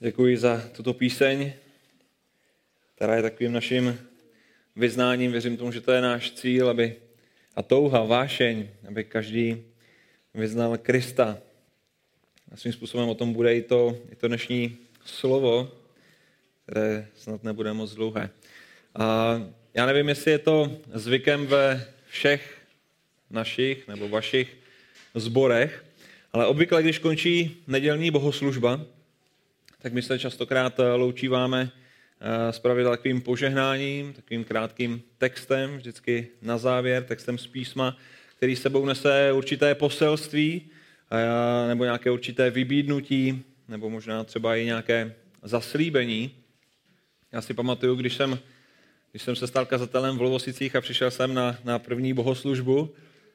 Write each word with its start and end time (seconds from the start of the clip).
Děkuji 0.00 0.36
za 0.36 0.68
tuto 0.76 0.94
píseň, 0.94 1.52
která 2.94 3.16
je 3.16 3.22
takovým 3.22 3.52
naším 3.52 3.98
vyznáním. 4.76 5.32
Věřím 5.32 5.56
tomu, 5.56 5.72
že 5.72 5.80
to 5.80 5.92
je 5.92 6.00
náš 6.00 6.30
cíl, 6.30 6.68
aby 6.68 6.96
a 7.54 7.62
touha, 7.62 8.04
vášeň, 8.04 8.68
aby 8.88 9.04
každý 9.04 9.64
vyznal 10.34 10.78
Krista. 10.78 11.38
A 12.52 12.56
svým 12.56 12.72
způsobem 12.72 13.08
o 13.08 13.14
tom 13.14 13.32
bude 13.32 13.56
i 13.56 13.62
to, 13.62 13.98
i 14.12 14.16
to 14.16 14.28
dnešní 14.28 14.76
slovo, 15.04 15.72
které 16.62 17.06
snad 17.14 17.44
nebude 17.44 17.72
moc 17.72 17.94
dlouhé. 17.94 18.30
A 18.94 19.36
já 19.74 19.86
nevím, 19.86 20.08
jestli 20.08 20.30
je 20.30 20.38
to 20.38 20.76
zvykem 20.92 21.46
ve 21.46 21.86
všech 22.08 22.58
našich 23.30 23.88
nebo 23.88 24.08
vašich 24.08 24.56
zborech, 25.14 25.84
ale 26.32 26.46
obvykle, 26.46 26.82
když 26.82 26.98
končí 26.98 27.62
nedělní 27.66 28.10
bohoslužba, 28.10 28.95
tak 29.86 29.92
my 29.92 30.02
se 30.02 30.18
častokrát 30.18 30.80
eh, 30.80 30.92
loučíváme 30.92 31.70
eh, 32.20 32.52
s 32.52 32.58
pravidla 32.58 32.90
takovým 32.90 33.20
požehnáním, 33.20 34.12
takovým 34.12 34.44
krátkým 34.44 35.02
textem, 35.18 35.76
vždycky 35.76 36.28
na 36.42 36.58
závěr, 36.58 37.04
textem 37.04 37.38
z 37.38 37.46
písma, 37.46 37.96
který 38.36 38.56
sebou 38.56 38.86
nese 38.86 39.32
určité 39.32 39.74
poselství, 39.74 40.70
eh, 41.10 41.68
nebo 41.68 41.84
nějaké 41.84 42.10
určité 42.10 42.50
vybídnutí, 42.50 43.44
nebo 43.68 43.90
možná 43.90 44.24
třeba 44.24 44.56
i 44.56 44.64
nějaké 44.64 45.14
zaslíbení. 45.42 46.30
Já 47.32 47.40
si 47.40 47.54
pamatuju, 47.54 47.94
když 47.94 48.14
jsem, 48.14 48.38
když 49.10 49.22
jsem 49.22 49.36
se 49.36 49.46
stal 49.46 49.66
kazatelem 49.66 50.18
v 50.18 50.22
Lovosicích 50.22 50.76
a 50.76 50.80
přišel 50.80 51.10
jsem 51.10 51.34
na, 51.34 51.58
na 51.64 51.78
první 51.78 52.12
bohoslužbu, 52.12 52.94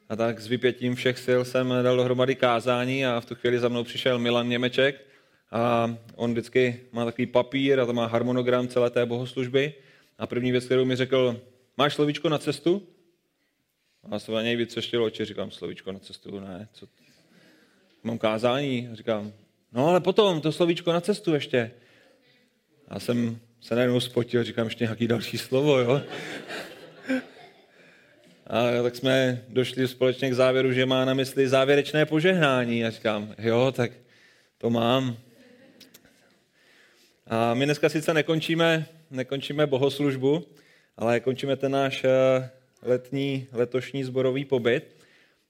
a 0.10 0.16
tak 0.16 0.40
s 0.40 0.48
vypětím 0.48 0.96
všech 0.96 1.20
sil 1.26 1.42
jsem 1.46 1.74
dal 1.84 1.98
dohromady 1.98 2.36
kázání 2.36 3.06
a 3.06 3.20
v 3.20 3.26
tu 3.26 3.36
chvíli 3.36 3.60
za 3.60 3.70
mnou 3.70 3.84
přišel 3.84 4.20
Milan 4.20 4.50
Němeček 4.50 5.12
a 5.52 5.96
on 6.16 6.32
vždycky 6.32 6.80
má 6.92 7.06
takový 7.06 7.26
papír 7.26 7.80
a 7.80 7.86
tam 7.86 7.96
má 7.96 8.06
harmonogram 8.06 8.68
celé 8.68 8.90
té 8.90 9.06
bohoslužby. 9.06 9.74
A 10.18 10.28
první 10.28 10.52
věc, 10.52 10.66
kterou 10.66 10.86
mi 10.86 10.96
řekl, 10.96 11.42
máš 11.78 11.94
slovíčko 11.94 12.30
na 12.30 12.38
cestu? 12.38 12.88
A 14.12 14.20
jsem 14.20 14.34
na 14.34 14.42
něj 14.42 14.56
vytřeštil 14.56 15.04
oči, 15.04 15.26
říkám, 15.26 15.52
slovíčko 15.52 15.92
na 15.92 16.00
cestu, 16.00 16.40
ne, 16.40 16.68
co? 16.74 16.88
Mám 18.04 18.18
kázání, 18.18 18.90
a 18.92 18.96
říkám, 18.96 19.34
no 19.72 19.88
ale 19.88 20.00
potom, 20.00 20.42
to 20.42 20.52
slovíčko 20.52 20.94
na 20.94 21.02
cestu 21.02 21.34
ještě. 21.34 21.72
Já 22.92 23.00
jsem 23.00 23.40
se 23.62 23.76
najednou 23.76 24.00
spotil, 24.00 24.44
říkám 24.44 24.66
ještě 24.66 24.84
nějaký 24.84 25.08
další 25.08 25.38
slovo, 25.38 25.80
jo. 25.80 26.02
A 28.48 28.84
tak 28.84 28.96
jsme 28.96 29.46
došli 29.50 29.88
společně 29.88 30.30
k 30.30 30.34
závěru, 30.34 30.74
že 30.74 30.86
má 30.86 31.06
na 31.06 31.14
mysli 31.14 31.50
závěrečné 31.50 32.06
požehnání. 32.06 32.86
A 32.86 32.90
říkám, 32.90 33.36
jo, 33.38 33.74
tak 33.76 33.92
to 34.58 34.70
mám. 34.70 35.18
A 37.28 37.54
my 37.54 37.66
dneska 37.66 37.90
sice 37.90 38.14
nekončíme, 38.14 38.86
nekončíme 39.12 39.68
bohoslužbu, 39.68 40.44
ale 40.98 41.20
končíme 41.20 41.56
ten 41.56 41.72
náš 41.72 42.04
eh, 42.04 42.50
letní, 42.82 43.48
letošní 43.52 44.04
zborový 44.04 44.46
pobyt. 44.46 44.96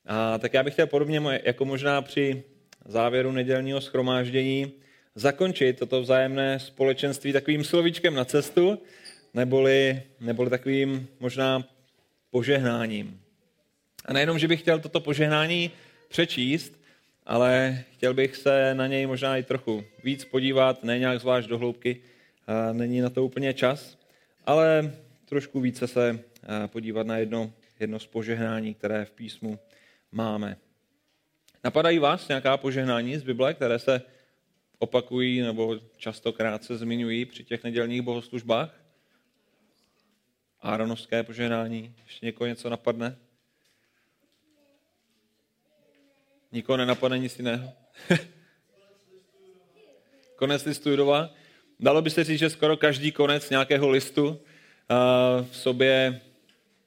A 0.05 0.37
tak 0.37 0.53
já 0.53 0.63
bych 0.63 0.73
chtěl 0.73 0.87
podobně 0.87 1.41
jako 1.43 1.65
možná 1.65 2.01
při 2.01 2.43
závěru 2.85 3.31
nedělního 3.31 3.81
schromáždění 3.81 4.71
zakončit 5.15 5.79
toto 5.79 6.01
vzájemné 6.01 6.59
společenství 6.59 7.33
takovým 7.33 7.63
slovíčkem 7.63 8.15
na 8.15 8.25
cestu, 8.25 8.79
neboli, 9.33 10.01
neboli 10.19 10.49
takovým 10.49 11.07
možná 11.19 11.63
požehnáním. 12.31 13.21
A 14.05 14.13
nejenom, 14.13 14.39
že 14.39 14.47
bych 14.47 14.59
chtěl 14.59 14.79
toto 14.79 14.99
požehnání 14.99 15.71
přečíst, 16.09 16.80
ale 17.31 17.83
chtěl 17.91 18.13
bych 18.13 18.35
se 18.35 18.73
na 18.75 18.87
něj 18.87 19.05
možná 19.05 19.37
i 19.37 19.43
trochu 19.43 19.83
víc 20.03 20.25
podívat, 20.25 20.83
ne 20.83 20.99
nějak 20.99 21.19
zvlášť 21.19 21.49
do 21.49 21.57
hloubky, 21.57 22.01
není 22.71 23.01
na 23.01 23.09
to 23.09 23.25
úplně 23.25 23.53
čas, 23.53 23.97
ale 24.45 24.95
trošku 25.25 25.59
více 25.59 25.87
se 25.87 26.19
podívat 26.67 27.07
na 27.07 27.17
jedno, 27.17 27.53
jedno 27.79 27.99
z 27.99 28.07
požehnání, 28.07 28.73
které 28.73 29.05
v 29.05 29.11
písmu 29.11 29.59
máme. 30.11 30.57
Napadají 31.63 31.99
vás 31.99 32.27
nějaká 32.27 32.57
požehnání 32.57 33.17
z 33.17 33.23
Bible, 33.23 33.53
které 33.53 33.79
se 33.79 34.01
opakují 34.79 35.41
nebo 35.41 35.79
častokrát 35.97 36.63
se 36.63 36.77
zmiňují 36.77 37.25
při 37.25 37.43
těch 37.43 37.63
nedělních 37.63 38.01
bohoslužbách? 38.01 38.83
Áronovské 40.61 41.23
požehnání. 41.23 41.95
Ještě 42.05 42.25
někoho 42.25 42.47
něco 42.47 42.69
napadne? 42.69 43.17
Nikoho 46.51 46.77
nenapadne 46.77 47.19
nic 47.19 47.37
jiného? 47.37 47.69
konec 50.41 50.65
listu 50.65 50.89
Judova. 50.89 51.29
Dalo 51.79 52.01
by 52.01 52.09
se 52.09 52.23
říct, 52.23 52.39
že 52.39 52.49
skoro 52.49 52.77
každý 52.77 53.11
konec 53.11 53.49
nějakého 53.49 53.89
listu 53.89 54.39
v 55.51 55.57
sobě 55.57 56.21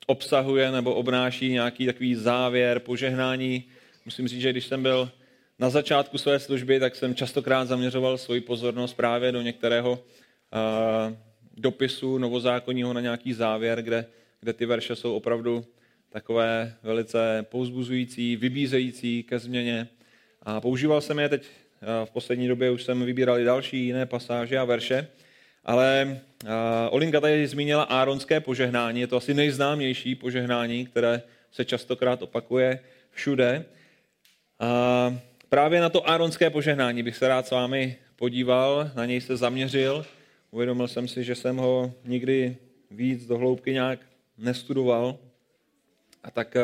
obsahuje 0.07 0.71
nebo 0.71 0.95
obnáší 0.95 1.53
nějaký 1.53 1.87
takový 1.87 2.15
závěr, 2.15 2.81
požehnání. 2.81 3.65
Musím 4.05 4.29
říct, 4.29 4.41
že 4.41 4.51
když 4.51 4.67
jsem 4.67 4.83
byl 4.83 5.11
na 5.59 5.71
začátku 5.71 6.19
své 6.19 6.39
služby, 6.39 6.81
tak 6.81 6.97
jsem 6.97 7.15
častokrát 7.15 7.69
zaměřoval 7.69 8.19
svoji 8.19 8.41
pozornost 8.41 8.95
právě 8.95 9.33
do 9.33 9.43
některého 9.43 9.99
dopisu 11.57 12.19
novozákonního 12.19 12.93
na 12.93 13.01
nějaký 13.01 13.33
závěr, 13.33 13.83
kde, 13.83 14.07
kde 14.41 14.53
ty 14.53 14.67
verše 14.67 14.97
jsou 14.97 15.15
opravdu 15.15 15.65
takové 16.15 16.75
velice 16.83 17.47
pouzbuzující, 17.49 18.37
vybízející 18.37 19.23
ke 19.23 19.39
změně. 19.39 19.89
A 20.43 20.61
používal 20.61 21.01
jsem 21.01 21.19
je 21.19 21.29
teď 21.29 21.47
v 22.05 22.11
poslední 22.11 22.49
době, 22.49 22.71
už 22.71 22.85
jsem 22.85 23.05
vybíral 23.05 23.39
i 23.39 23.45
další 23.45 23.87
jiné 23.87 24.07
pasáže 24.07 24.59
a 24.59 24.65
verše, 24.65 25.09
ale 25.65 26.21
Olinka 26.91 27.21
tady 27.21 27.47
zmínila 27.47 27.83
áronské 27.83 28.41
požehnání, 28.41 29.01
je 29.01 29.07
to 29.07 29.17
asi 29.17 29.35
nejznámější 29.35 30.15
požehnání, 30.15 30.87
které 30.87 31.23
se 31.53 31.65
častokrát 31.65 32.23
opakuje 32.23 32.81
všude. 33.11 33.65
A 34.61 35.19
právě 35.49 35.81
na 35.81 35.89
to 35.89 36.11
áronské 36.11 36.51
požehnání 36.51 37.03
bych 37.03 37.17
se 37.17 37.29
rád 37.29 37.47
s 37.47 37.51
vámi 37.51 37.97
podíval, 38.17 38.91
na 38.95 39.07
něj 39.07 39.21
se 39.21 39.37
zaměřil, 39.37 40.07
Uvědomil 40.51 40.89
jsem 40.89 41.09
si, 41.09 41.25
že 41.25 41.35
jsem 41.35 41.57
ho 41.57 41.93
nikdy 42.05 42.57
víc 42.91 43.27
do 43.27 43.39
hloubky 43.39 43.73
nějak 43.73 43.99
nestudoval, 44.39 45.19
a 46.25 46.31
tak, 46.31 46.57
eh, 46.57 46.63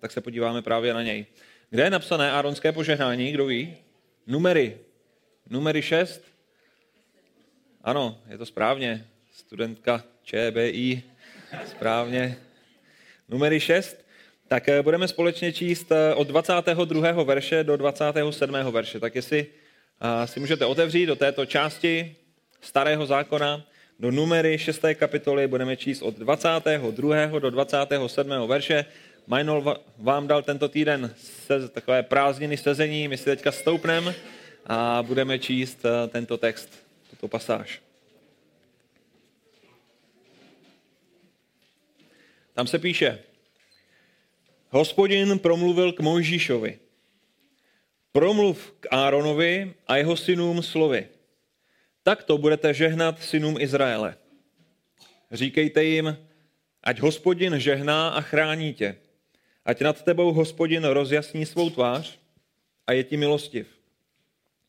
tak 0.00 0.12
se 0.12 0.20
podíváme 0.20 0.62
právě 0.62 0.94
na 0.94 1.02
něj. 1.02 1.26
Kde 1.70 1.82
je 1.82 1.90
napsané 1.90 2.32
áronské 2.32 2.72
požehnání, 2.72 3.32
kdo 3.32 3.46
ví? 3.46 3.76
Numery. 4.26 4.78
Numery 5.50 5.82
6. 5.82 6.22
Ano, 7.84 8.18
je 8.28 8.38
to 8.38 8.46
správně. 8.46 9.06
Studentka 9.32 10.04
ČBI. 10.22 11.02
Správně. 11.66 12.36
Numery 13.28 13.60
6. 13.60 14.06
Tak 14.48 14.68
eh, 14.68 14.82
budeme 14.82 15.08
společně 15.08 15.52
číst 15.52 15.92
eh, 15.92 16.14
od 16.14 16.28
22. 16.28 17.22
verše 17.22 17.64
do 17.64 17.76
27. 17.76 18.54
verše. 18.70 19.00
Tak 19.00 19.14
jestli 19.14 19.46
si 20.24 20.40
můžete 20.40 20.66
otevřít 20.66 21.06
do 21.06 21.16
této 21.16 21.46
části 21.46 22.16
starého 22.60 23.06
zákona 23.06 23.64
do 23.98 24.10
numery 24.10 24.58
6. 24.58 24.80
kapitoly 24.94 25.48
budeme 25.48 25.76
číst 25.76 26.02
od 26.02 26.18
22. 26.18 27.38
do 27.38 27.50
27. 27.50 28.30
verše. 28.46 28.84
Majnol 29.26 29.76
vám 29.98 30.26
dal 30.26 30.42
tento 30.42 30.68
týden 30.68 31.14
se, 31.16 31.68
takové 31.68 32.02
prázdniny 32.02 32.56
sezení, 32.56 33.08
my 33.08 33.16
si 33.16 33.24
teďka 33.24 33.52
stoupneme 33.52 34.14
a 34.66 35.02
budeme 35.02 35.38
číst 35.38 35.84
eh, 35.84 36.08
tento 36.08 36.36
text, 36.36 36.70
tuto 37.10 37.28
pasáž. 37.28 37.82
Tam 42.54 42.66
se 42.66 42.78
píše, 42.78 43.18
hospodin 44.70 45.38
promluvil 45.38 45.92
k 45.92 46.00
Mojžíšovi. 46.00 46.78
Promluv 48.12 48.72
k 48.80 48.86
Áronovi 48.90 49.74
a 49.86 49.96
jeho 49.96 50.16
synům 50.16 50.62
slovy. 50.62 51.08
Takto 52.06 52.38
budete 52.38 52.74
žehnat 52.74 53.22
synům 53.22 53.60
Izraele. 53.60 54.16
Říkejte 55.32 55.84
jim, 55.84 56.16
ať 56.82 57.00
hospodin 57.00 57.60
žehná 57.60 58.08
a 58.08 58.20
chrání 58.20 58.74
tě. 58.74 58.96
Ať 59.64 59.80
nad 59.80 60.02
tebou 60.02 60.32
hospodin 60.32 60.84
rozjasní 60.84 61.46
svou 61.46 61.70
tvář 61.70 62.18
a 62.86 62.92
je 62.92 63.04
ti 63.04 63.16
milostiv. 63.16 63.66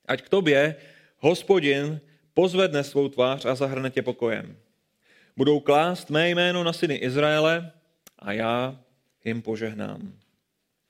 Ať 0.05 0.21
k 0.21 0.29
tobě 0.29 0.75
hospodin 1.17 1.99
pozvedne 2.33 2.83
svou 2.83 3.09
tvář 3.09 3.45
a 3.45 3.55
zahrne 3.55 3.89
tě 3.89 4.01
pokojem. 4.01 4.57
Budou 5.35 5.59
klást 5.59 6.09
mé 6.09 6.29
jméno 6.29 6.63
na 6.63 6.73
syny 6.73 6.95
Izraele 6.95 7.71
a 8.19 8.31
já 8.31 8.79
jim 9.25 9.41
požehnám. 9.41 10.13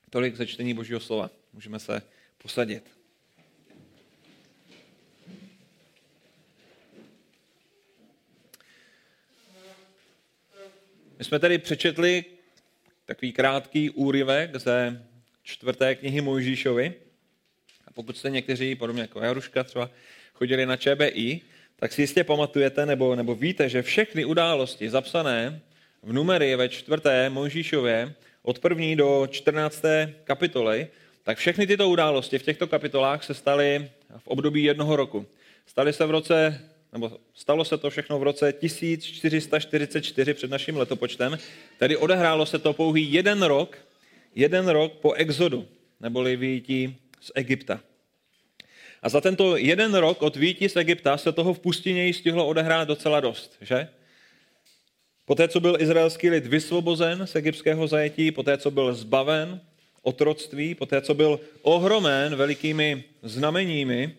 Tolik 0.10 0.36
ze 0.36 0.48
čtení 0.48 0.74
Božího 0.74 1.00
slova. 1.00 1.30
Můžeme 1.54 1.80
se 1.80 2.02
posadit. 2.38 2.97
My 11.18 11.24
jsme 11.24 11.40
tady 11.40 11.58
přečetli 11.58 12.26
takový 13.06 13.32
krátký 13.32 13.90
úryvek 13.90 14.56
ze 14.56 15.06
čtvrté 15.44 15.96
knihy 15.96 16.22
Mojžíšovi. 16.22 16.94
A 17.88 17.92
pokud 17.92 18.18
jste 18.18 18.30
někteří, 18.30 18.76
podobně 18.76 19.02
jako 19.02 19.20
Jaruška 19.20 19.64
třeba, 19.64 19.90
chodili 20.34 20.66
na 20.66 20.78
ČBI, 20.78 21.42
tak 21.76 21.94
si 21.94 22.02
jistě 22.02 22.24
pamatujete 22.24 22.86
nebo, 22.86 23.16
nebo 23.16 23.36
víte, 23.36 23.70
že 23.70 23.82
všechny 23.82 24.26
události 24.26 24.90
zapsané 24.90 25.62
v 26.04 26.14
numery 26.14 26.56
ve 26.56 26.70
čtvrté 26.70 27.30
Mojžíšově 27.30 28.14
od 28.44 28.60
první 28.60 28.96
do 28.96 29.28
14. 29.32 29.84
kapitoly, 30.24 30.88
tak 31.24 31.38
všechny 31.38 31.68
tyto 31.68 31.90
události 31.90 32.40
v 32.40 32.44
těchto 32.44 32.68
kapitolách 32.68 33.24
se 33.24 33.34
staly 33.34 33.92
v 34.18 34.28
období 34.28 34.64
jednoho 34.64 34.96
roku. 34.96 35.26
Staly 35.66 35.94
se 35.94 36.06
v 36.06 36.12
roce, 36.12 36.62
nebo 36.94 37.12
stalo 37.34 37.66
se 37.66 37.78
to 37.78 37.90
všechno 37.90 38.20
v 38.20 38.24
roce 38.24 38.54
1444 38.54 40.34
před 40.34 40.52
naším 40.52 40.78
letopočtem, 40.78 41.38
tedy 41.80 41.98
odehrálo 41.98 42.46
se 42.46 42.60
to 42.60 42.74
pouhý 42.74 43.14
jeden 43.14 43.44
rok, 43.44 43.78
jeden 44.36 44.68
rok 44.68 44.94
po 44.94 45.14
exodu, 45.14 45.68
neboli 46.00 46.36
vyjítí 46.36 46.98
z 47.22 47.32
Egypta. 47.36 47.80
A 49.02 49.10
za 49.10 49.22
tento 49.22 49.58
jeden 49.58 49.96
rok 49.96 50.22
od 50.22 50.36
výjití 50.36 50.70
z 50.70 50.76
Egypta 50.76 51.18
se 51.18 51.32
toho 51.32 51.54
v 51.54 51.60
pustině 51.60 52.14
stihlo 52.14 52.48
odehrát 52.48 52.88
docela 52.88 53.20
dost, 53.20 53.58
že? 53.62 53.88
Poté, 55.26 55.48
co 55.48 55.60
byl 55.60 55.78
izraelský 55.80 56.30
lid 56.30 56.46
vysvobozen 56.46 57.28
z 57.28 57.36
egyptského 57.36 57.88
zajetí, 57.88 58.32
poté, 58.32 58.58
co 58.58 58.72
byl 58.72 58.94
zbaven 58.94 59.62
otroctví, 60.02 60.76
poté, 60.76 61.02
co 61.02 61.14
byl 61.14 61.40
ohromen 61.62 62.36
velikými 62.36 63.04
znameními 63.24 64.16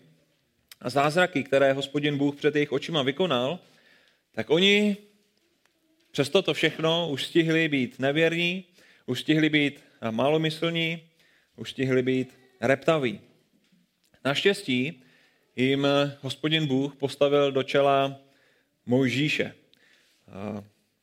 a 0.81 0.89
zázraky, 0.89 1.43
které 1.43 1.73
hospodin 1.73 2.17
Bůh 2.17 2.35
před 2.35 2.55
jejich 2.55 2.71
očima 2.71 3.03
vykonal, 3.03 3.59
tak 4.31 4.49
oni 4.49 4.97
přes 6.11 6.29
to 6.29 6.53
všechno 6.53 7.09
už 7.09 7.25
stihli 7.25 7.67
být 7.67 7.99
nevěrní, 7.99 8.65
už 9.05 9.19
stihli 9.19 9.49
být 9.49 9.83
malomyslní, 10.11 11.03
už 11.55 11.71
stihli 11.71 12.01
být 12.01 12.39
reptaví. 12.61 13.19
Naštěstí 14.25 15.03
jim 15.55 15.87
hospodin 16.21 16.67
Bůh 16.67 16.95
postavil 16.95 17.51
do 17.51 17.63
čela 17.63 18.19
Mojžíše, 18.85 19.55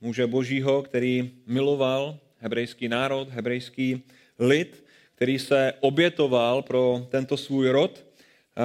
muže 0.01 0.27
božího, 0.27 0.83
který 0.83 1.31
miloval 1.47 2.19
hebrejský 2.39 2.89
národ, 2.89 3.29
hebrejský 3.29 4.03
lid, 4.39 4.85
který 5.15 5.39
se 5.39 5.73
obětoval 5.81 6.63
pro 6.63 7.09
tento 7.11 7.37
svůj 7.37 7.69
rod, 7.71 8.06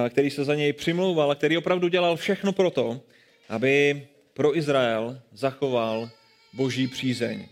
který 0.10 0.30
se 0.30 0.44
za 0.44 0.56
něj 0.56 0.74
přimlouval 0.74 1.32
a 1.32 1.36
který 1.36 1.58
opravdu 1.58 1.88
dělal 1.88 2.16
všechno 2.16 2.52
pro 2.52 2.70
to, 2.70 3.02
aby 3.50 4.08
pro 4.34 4.58
Izrael 4.58 5.22
zachoval 5.32 6.10
boží 6.54 6.88
přízeň. 6.88 7.48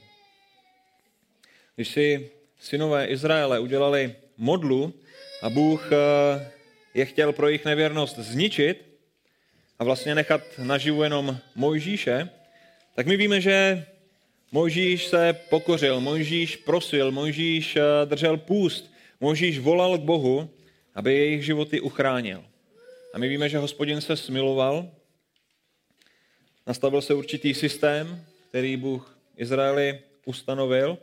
Když 1.76 1.88
si 1.88 2.30
synové 2.60 3.06
Izraele 3.06 3.60
udělali 3.60 4.16
modlu 4.38 4.94
a 5.42 5.50
Bůh 5.50 5.90
je 6.94 7.06
chtěl 7.06 7.34
pro 7.34 7.48
jejich 7.48 7.66
nevěrnost 7.66 8.20
zničit 8.20 8.86
a 9.80 9.84
vlastně 9.84 10.16
nechat 10.16 10.42
naživu 10.58 11.04
jenom 11.04 11.38
Mojžíše, 11.56 12.30
tak 12.96 13.08
my 13.08 13.18
víme, 13.18 13.42
že 13.42 13.86
Mojžíš 14.52 15.06
se 15.06 15.34
pokořil, 15.50 16.02
Mojžíš 16.02 16.56
prosil, 16.56 17.12
Mojžíš 17.12 17.78
držel 18.06 18.38
půst, 18.38 18.92
Mojžíš 19.22 19.60
volal 19.60 19.98
k 19.98 20.02
Bohu, 20.02 20.50
aby 21.00 21.14
jejich 21.14 21.46
životy 21.46 21.82
uchránil. 21.82 22.44
A 23.14 23.18
my 23.18 23.28
víme, 23.28 23.50
že 23.50 23.58
hospodin 23.58 24.02
se 24.02 24.18
smiloval, 24.18 24.92
nastavil 26.68 27.02
se 27.02 27.14
určitý 27.14 27.54
systém, 27.54 28.26
který 28.50 28.78
Bůh 28.78 29.18
Izraeli 29.38 30.00
ustanovil 30.26 30.98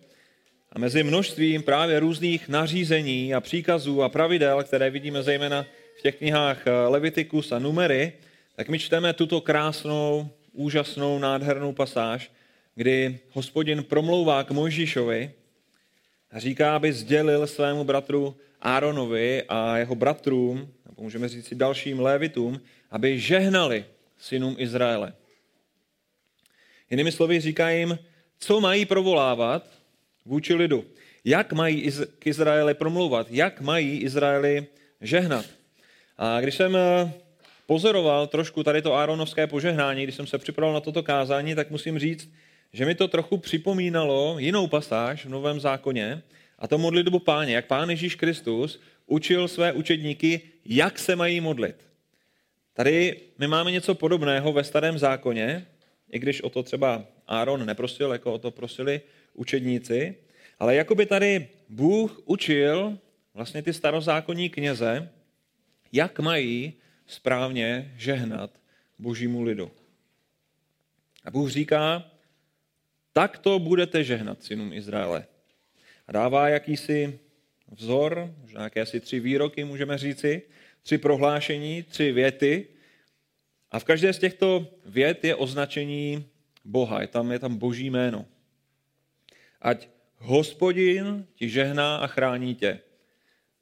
a 0.73 0.79
mezi 0.79 1.03
množstvím 1.03 1.63
právě 1.63 2.01
různých 2.01 2.49
nařízení 2.49 3.35
a 3.35 3.41
příkazů 3.41 4.03
a 4.03 4.09
pravidel, 4.09 4.63
které 4.65 4.91
vidíme 4.91 5.23
zejména 5.23 5.67
v 5.99 6.03
těch 6.03 6.17
knihách 6.17 6.67
eh, 6.67 6.71
Levitikus 6.71 7.53
a 7.53 7.59
Numery, 7.59 8.13
tak 8.57 8.69
my 8.69 8.79
čteme 8.79 9.13
tuto 9.13 9.41
krásnou, 9.41 10.29
úžasnou, 10.53 11.19
nádhernou 11.19 11.73
pasáž, 11.73 12.31
kdy 12.75 13.19
hospodin 13.33 13.85
promlouvá 13.85 14.45
k 14.45 14.51
Mojžíšovi 14.51 15.31
říká, 16.39 16.77
aby 16.77 16.93
sdělil 16.93 17.47
svému 17.47 17.85
bratru 17.85 18.37
Áronovi 18.61 19.43
a 19.49 19.79
jeho 19.79 19.95
bratrům, 19.95 20.73
nebo 20.87 21.03
můžeme 21.03 21.29
říct 21.29 21.47
si 21.47 21.55
dalším 21.55 22.01
lévitům, 22.01 22.61
aby 22.91 23.21
žehnali 23.21 23.85
synům 24.19 24.57
Izraele. 24.59 25.13
Jinými 26.91 27.13
slovy 27.13 27.41
říká 27.41 27.71
jim, 27.71 27.99
co 28.39 28.61
mají 28.61 28.87
provolávat 28.87 29.67
vůči 30.25 30.55
lidu. 30.55 30.85
Jak 31.25 31.53
mají 31.53 31.91
k 32.19 32.27
Izraeli 32.27 32.75
promlouvat, 32.75 33.27
jak 33.31 33.61
mají 33.61 33.99
Izraeli 33.99 34.67
žehnat. 35.01 35.47
A 36.19 36.41
když 36.41 36.55
jsem 36.55 36.77
eh, 36.77 37.13
pozoroval 37.67 38.27
trošku 38.27 38.63
tady 38.63 38.83
to 38.83 38.95
Áronovské 38.95 39.47
požehnání, 39.47 40.03
když 40.03 40.15
jsem 40.15 40.27
se 40.27 40.39
připravil 40.39 40.75
na 40.75 40.81
toto 40.81 41.03
kázání, 41.03 41.55
tak 41.55 41.71
musím 41.71 41.99
říct, 41.99 42.31
že 42.77 42.87
mi 42.87 42.95
to 42.95 43.09
trochu 43.09 43.39
připomínalo 43.39 44.37
jinou 44.39 44.67
pasáž 44.67 45.27
v 45.27 45.29
Novém 45.29 45.61
zákoně, 45.61 46.23
a 46.59 46.69
to 46.69 46.79
modlitbu 46.79 47.19
páně, 47.19 47.55
jak 47.55 47.67
pán 47.67 47.91
Ježíš 47.91 48.15
Kristus 48.15 48.81
učil 49.07 49.49
své 49.49 49.73
učedníky, 49.73 50.41
jak 50.65 50.99
se 50.99 51.17
mají 51.17 51.41
modlit. 51.41 51.77
Tady 52.75 53.21
my 53.39 53.47
máme 53.47 53.71
něco 53.71 53.95
podobného 53.95 54.53
ve 54.53 54.65
starém 54.65 54.99
zákoně, 54.99 55.67
i 56.11 56.19
když 56.19 56.43
o 56.43 56.51
to 56.51 56.63
třeba 56.63 57.05
Áron 57.27 57.67
neprosil, 57.67 58.13
jako 58.13 58.33
o 58.33 58.39
to 58.39 58.51
prosili 58.51 59.01
učedníci, 59.35 60.15
ale 60.59 60.75
jako 60.75 60.95
by 60.95 61.07
tady 61.07 61.49
Bůh 61.69 62.23
učil 62.25 62.99
vlastně 63.35 63.63
ty 63.63 63.73
starozákonní 63.73 64.51
kněze, 64.51 65.09
jak 65.93 66.21
mají 66.21 66.73
správně 67.07 67.93
žehnat 67.97 68.51
božímu 68.99 69.43
lidu. 69.43 69.71
A 71.25 71.31
Bůh 71.31 71.51
říká, 71.51 72.11
tak 73.17 73.39
to 73.39 73.59
budete 73.59 74.05
žehnat 74.05 74.43
synům 74.45 74.73
Izraele. 74.73 75.27
A 76.07 76.13
dává 76.13 76.49
jakýsi 76.49 77.19
vzor, 77.73 78.35
možná 78.41 78.63
jakési 78.63 79.01
tři 79.01 79.21
výroky, 79.21 79.65
můžeme 79.65 79.99
říci, 79.99 80.43
tři 80.83 80.99
prohlášení, 80.99 81.83
tři 81.83 82.13
věty. 82.13 82.69
A 83.71 83.79
v 83.79 83.85
každé 83.85 84.13
z 84.13 84.19
těchto 84.19 84.69
vět 84.85 85.25
je 85.25 85.35
označení 85.35 86.29
Boha, 86.65 87.01
je 87.01 87.07
tam, 87.07 87.33
je 87.33 87.39
tam 87.39 87.57
boží 87.57 87.91
jméno. 87.91 88.27
Ať 89.63 89.89
hospodin 90.19 91.27
ti 91.35 91.49
žehná 91.49 91.97
a 91.97 92.07
chrání 92.07 92.55
tě. 92.55 92.81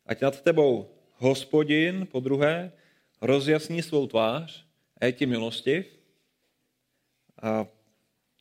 Ať 0.06 0.20
nad 0.20 0.42
tebou 0.42 0.90
hospodin, 1.16 2.06
po 2.06 2.20
druhé, 2.20 2.72
rozjasní 3.20 3.82
svou 3.82 4.06
tvář 4.06 4.66
a 5.00 5.04
je 5.06 5.12
ti 5.12 5.26
milostiv. 5.26 5.86
A 7.42 7.66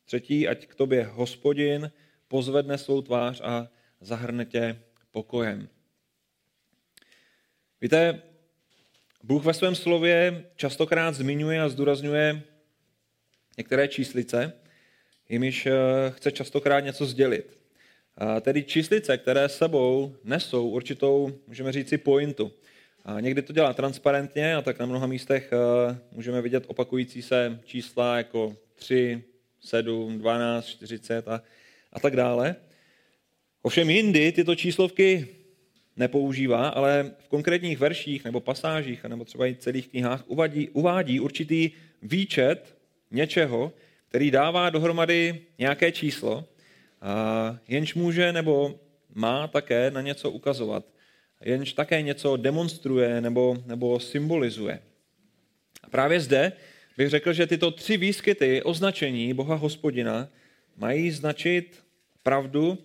Třetí, 0.04 0.48
ať 0.48 0.66
k 0.66 0.74
tobě 0.74 1.04
hospodin 1.04 1.90
pozvedne 2.28 2.78
svou 2.78 3.02
tvář 3.02 3.40
a 3.44 3.68
zahrne 4.00 4.44
tě 4.44 4.80
pokojem. 5.10 5.68
Víte, 7.80 8.22
Bůh 9.22 9.44
ve 9.44 9.54
svém 9.54 9.74
slově 9.74 10.44
častokrát 10.56 11.14
zmiňuje 11.14 11.62
a 11.62 11.68
zdůrazňuje 11.68 12.42
některé 13.58 13.88
číslice, 13.88 14.52
jimiž 15.28 15.66
eh, 15.66 15.72
chce 16.10 16.32
častokrát 16.32 16.84
něco 16.84 17.06
sdělit. 17.06 17.58
A 18.16 18.40
tedy 18.40 18.62
číslice, 18.62 19.18
které 19.18 19.48
sebou 19.48 20.16
nesou 20.24 20.68
určitou, 20.68 21.38
můžeme 21.46 21.72
říci, 21.72 21.98
pointu. 21.98 22.52
A 23.04 23.20
někdy 23.20 23.42
to 23.42 23.52
dělá 23.52 23.72
transparentně 23.72 24.56
a 24.56 24.62
tak 24.62 24.78
na 24.78 24.86
mnoha 24.86 25.06
místech 25.06 25.52
eh, 25.52 25.98
můžeme 26.12 26.42
vidět 26.42 26.64
opakující 26.66 27.22
se 27.22 27.60
čísla 27.64 28.16
jako 28.16 28.56
3, 28.74 29.24
7, 29.64 30.18
12, 30.18 30.66
40 30.66 31.28
a, 31.28 31.42
a 31.92 32.00
tak 32.00 32.16
dále. 32.16 32.56
Ovšem 33.62 33.90
jindy 33.90 34.32
tyto 34.32 34.54
číslovky 34.54 35.28
nepoužívá, 35.96 36.68
ale 36.68 37.12
v 37.18 37.28
konkrétních 37.28 37.78
verších 37.78 38.24
nebo 38.24 38.40
pasážích, 38.40 39.04
nebo 39.04 39.24
třeba 39.24 39.46
i 39.46 39.54
celých 39.54 39.88
knihách 39.88 40.24
uvádí, 40.26 40.68
uvádí 40.68 41.20
určitý 41.20 41.70
výčet 42.02 42.76
něčeho, 43.10 43.72
který 44.08 44.30
dává 44.30 44.70
dohromady 44.70 45.40
nějaké 45.58 45.92
číslo, 45.92 46.44
a 47.00 47.58
jenž 47.68 47.94
může 47.94 48.32
nebo 48.32 48.80
má 49.14 49.48
také 49.48 49.90
na 49.90 50.00
něco 50.00 50.30
ukazovat, 50.30 50.84
jenž 51.40 51.72
také 51.72 52.02
něco 52.02 52.36
demonstruje 52.36 53.20
nebo, 53.20 53.56
nebo 53.66 54.00
symbolizuje. 54.00 54.80
A 55.82 55.88
právě 55.90 56.20
zde 56.20 56.52
bych 56.96 57.08
řekl, 57.08 57.32
že 57.32 57.46
tyto 57.46 57.70
tři 57.70 57.96
výskyty 57.96 58.62
označení 58.62 59.34
Boha 59.34 59.54
hospodina 59.54 60.28
mají 60.76 61.10
značit 61.10 61.84
pravdu 62.22 62.78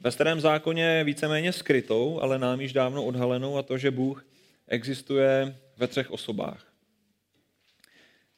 ve 0.00 0.12
starém 0.12 0.40
zákoně 0.40 1.04
víceméně 1.04 1.52
skrytou, 1.52 2.20
ale 2.20 2.38
nám 2.38 2.60
již 2.60 2.72
dávno 2.72 3.04
odhalenou 3.04 3.56
a 3.56 3.62
to, 3.62 3.78
že 3.78 3.90
Bůh 3.90 4.26
existuje 4.68 5.56
ve 5.76 5.86
třech 5.86 6.10
osobách. 6.10 6.72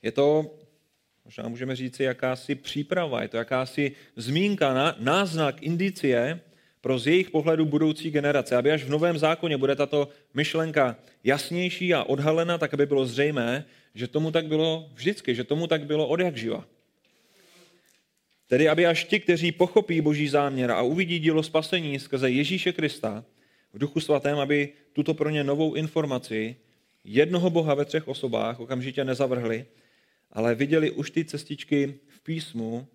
Je 0.02 0.12
to, 0.12 0.54
možná 1.24 1.48
můžeme 1.48 1.76
říci, 1.76 2.02
jakási 2.02 2.54
příprava, 2.54 3.22
je 3.22 3.28
to 3.28 3.36
jakási 3.36 3.92
zmínka, 4.16 4.94
náznak, 4.98 5.62
indicie 5.62 6.40
pro 6.80 6.98
z 6.98 7.06
jejich 7.06 7.30
pohledu 7.30 7.64
budoucí 7.64 8.10
generace. 8.10 8.56
Aby 8.56 8.72
až 8.72 8.84
v 8.84 8.90
Novém 8.90 9.18
zákoně 9.18 9.56
bude 9.56 9.76
tato 9.76 10.08
myšlenka 10.34 10.96
jasnější 11.24 11.94
a 11.94 12.02
odhalena, 12.02 12.58
tak 12.58 12.74
aby 12.74 12.86
bylo 12.86 13.06
zřejmé, 13.06 13.64
že 13.94 14.08
tomu 14.08 14.30
tak 14.30 14.46
bylo 14.46 14.90
vždycky, 14.94 15.34
že 15.34 15.44
tomu 15.44 15.66
tak 15.66 15.86
bylo 15.86 16.08
od 16.08 16.20
jak 16.20 16.36
živa. 16.36 16.64
Tedy 18.46 18.68
aby 18.68 18.86
až 18.86 19.04
ti, 19.04 19.20
kteří 19.20 19.52
pochopí 19.52 20.00
boží 20.00 20.28
záměr 20.28 20.70
a 20.70 20.82
uvidí 20.82 21.18
dílo 21.18 21.42
spasení 21.42 21.98
skrze 21.98 22.30
Ježíše 22.30 22.72
Krista 22.72 23.24
v 23.72 23.78
duchu 23.78 24.00
svatém, 24.00 24.38
aby 24.38 24.72
tuto 24.92 25.14
pro 25.14 25.30
ně 25.30 25.44
novou 25.44 25.74
informaci 25.74 26.56
jednoho 27.04 27.50
Boha 27.50 27.74
ve 27.74 27.84
třech 27.84 28.08
osobách 28.08 28.60
okamžitě 28.60 29.04
nezavrhli, 29.04 29.66
ale 30.32 30.54
viděli 30.54 30.90
už 30.90 31.10
ty 31.10 31.24
cestičky 31.24 31.94
v 32.08 32.20
písmu, 32.20 32.86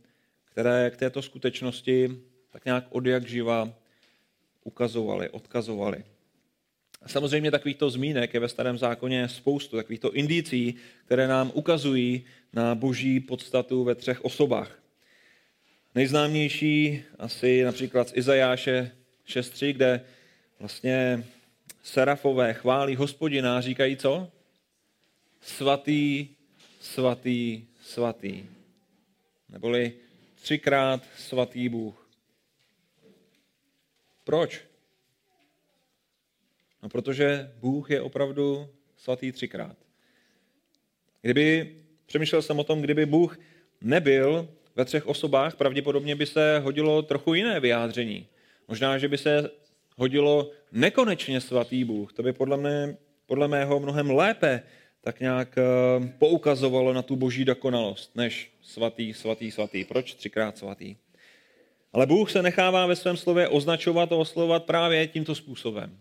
které 0.45 0.91
k 0.91 0.97
této 0.97 1.21
skutečnosti 1.21 2.19
tak 2.51 2.65
nějak 2.65 2.85
od 2.89 3.05
jak 3.05 3.27
živa 3.27 3.73
ukazovali, 4.63 5.29
odkazovali. 5.29 6.03
Samozřejmě 7.07 7.51
takovýchto 7.51 7.89
zmínek 7.89 8.33
je 8.33 8.39
ve 8.39 8.49
starém 8.49 8.77
zákoně 8.77 9.29
spoustu, 9.29 9.77
takovýchto 9.77 10.11
indicí, 10.11 10.75
které 11.05 11.27
nám 11.27 11.51
ukazují 11.53 12.25
na 12.53 12.75
boží 12.75 13.19
podstatu 13.19 13.83
ve 13.83 13.95
třech 13.95 14.25
osobách. 14.25 14.79
Nejznámější 15.95 17.03
asi 17.19 17.63
například 17.63 18.09
z 18.09 18.13
Izajáše 18.15 18.91
6.3, 19.27 19.73
kde 19.73 20.05
vlastně 20.59 21.23
serafové 21.83 22.53
chválí 22.53 22.95
hospodina 22.95 23.57
a 23.57 23.61
říkají 23.61 23.97
co? 23.97 24.31
Svatý, 25.41 26.27
svatý, 26.81 27.65
svatý. 27.81 28.45
Neboli 29.49 29.93
třikrát 30.41 31.03
svatý 31.17 31.69
Bůh. 31.69 32.09
Proč? 34.23 34.68
No 36.83 36.89
protože 36.89 37.51
Bůh 37.59 37.91
je 37.91 38.01
opravdu 38.01 38.69
svatý 38.97 39.31
třikrát. 39.31 39.77
Kdyby, 41.21 41.75
přemýšlel 42.05 42.41
jsem 42.41 42.59
o 42.59 42.63
tom, 42.63 42.81
kdyby 42.81 43.05
Bůh 43.05 43.39
nebyl 43.81 44.49
ve 44.75 44.85
třech 44.85 45.07
osobách, 45.07 45.55
pravděpodobně 45.55 46.15
by 46.15 46.25
se 46.25 46.59
hodilo 46.59 47.01
trochu 47.01 47.33
jiné 47.33 47.59
vyjádření. 47.59 48.27
Možná, 48.67 48.97
že 48.97 49.07
by 49.07 49.17
se 49.17 49.49
hodilo 49.97 50.51
nekonečně 50.71 51.41
svatý 51.41 51.83
Bůh. 51.83 52.13
To 52.13 52.23
by 52.23 52.33
podle, 52.33 52.57
mne, 52.57 52.97
podle 53.25 53.47
mého 53.47 53.79
mnohem 53.79 54.09
lépe 54.09 54.63
tak 55.01 55.19
nějak 55.19 55.57
eh, 55.57 55.63
poukazovalo 56.17 56.93
na 56.93 57.01
tu 57.01 57.15
boží 57.15 57.45
dokonalost, 57.45 58.15
než 58.15 58.51
svatý, 58.61 59.13
svatý, 59.13 59.51
svatý. 59.51 59.83
Proč 59.83 60.13
třikrát 60.13 60.57
svatý? 60.57 60.95
Ale 61.93 62.05
Bůh 62.05 62.31
se 62.31 62.43
nechává 62.43 62.85
ve 62.85 62.95
svém 62.95 63.17
slově 63.17 63.47
označovat 63.47 64.11
a 64.11 64.15
oslovovat 64.15 64.63
právě 64.63 65.07
tímto 65.07 65.35
způsobem. 65.35 65.97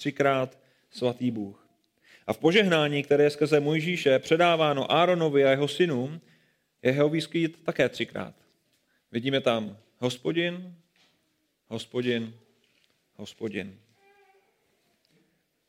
Třikrát 0.00 0.58
svatý 0.90 1.30
Bůh. 1.30 1.68
A 2.26 2.32
v 2.32 2.38
požehnání, 2.38 3.02
které 3.02 3.24
je 3.24 3.30
skrze 3.30 3.60
Mojžíše 3.60 4.18
předáváno 4.18 4.92
Áronovi 4.92 5.44
a 5.44 5.50
jeho 5.50 5.68
synům, 5.68 6.20
je 6.82 6.92
jeho 6.92 7.08
výskyt 7.08 7.64
také 7.64 7.88
třikrát. 7.88 8.34
Vidíme 9.12 9.40
tam 9.40 9.76
hospodin, 9.98 10.74
hospodin, 11.68 12.34
hospodin. 13.14 13.78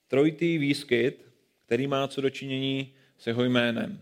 Trojitý 0.08 0.58
výskyt, 0.58 1.26
který 1.66 1.88
má 1.88 2.08
co 2.08 2.22
dočinění 2.22 2.94
s 3.18 3.28
jeho 3.28 3.44
jménem. 3.44 4.02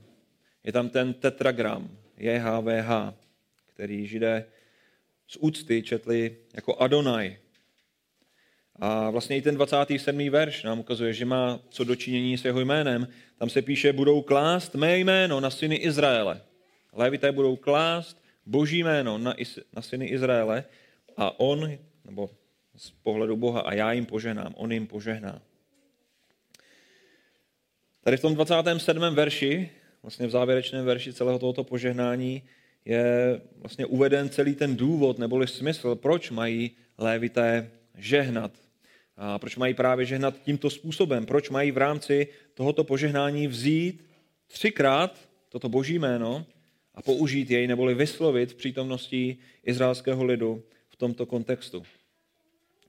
Je 0.63 0.71
tam 0.71 0.89
ten 0.89 1.13
tetragram, 1.13 1.98
JHVH, 2.17 3.15
který 3.65 4.07
židé 4.07 4.45
z 5.27 5.38
úcty 5.38 5.83
četli 5.83 6.38
jako 6.53 6.75
Adonai. 6.75 7.38
A 8.79 9.09
vlastně 9.09 9.38
i 9.38 9.41
ten 9.41 9.55
27. 9.55 10.29
verš 10.29 10.63
nám 10.63 10.79
ukazuje, 10.79 11.13
že 11.13 11.25
má 11.25 11.59
co 11.69 11.83
dočinění 11.83 12.38
s 12.38 12.45
jeho 12.45 12.59
jménem. 12.59 13.07
Tam 13.38 13.50
se 13.50 13.62
píše, 13.62 13.93
budou 13.93 14.21
klást 14.21 14.75
mé 14.75 14.98
jméno 14.98 15.39
na 15.39 15.50
syny 15.50 15.75
Izraele. 15.75 16.41
Lévité 16.93 17.31
budou 17.31 17.55
klást 17.55 18.21
boží 18.45 18.83
jméno 18.83 19.17
na, 19.17 19.36
na 19.75 19.81
syny 19.81 20.05
Izraele 20.05 20.63
a 21.17 21.39
on, 21.39 21.71
nebo 22.05 22.29
z 22.75 22.91
pohledu 22.91 23.38
Boha, 23.38 23.62
a 23.62 23.74
já 23.74 23.91
jim 23.91 24.05
poženám, 24.05 24.53
on 24.57 24.71
jim 24.71 24.88
požehná. 24.88 25.41
Tady 28.01 28.17
v 28.17 28.21
tom 28.21 28.36
27. 28.36 29.15
verši, 29.15 29.69
vlastně 30.03 30.27
v 30.27 30.29
závěrečném 30.29 30.86
verši 30.86 31.13
celého 31.13 31.39
tohoto 31.39 31.63
požehnání, 31.63 32.43
je 32.86 33.41
vlastně 33.57 33.86
uveden 33.86 34.29
celý 34.29 34.55
ten 34.55 34.75
důvod 34.75 35.19
neboli 35.19 35.48
smysl, 35.48 35.95
proč 35.95 36.31
mají 36.31 36.71
lévité 36.98 37.71
žehnat. 37.98 38.68
A 39.21 39.39
proč 39.39 39.55
mají 39.55 39.73
právě 39.73 40.05
žehnat 40.05 40.41
tímto 40.43 40.69
způsobem? 40.69 41.25
Proč 41.25 41.49
mají 41.49 41.71
v 41.71 41.77
rámci 41.77 42.27
tohoto 42.53 42.83
požehnání 42.83 43.47
vzít 43.47 44.05
třikrát 44.47 45.19
toto 45.49 45.69
boží 45.69 45.99
jméno 45.99 46.45
a 46.95 47.01
použít 47.01 47.51
jej 47.51 47.67
neboli 47.67 47.93
vyslovit 47.93 48.51
v 48.51 48.55
přítomnosti 48.55 49.38
izraelského 49.63 50.23
lidu 50.23 50.63
v 50.89 50.95
tomto 50.95 51.25
kontextu? 51.25 51.83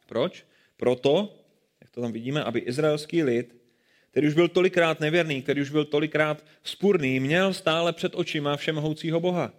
Proč? 0.07 0.45
Proto, 0.77 1.37
jak 1.81 1.91
to 1.91 2.01
tam 2.01 2.13
vidíme, 2.13 2.45
aby 2.45 2.59
izraelský 2.59 3.23
lid, 3.23 3.57
který 4.11 4.29
už 4.29 4.35
byl 4.35 4.49
tolikrát 4.49 5.01
nevěrný, 5.01 5.43
který 5.43 5.63
už 5.63 5.71
byl 5.71 5.85
tolikrát 5.85 6.45
spurný, 6.63 7.21
měl 7.21 7.55
stále 7.55 7.93
před 7.93 8.15
očima 8.15 8.57
všemohoucího 8.57 9.21
Boha 9.21 9.53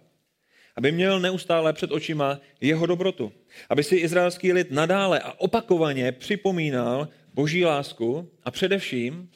aby 0.76 0.92
měl 0.92 1.20
neustále 1.20 1.72
před 1.72 1.92
očima 1.92 2.40
jeho 2.60 2.86
dobrotu. 2.86 3.32
Aby 3.68 3.84
si 3.84 3.96
izraelský 3.96 4.52
lid 4.52 4.70
nadále 4.70 5.20
a 5.20 5.32
opakovaně 5.32 6.12
připomínal 6.12 7.08
boží 7.34 7.64
lásku 7.64 8.30
a 8.42 8.50
především, 8.50 9.30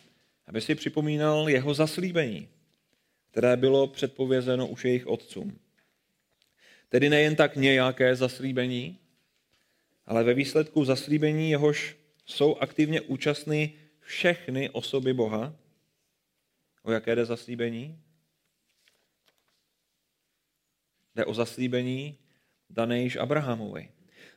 aby 0.46 0.60
si 0.60 0.74
připomínal 0.74 1.48
jeho 1.48 1.74
zaslíbení, 1.74 2.48
které 3.30 3.56
bylo 3.56 3.86
předpovězeno 3.86 4.66
už 4.66 4.84
jejich 4.84 5.06
otcům. 5.06 5.58
Tedy 6.88 7.10
nejen 7.10 7.36
tak 7.36 7.56
nějaké 7.56 8.16
zaslíbení, 8.16 8.98
ale 10.06 10.24
ve 10.24 10.34
výsledku 10.34 10.84
zaslíbení 10.84 11.50
jehož 11.50 11.96
jsou 12.26 12.56
aktivně 12.56 13.00
účastny 13.00 13.72
všechny 14.00 14.70
osoby 14.70 15.12
Boha. 15.12 15.54
O 16.82 16.92
jaké 16.92 17.14
jde 17.16 17.24
zaslíbení? 17.24 17.98
Jde 21.16 21.24
o 21.24 21.34
zaslíbení 21.34 22.18
dané 22.70 23.02
již 23.02 23.16
Abrahamovi. 23.16 23.88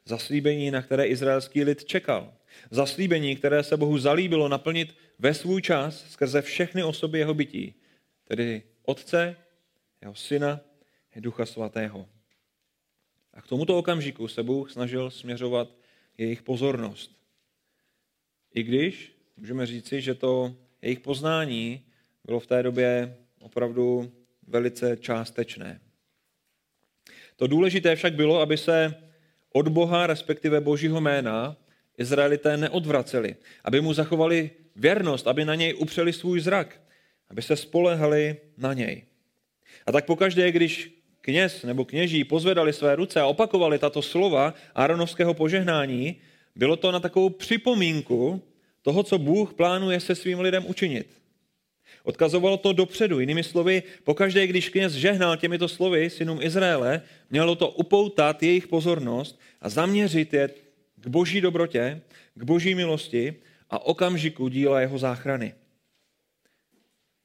Zaslíbení, 0.06 0.72
na 0.72 0.82
které 0.82 1.06
izraelský 1.06 1.64
lid 1.64 1.86
čekal. 1.86 2.34
Zaslíbení, 2.72 3.36
které 3.36 3.64
se 3.64 3.78
Bohu 3.78 3.98
zalíbilo 3.98 4.48
naplnit 4.48 4.96
ve 5.20 5.34
svůj 5.34 5.62
čas 5.62 6.12
skrze 6.12 6.42
všechny 6.42 6.84
osoby 6.84 7.20
jeho 7.20 7.34
bytí. 7.34 7.76
Tedy 8.24 8.64
Otce, 8.84 9.36
jeho 10.02 10.16
Syna 10.16 10.62
i 11.16 11.22
Ducha 11.22 11.46
Svatého. 11.46 12.10
A 13.34 13.42
k 13.42 13.48
tomuto 13.48 13.78
okamžiku 13.78 14.28
se 14.28 14.44
Bůh 14.44 14.72
snažil 14.72 15.12
směřovat 15.12 15.76
jejich 16.18 16.44
pozornost. 16.44 17.12
I 18.54 18.64
když 18.64 19.16
můžeme 19.38 19.66
říci, 19.66 20.02
že 20.02 20.16
to 20.16 20.56
jejich 20.82 21.00
poznání 21.00 21.86
bylo 22.26 22.40
v 22.40 22.48
té 22.48 22.64
době 22.64 23.18
opravdu 23.40 24.12
velice 24.48 24.98
částečné. 24.98 25.82
To 27.40 27.48
důležité 27.48 27.96
však 27.96 28.14
bylo, 28.14 28.42
aby 28.42 28.58
se 28.58 28.96
od 29.54 29.68
Boha, 29.68 30.08
respektive 30.08 30.62
Božího 30.62 31.02
jména, 31.02 31.58
Izraelité 31.98 32.58
neodvraceli, 32.58 33.36
aby 33.64 33.82
mu 33.82 33.94
zachovali 33.94 34.50
věrnost, 34.76 35.28
aby 35.28 35.46
na 35.46 35.56
něj 35.56 35.74
upřeli 35.78 36.14
svůj 36.14 36.40
zrak, 36.40 36.82
aby 37.30 37.42
se 37.42 37.56
spolehali 37.56 38.38
na 38.58 38.74
něj. 38.74 39.04
A 39.88 39.92
tak 39.92 40.06
pokaždé, 40.06 40.52
když 40.52 40.92
kněz 41.22 41.64
nebo 41.64 41.86
kněží 41.86 42.24
pozvedali 42.24 42.74
své 42.74 42.96
ruce 42.96 43.22
a 43.22 43.26
opakovali 43.26 43.80
tato 43.80 44.02
slova 44.02 44.54
Áronovského 44.76 45.34
požehnání, 45.34 46.16
bylo 46.56 46.76
to 46.76 46.92
na 46.92 47.00
takovou 47.00 47.30
připomínku 47.30 48.42
toho, 48.82 49.04
co 49.04 49.18
Bůh 49.18 49.54
plánuje 49.54 50.00
se 50.00 50.16
svým 50.16 50.40
lidem 50.40 50.64
učinit. 50.68 51.19
Odkazovalo 52.04 52.58
to 52.58 52.74
dopředu. 52.74 53.20
Jinými 53.20 53.44
slovy, 53.44 53.84
pokaždé, 54.04 54.48
když 54.48 54.70
kněz 54.70 54.94
žehnal 54.94 55.38
těmito 55.38 55.68
slovy 55.68 56.10
synům 56.10 56.42
Izraele, 56.42 57.02
mělo 57.30 57.56
to 57.56 57.70
upoutat 57.70 58.44
jejich 58.44 58.68
pozornost 58.68 59.40
a 59.62 59.70
zaměřit 59.70 60.34
je 60.34 60.50
k 60.96 61.08
boží 61.08 61.42
dobrotě, 61.42 62.02
k 62.36 62.44
boží 62.44 62.76
milosti 62.76 63.36
a 63.70 63.86
okamžiku 63.86 64.48
díla 64.48 64.82
jeho 64.82 64.98
záchrany. 64.98 65.54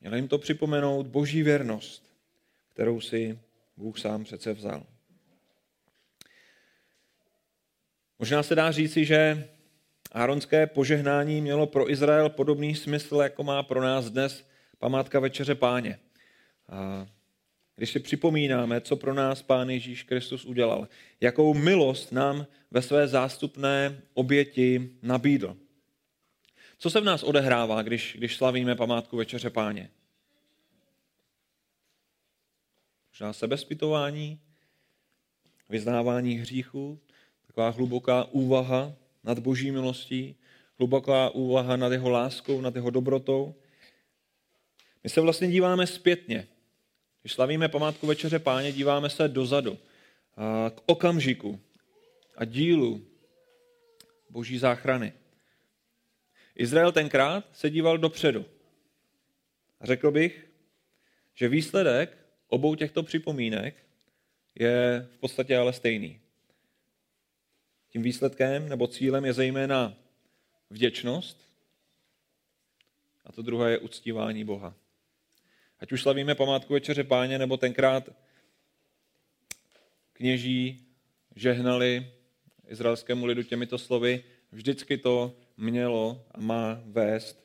Mělo 0.00 0.16
jim 0.16 0.28
to 0.28 0.38
připomenout 0.38 1.06
boží 1.06 1.42
věrnost, 1.42 2.10
kterou 2.72 3.00
si 3.00 3.38
Bůh 3.76 3.98
sám 3.98 4.24
přece 4.24 4.52
vzal. 4.52 4.86
Možná 8.18 8.42
se 8.42 8.54
dá 8.54 8.70
říci, 8.70 9.04
že 9.04 9.48
Áronské 10.12 10.66
požehnání 10.66 11.40
mělo 11.40 11.66
pro 11.66 11.90
Izrael 11.90 12.28
podobný 12.28 12.74
smysl, 12.74 13.16
jako 13.16 13.42
má 13.42 13.62
pro 13.62 13.82
nás 13.82 14.10
dnes 14.10 14.46
památka 14.84 15.20
večeře 15.20 15.54
páně. 15.54 15.98
A 16.68 17.06
když 17.76 17.90
si 17.90 18.00
připomínáme, 18.00 18.80
co 18.80 18.96
pro 18.96 19.14
nás 19.14 19.42
Pán 19.42 19.70
Ježíš 19.70 20.02
Kristus 20.02 20.44
udělal, 20.44 20.88
jakou 21.20 21.54
milost 21.54 22.12
nám 22.12 22.46
ve 22.70 22.82
své 22.82 23.08
zástupné 23.08 24.00
oběti 24.14 24.90
nabídl. 25.02 25.56
Co 26.78 26.90
se 26.90 27.00
v 27.00 27.04
nás 27.04 27.22
odehrává, 27.22 27.82
když, 27.82 28.16
když 28.18 28.36
slavíme 28.36 28.74
památku 28.76 29.16
Večeře 29.16 29.50
Páně? 29.50 29.90
Možná 33.12 33.32
sebezpitování, 33.32 34.40
vyznávání 35.68 36.34
hříchů, 36.34 37.00
taková 37.46 37.68
hluboká 37.68 38.24
úvaha 38.24 38.92
nad 39.22 39.38
boží 39.38 39.70
milostí, 39.70 40.36
hluboká 40.78 41.30
úvaha 41.30 41.76
nad 41.76 41.92
jeho 41.92 42.10
láskou, 42.10 42.60
nad 42.60 42.74
jeho 42.76 42.90
dobrotou. 42.90 43.54
My 45.04 45.11
se 45.11 45.20
vlastně 45.20 45.49
díváme 45.49 45.87
zpětně. 45.87 46.49
Když 47.23 47.32
slavíme 47.32 47.68
památku 47.68 48.06
Večeře 48.06 48.38
Páně, 48.38 48.73
díváme 48.73 49.11
se 49.11 49.28
dozadu, 49.28 49.78
k 50.75 50.82
okamžiku 50.87 51.61
a 52.37 52.44
dílu 52.44 53.06
boží 54.30 54.58
záchrany. 54.58 55.12
Izrael 56.54 56.92
tenkrát 56.92 57.44
se 57.52 57.70
díval 57.70 57.99
dopředu. 57.99 58.44
A 59.80 59.87
řekl 59.87 60.11
bych, 60.11 60.50
že 61.34 61.49
výsledek 61.49 62.18
obou 62.49 62.75
těchto 62.75 63.02
připomínek 63.02 63.87
je 64.54 65.08
v 65.14 65.18
podstatě 65.18 65.56
ale 65.56 65.73
stejný. 65.73 66.20
Tím 67.90 68.02
výsledkem 68.02 68.68
nebo 68.68 68.87
cílem 68.87 69.25
je 69.25 69.32
zejména 69.32 69.96
vděčnost 70.70 71.49
a 73.25 73.32
to 73.32 73.42
druhé 73.42 73.70
je 73.70 73.78
uctívání 73.78 74.44
Boha. 74.44 74.75
Ať 75.84 75.92
už 75.92 76.02
slavíme 76.02 76.34
památku 76.34 76.72
Večeře 76.72 77.04
Páně, 77.04 77.38
nebo 77.38 77.56
tenkrát 77.56 78.08
kněží 80.12 80.86
žehnali 81.36 82.06
izraelskému 82.68 83.26
lidu 83.26 83.42
těmito 83.42 83.78
slovy, 83.78 84.24
vždycky 84.52 84.98
to 84.98 85.36
mělo 85.56 86.24
a 86.30 86.40
má 86.40 86.80
vést 86.84 87.44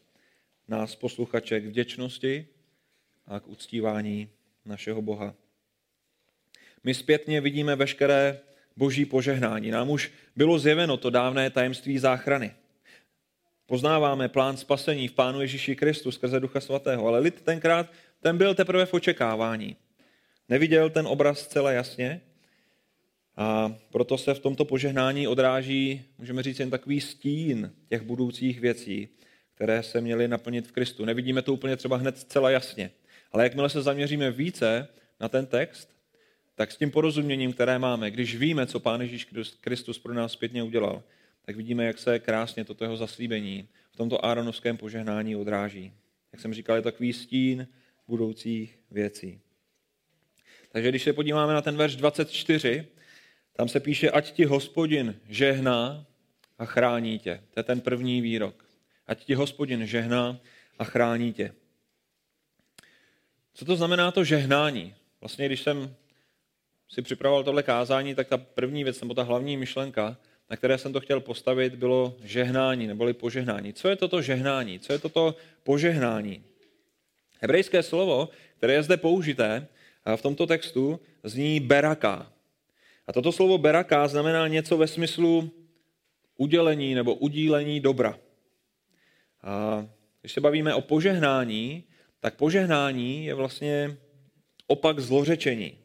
nás 0.68 0.96
posluchače 0.96 1.60
k 1.60 1.66
vděčnosti 1.66 2.48
a 3.28 3.40
k 3.40 3.48
uctívání 3.48 4.30
našeho 4.66 5.02
Boha. 5.02 5.36
My 6.84 6.94
zpětně 6.94 7.42
vidíme 7.42 7.76
veškeré 7.76 8.40
boží 8.76 9.06
požehnání. 9.06 9.72
Nám 9.72 9.90
už 9.90 10.12
bylo 10.36 10.60
zjeveno 10.60 10.98
to 10.98 11.10
dávné 11.10 11.50
tajemství 11.50 12.00
záchrany. 12.00 12.54
Poznáváme 13.66 14.30
plán 14.30 14.58
spasení 14.58 15.08
v 15.08 15.14
Pánu 15.14 15.42
Ježíši 15.42 15.76
Kristu 15.76 16.12
skrze 16.12 16.40
Ducha 16.40 16.62
Svatého, 16.62 17.08
ale 17.08 17.20
lid 17.20 17.42
tenkrát 17.42 17.92
ten 18.22 18.38
byl 18.38 18.56
teprve 18.56 18.86
v 18.86 18.94
očekávání. 18.94 19.76
Neviděl 20.50 20.90
ten 20.90 21.08
obraz 21.08 21.40
zcela 21.40 21.72
jasně 21.72 22.22
a 23.38 23.76
proto 23.92 24.18
se 24.18 24.34
v 24.34 24.40
tomto 24.40 24.66
požehnání 24.66 25.28
odráží, 25.28 26.02
můžeme 26.18 26.44
říct, 26.44 26.60
jen 26.60 26.70
takový 26.70 27.02
stín 27.02 27.74
těch 27.90 28.02
budoucích 28.02 28.60
věcí, 28.60 29.10
které 29.56 29.84
se 29.84 30.02
měly 30.02 30.28
naplnit 30.28 30.68
v 30.68 30.72
Kristu. 30.72 31.06
Nevidíme 31.06 31.42
to 31.42 31.54
úplně 31.54 31.76
třeba 31.78 31.98
hned 31.98 32.18
zcela 32.18 32.50
jasně. 32.50 32.92
Ale 33.32 33.44
jakmile 33.44 33.70
se 33.70 33.82
zaměříme 33.82 34.32
více 34.32 34.88
na 35.20 35.30
ten 35.30 35.46
text, 35.46 35.90
tak 36.56 36.72
s 36.72 36.78
tím 36.78 36.92
porozuměním, 36.92 37.54
které 37.54 37.80
máme, 37.80 38.12
když 38.12 38.36
víme, 38.36 38.68
co 38.68 38.80
Pán 38.80 39.02
Ježíš 39.02 39.28
Kristus 39.62 40.00
pro 40.00 40.14
nás 40.14 40.32
zpětně 40.32 40.64
udělal, 40.64 41.04
tak 41.46 41.56
vidíme, 41.56 41.86
jak 41.86 41.98
se 41.98 42.20
krásně 42.20 42.66
toto 42.66 42.84
jeho 42.84 42.98
zaslíbení 42.98 43.68
v 43.92 43.98
tomto 43.98 44.26
Áronovském 44.26 44.78
požehnání 44.78 45.36
odráží. 45.36 45.94
Jak 46.32 46.42
jsem 46.42 46.54
říkal, 46.54 46.76
je 46.76 46.82
takový 46.82 47.14
stín 47.14 47.68
budoucích 48.10 48.80
věcí. 48.92 49.42
Takže 50.72 50.90
když 50.90 51.04
se 51.04 51.14
podíváme 51.14 51.54
na 51.54 51.62
ten 51.62 51.78
verš 51.78 51.96
24, 51.96 52.86
tam 53.54 53.68
se 53.68 53.80
píše, 53.80 54.12
ať 54.12 54.32
ti 54.32 54.46
hospodin 54.46 55.20
žehná 55.30 56.06
a 56.58 56.66
chrání 56.66 57.20
tě. 57.20 57.44
To 57.54 57.60
je 57.60 57.64
ten 57.64 57.82
první 57.82 58.22
výrok. 58.22 58.66
Ať 59.08 59.26
ti 59.26 59.34
hospodin 59.34 59.86
žehná 59.86 60.40
a 60.80 60.84
chrání 60.84 61.34
tě. 61.34 61.54
Co 63.54 63.66
to 63.66 63.76
znamená 63.76 64.12
to 64.12 64.24
žehnání? 64.24 64.96
Vlastně, 65.22 65.46
když 65.46 65.62
jsem 65.62 65.96
si 66.90 67.02
připravoval 67.02 67.44
tohle 67.44 67.64
kázání, 67.64 68.16
tak 68.16 68.28
ta 68.28 68.38
první 68.38 68.84
věc, 68.84 69.02
nebo 69.02 69.14
ta 69.14 69.24
hlavní 69.24 69.58
myšlenka, 69.58 70.18
na 70.50 70.58
které 70.58 70.78
jsem 70.78 70.94
to 70.94 71.00
chtěl 71.00 71.20
postavit, 71.20 71.76
bylo 71.76 72.18
žehnání, 72.24 72.88
neboli 72.88 73.14
požehnání. 73.14 73.74
Co 73.74 73.90
je 73.90 73.96
toto 73.96 74.22
žehnání? 74.22 74.80
Co 74.80 74.94
je 74.94 75.00
toto 75.00 75.36
požehnání? 75.64 76.44
Hebrejské 77.40 77.84
slovo, 77.84 78.30
které 78.58 78.74
je 78.74 78.84
zde 78.84 78.98
použité 78.98 79.68
v 80.16 80.22
tomto 80.22 80.48
textu, 80.48 81.00
zní 81.24 81.60
beraka. 81.60 82.32
A 83.08 83.14
toto 83.14 83.32
slovo 83.32 83.58
beraka 83.58 84.08
znamená 84.08 84.48
něco 84.48 84.78
ve 84.78 84.88
smyslu 84.88 85.52
udělení 86.38 86.96
nebo 86.96 87.16
udílení 87.16 87.80
dobra. 87.80 88.20
A 89.44 89.86
když 90.22 90.32
se 90.32 90.42
bavíme 90.42 90.74
o 90.74 90.82
požehnání, 90.82 91.84
tak 92.20 92.36
požehnání 92.36 93.26
je 93.26 93.34
vlastně 93.34 93.98
opak 94.68 95.00
zlořečení. 95.00 95.78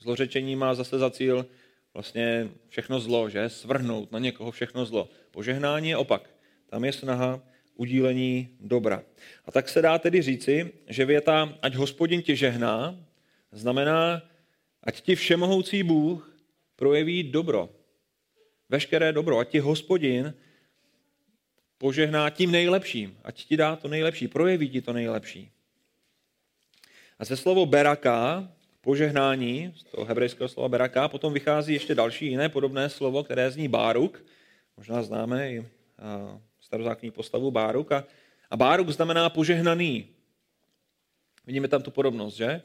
Zlořečení 0.00 0.56
má 0.56 0.74
zase 0.74 0.98
za 0.98 1.10
cíl 1.10 1.46
vlastně 1.94 2.48
všechno 2.68 3.00
zlo, 3.00 3.28
že? 3.28 3.48
Svrhnout 3.48 4.12
na 4.12 4.18
někoho 4.18 4.50
všechno 4.50 4.86
zlo. 4.86 5.08
Požehnání 5.30 5.88
je 5.88 5.96
opak. 5.96 6.30
Tam 6.70 6.84
je 6.84 6.92
snaha 6.92 7.40
udílení 7.78 8.48
dobra. 8.60 9.02
A 9.44 9.52
tak 9.52 9.68
se 9.68 9.82
dá 9.82 9.98
tedy 9.98 10.22
říci, 10.22 10.72
že 10.86 11.04
věta, 11.04 11.58
ať 11.62 11.74
hospodin 11.74 12.22
tě 12.22 12.36
žehná, 12.36 12.98
znamená, 13.52 14.22
ať 14.82 15.00
ti 15.00 15.14
všemohoucí 15.14 15.82
Bůh 15.82 16.36
projeví 16.76 17.22
dobro. 17.22 17.70
Veškeré 18.68 19.12
dobro. 19.12 19.38
Ať 19.38 19.48
ti 19.48 19.58
hospodin 19.58 20.34
požehná 21.78 22.30
tím 22.30 22.50
nejlepším. 22.50 23.18
Ať 23.24 23.44
ti 23.44 23.56
dá 23.56 23.76
to 23.76 23.88
nejlepší, 23.88 24.28
projeví 24.28 24.70
ti 24.70 24.82
to 24.82 24.92
nejlepší. 24.92 25.50
A 27.18 27.24
ze 27.24 27.36
slovo 27.36 27.66
beraka, 27.66 28.48
požehnání, 28.80 29.74
z 29.76 29.84
toho 29.84 30.04
hebrejského 30.04 30.48
slova 30.48 30.68
beraka, 30.68 31.08
potom 31.08 31.32
vychází 31.32 31.72
ještě 31.72 31.94
další 31.94 32.26
jiné 32.26 32.48
podobné 32.48 32.90
slovo, 32.90 33.24
které 33.24 33.50
zní 33.50 33.68
báruk. 33.68 34.24
Možná 34.76 35.02
známe 35.02 35.50
i 35.50 35.66
starozákonní 36.68 37.10
postavu 37.10 37.50
báruk. 37.50 37.92
A, 37.92 38.04
a 38.50 38.56
báruk 38.56 38.88
znamená 38.88 39.28
požehnaný. 39.30 40.08
Vidíme 41.46 41.68
tam 41.68 41.82
tu 41.82 41.90
podobnost, 41.90 42.36
že? 42.36 42.62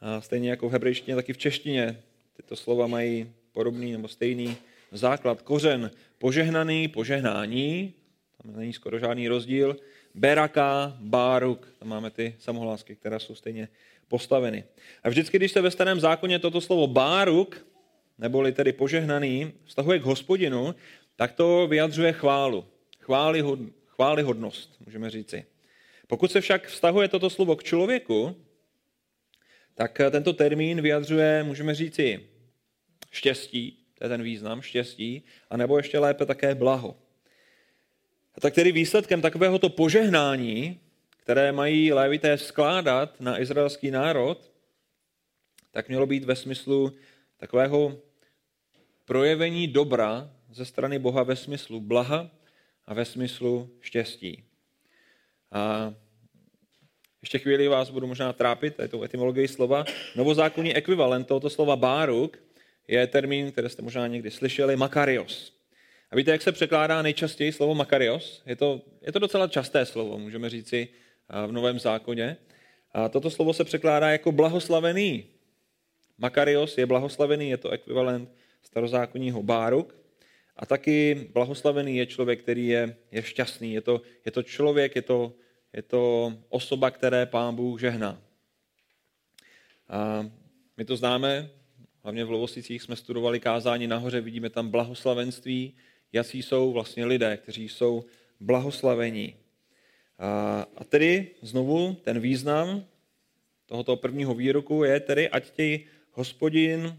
A 0.00 0.20
stejně 0.20 0.50
jako 0.50 0.68
v 0.68 0.72
hebrejštině, 0.72 1.14
tak 1.14 1.28
i 1.28 1.32
v 1.32 1.38
češtině 1.38 2.02
tyto 2.36 2.56
slova 2.56 2.86
mají 2.86 3.32
podobný 3.52 3.92
nebo 3.92 4.08
stejný 4.08 4.56
základ, 4.92 5.42
kořen. 5.42 5.90
Požehnaný, 6.18 6.88
požehnání, 6.88 7.94
tam 8.42 8.56
není 8.56 8.72
skoro 8.72 8.98
žádný 8.98 9.28
rozdíl. 9.28 9.76
Beraka, 10.14 10.96
Báruk, 11.00 11.68
tam 11.78 11.88
máme 11.88 12.10
ty 12.10 12.34
samohlásky, 12.38 12.96
které 12.96 13.20
jsou 13.20 13.34
stejně 13.34 13.68
postaveny. 14.08 14.64
A 15.04 15.08
vždycky, 15.08 15.36
když 15.36 15.52
se 15.52 15.60
ve 15.60 15.70
starém 15.70 16.00
zákoně 16.00 16.38
toto 16.38 16.60
slovo 16.60 16.86
Báruk, 16.86 17.66
neboli 18.18 18.52
tedy 18.52 18.72
požehnaný, 18.72 19.52
vztahuje 19.64 19.98
k 19.98 20.02
hospodinu, 20.02 20.74
tak 21.16 21.32
to 21.32 21.66
vyjadřuje 21.66 22.12
chválu. 22.12 22.64
Chváli, 23.08 23.44
chválihodnost, 23.86 24.80
můžeme 24.86 25.10
říci. 25.10 25.44
Pokud 26.06 26.32
se 26.32 26.40
však 26.40 26.66
vztahuje 26.66 27.08
toto 27.08 27.30
slovo 27.30 27.56
k 27.56 27.64
člověku, 27.64 28.36
tak 29.74 30.00
tento 30.10 30.32
termín 30.32 30.80
vyjadřuje, 30.80 31.42
můžeme 31.42 31.74
říci, 31.74 32.28
štěstí, 33.10 33.86
to 33.94 34.04
je 34.04 34.08
ten 34.08 34.22
význam, 34.22 34.62
štěstí, 34.62 35.24
a 35.50 35.56
nebo 35.56 35.76
ještě 35.76 35.98
lépe 35.98 36.26
také 36.26 36.54
blaho. 36.54 36.96
A 38.34 38.40
tak 38.40 38.54
tedy 38.54 38.72
výsledkem 38.72 39.22
takovéhoto 39.22 39.68
požehnání, 39.68 40.80
které 41.16 41.52
mají 41.52 41.92
lévité 41.92 42.38
skládat 42.38 43.20
na 43.20 43.40
izraelský 43.40 43.90
národ, 43.90 44.52
tak 45.70 45.88
mělo 45.88 46.06
být 46.06 46.24
ve 46.24 46.36
smyslu 46.36 46.92
takového 47.36 48.02
projevení 49.04 49.68
dobra 49.68 50.30
ze 50.50 50.64
strany 50.64 50.98
Boha 50.98 51.22
ve 51.22 51.36
smyslu 51.36 51.80
blaha 51.80 52.37
a 52.88 52.94
ve 52.94 53.04
smyslu 53.04 53.70
štěstí. 53.80 54.44
A 55.52 55.94
ještě 57.22 57.38
chvíli 57.38 57.68
vás 57.68 57.90
budu 57.90 58.06
možná 58.06 58.32
trápit, 58.32 58.76
to 58.76 58.82
je 58.82 58.88
to 58.88 59.02
etymologii 59.02 59.48
slova. 59.48 59.84
Novozákonní 60.16 60.74
ekvivalent 60.74 61.26
tohoto 61.26 61.50
slova 61.50 61.76
báruk 61.76 62.38
je 62.88 63.06
termín, 63.06 63.52
který 63.52 63.68
jste 63.68 63.82
možná 63.82 64.06
někdy 64.06 64.30
slyšeli, 64.30 64.76
makarios. 64.76 65.52
A 66.10 66.16
víte, 66.16 66.30
jak 66.30 66.42
se 66.42 66.52
překládá 66.52 67.02
nejčastěji 67.02 67.52
slovo 67.52 67.74
makarios? 67.74 68.42
Je 68.46 68.56
to, 68.56 68.80
je 69.02 69.12
to 69.12 69.18
docela 69.18 69.48
časté 69.48 69.86
slovo, 69.86 70.18
můžeme 70.18 70.50
říci 70.50 70.88
v 71.46 71.52
Novém 71.52 71.78
zákoně. 71.78 72.36
A 72.92 73.08
toto 73.08 73.30
slovo 73.30 73.52
se 73.52 73.64
překládá 73.64 74.10
jako 74.10 74.32
blahoslavený. 74.32 75.26
Makarios 76.18 76.78
je 76.78 76.86
blahoslavený, 76.86 77.50
je 77.50 77.56
to 77.56 77.70
ekvivalent 77.70 78.32
starozákonního 78.62 79.42
báruk. 79.42 79.94
A 80.58 80.66
taky 80.66 81.28
blahoslavený 81.32 81.96
je 81.96 82.06
člověk, 82.06 82.42
který 82.42 82.66
je, 82.66 82.96
je 83.10 83.22
šťastný. 83.22 83.72
Je 83.72 83.80
to, 83.80 84.02
je 84.24 84.32
to 84.32 84.42
člověk, 84.42 84.96
je 84.96 85.02
to, 85.02 85.32
je 85.72 85.82
to 85.82 86.32
osoba, 86.48 86.90
které 86.90 87.26
pán 87.26 87.54
Bůh 87.54 87.80
žehná. 87.80 88.22
A 89.88 90.30
my 90.76 90.84
to 90.84 90.96
známe, 90.96 91.50
hlavně 92.02 92.24
v 92.24 92.30
Lovosicích 92.30 92.82
jsme 92.82 92.96
studovali 92.96 93.40
kázání 93.40 93.86
nahoře, 93.86 94.20
vidíme 94.20 94.50
tam 94.50 94.70
blahoslavenství, 94.70 95.76
jací 96.12 96.42
jsou 96.42 96.72
vlastně 96.72 97.04
lidé, 97.04 97.36
kteří 97.36 97.68
jsou 97.68 98.04
blahoslavení. 98.40 99.36
A, 100.18 100.66
a 100.76 100.84
tedy 100.84 101.30
znovu 101.42 101.94
ten 101.94 102.20
význam 102.20 102.84
tohoto 103.66 103.96
prvního 103.96 104.34
výroku 104.34 104.84
je 104.84 105.00
tedy, 105.00 105.28
ať 105.28 105.50
tě 105.50 105.80
hospodin 106.12 106.98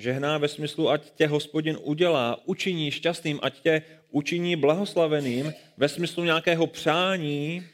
žehná 0.00 0.38
ve 0.38 0.48
smyslu, 0.48 0.90
ať 0.90 1.10
tě 1.10 1.26
hospodin 1.26 1.78
udělá, 1.82 2.40
učiní 2.44 2.90
šťastným, 2.90 3.38
ať 3.42 3.60
tě 3.60 3.82
učiní 4.10 4.56
blahoslaveným 4.56 5.52
ve 5.76 5.88
smyslu 5.88 6.24
nějakého 6.24 6.66
přání 6.66 7.66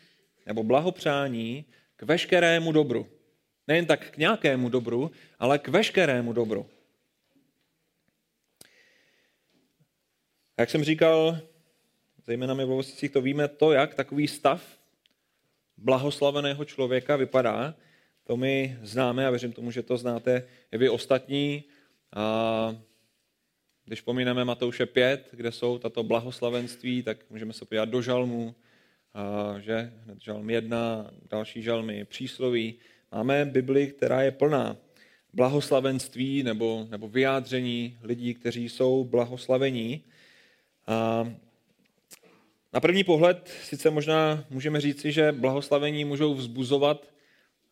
nebo 0.47 0.63
blahopřání 0.63 1.65
k 1.97 2.03
veškerému 2.03 2.73
dobru. 2.73 3.07
Nejen 3.69 3.87
tak 3.87 4.11
k 4.11 4.17
nějakému 4.17 4.69
dobru, 4.69 5.11
ale 5.39 5.59
k 5.59 5.69
veškerému 5.69 6.33
dobru. 6.33 6.67
Jak 10.59 10.71
jsem 10.71 10.85
říkal, 10.85 11.39
zejména 12.27 12.55
my 12.55 12.65
v 12.65 12.71
Lovosicích 12.71 13.11
to 13.11 13.23
víme, 13.23 13.49
to, 13.49 13.73
jak 13.73 13.95
takový 13.95 14.29
stav 14.29 14.79
blahoslaveného 15.77 16.65
člověka 16.65 17.17
vypadá, 17.17 17.75
to 18.25 18.37
my 18.37 18.79
známe 18.83 19.27
a 19.27 19.31
věřím 19.31 19.53
tomu, 19.53 19.71
že 19.71 19.83
to 19.83 19.97
znáte 19.97 20.49
i 20.73 20.79
vy 20.79 20.89
ostatní. 20.89 21.65
A 22.15 22.77
když 23.85 24.01
pomíneme 24.01 24.45
Matouše 24.45 24.87
5, 24.87 25.29
kde 25.33 25.53
jsou 25.53 25.79
tato 25.79 26.03
blahoslavenství, 26.03 27.03
tak 27.03 27.31
můžeme 27.31 27.53
se 27.53 27.65
podívat 27.65 27.89
do 27.89 28.03
žalmu, 28.03 28.55
že 29.59 29.93
hned 30.05 30.23
žalm 30.23 30.51
1, 30.51 31.11
další 31.31 31.63
žalmy, 31.63 32.05
přísloví. 32.05 32.75
Máme 33.13 33.45
Bibli, 33.45 33.87
která 33.87 34.23
je 34.23 34.31
plná 34.31 34.77
blahoslavenství 35.33 36.43
nebo, 36.43 36.87
nebo 36.91 37.09
vyjádření 37.09 37.99
lidí, 38.03 38.35
kteří 38.35 38.69
jsou 38.69 39.05
blahoslavení. 39.05 40.05
A 40.87 41.29
na 42.73 42.81
první 42.81 43.05
pohled 43.05 43.49
sice 43.63 43.91
možná 43.91 44.45
můžeme 44.51 44.81
říci, 44.81 45.13
že 45.13 45.33
blahoslavení 45.33 46.05
můžou 46.05 46.35
vzbuzovat 46.35 47.13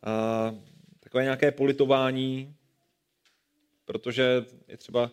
a, 0.03 0.55
takové 0.99 1.23
nějaké 1.23 1.51
politování, 1.51 2.55
protože 3.85 4.45
je 4.67 4.77
třeba 4.77 5.11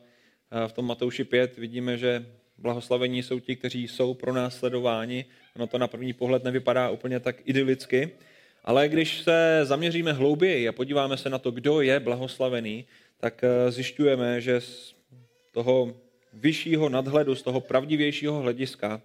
v 0.67 0.73
tom 0.73 0.87
Matouši 0.87 1.25
5 1.25 1.57
vidíme, 1.57 1.99
že 1.99 2.27
blahoslavení 2.59 3.23
jsou 3.23 3.39
ti, 3.41 3.57
kteří 3.57 3.89
jsou 3.89 4.15
pro 4.15 4.33
nás 4.33 4.59
sledováni. 4.59 5.25
Ono 5.57 5.67
to 5.67 5.79
na 5.79 5.89
první 5.89 6.13
pohled 6.13 6.45
nevypadá 6.45 6.91
úplně 6.91 7.21
tak 7.21 7.37
idylicky, 7.45 8.11
ale 8.65 8.89
když 8.89 9.21
se 9.21 9.61
zaměříme 9.63 10.13
hlouběji 10.13 10.69
a 10.69 10.73
podíváme 10.73 11.17
se 11.17 11.31
na 11.31 11.39
to, 11.39 11.51
kdo 11.51 11.81
je 11.81 12.01
blahoslavený, 12.01 12.87
tak 13.21 13.45
e, 13.45 13.71
zjišťujeme, 13.71 14.41
že 14.41 14.61
z 14.61 14.95
toho 15.53 15.97
vyššího 16.33 16.89
nadhledu, 16.89 17.35
z 17.35 17.43
toho 17.43 17.61
pravdivějšího 17.61 18.41
hlediska 18.41 19.03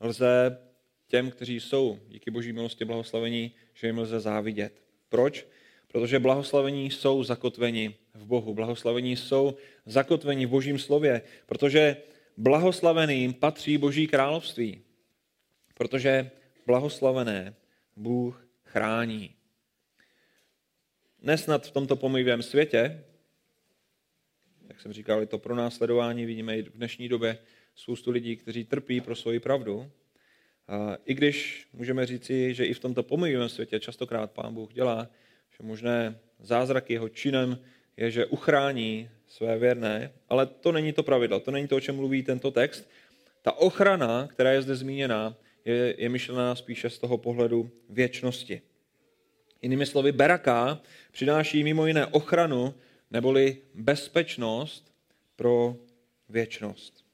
lze 0.00 0.58
těm, 1.06 1.30
kteří 1.30 1.60
jsou 1.60 1.98
díky 2.08 2.30
boží 2.30 2.52
milosti 2.52 2.84
blahoslavení, 2.84 3.52
že 3.74 3.86
jim 3.86 3.98
lze 3.98 4.20
závidět. 4.20 4.72
Proč? 5.08 5.46
Protože 5.92 6.18
blahoslavení 6.18 6.90
jsou 6.90 7.24
zakotveni 7.24 7.94
v 8.14 8.26
Bohu. 8.26 8.54
Blahoslavení 8.54 9.16
jsou 9.16 9.56
zakotveni 9.86 10.46
v 10.46 10.50
božím 10.50 10.78
slově, 10.78 11.22
protože 11.46 11.96
blahoslaveným 12.36 13.34
patří 13.34 13.78
boží 13.78 14.06
království. 14.06 14.82
Protože 15.74 16.30
blahoslavené 16.66 17.54
Bůh 17.96 18.48
chrání. 18.64 19.34
Nesnad 21.22 21.66
v 21.66 21.70
tomto 21.70 21.96
pomývém 21.96 22.42
světě, 22.42 23.04
jak 24.68 24.80
jsem 24.80 24.92
říkal, 24.92 25.20
je 25.20 25.26
to 25.26 25.38
pro 25.38 25.54
následování, 25.54 26.26
vidíme 26.26 26.58
i 26.58 26.62
v 26.62 26.72
dnešní 26.72 27.08
době 27.08 27.38
spoustu 27.74 28.10
lidí, 28.10 28.36
kteří 28.36 28.64
trpí 28.64 29.00
pro 29.00 29.16
svoji 29.16 29.40
pravdu. 29.40 29.90
I 31.04 31.14
když 31.14 31.68
můžeme 31.72 32.06
říci, 32.06 32.54
že 32.54 32.64
i 32.64 32.74
v 32.74 32.80
tomto 32.80 33.02
pomývém 33.02 33.48
světě 33.48 33.80
častokrát 33.80 34.30
Pán 34.30 34.54
Bůh 34.54 34.72
dělá, 34.72 35.10
že 35.60 35.66
možné 35.66 36.18
zázraky 36.40 36.92
jeho 36.92 37.08
činem 37.08 37.58
je, 37.96 38.10
že 38.10 38.26
uchrání 38.26 39.10
své 39.28 39.58
věrné, 39.58 40.12
ale 40.28 40.46
to 40.46 40.72
není 40.72 40.92
to 40.92 41.02
pravidlo, 41.02 41.40
to 41.40 41.50
není 41.50 41.68
to, 41.68 41.76
o 41.76 41.80
čem 41.80 41.96
mluví 41.96 42.22
tento 42.22 42.50
text. 42.50 42.88
Ta 43.42 43.52
ochrana, 43.52 44.26
která 44.26 44.52
je 44.52 44.62
zde 44.62 44.76
zmíněna, 44.76 45.36
je, 45.64 45.94
je 45.98 46.08
myšlená 46.08 46.54
spíše 46.54 46.90
z 46.90 46.98
toho 46.98 47.18
pohledu 47.18 47.70
věčnosti. 47.88 48.62
Jinými 49.62 49.86
slovy, 49.86 50.12
beraka 50.12 50.80
přináší 51.12 51.64
mimo 51.64 51.86
jiné 51.86 52.06
ochranu 52.06 52.74
neboli 53.10 53.56
bezpečnost 53.74 54.92
pro 55.36 55.76
věčnost. 56.28 57.04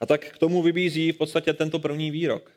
A 0.00 0.06
tak 0.06 0.24
k 0.24 0.38
tomu 0.38 0.62
vybízí 0.62 1.12
v 1.12 1.16
podstatě 1.16 1.52
tento 1.52 1.78
první 1.78 2.10
výrok, 2.10 2.52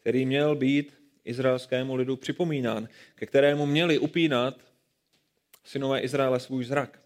který 0.00 0.26
měl 0.26 0.56
být 0.56 1.01
izraelskému 1.24 1.94
lidu 1.94 2.16
připomínán, 2.16 2.88
ke 3.14 3.26
kterému 3.26 3.66
měli 3.66 3.98
upínat 3.98 4.60
synové 5.64 6.00
Izraele 6.00 6.40
svůj 6.40 6.64
zrak. 6.64 7.02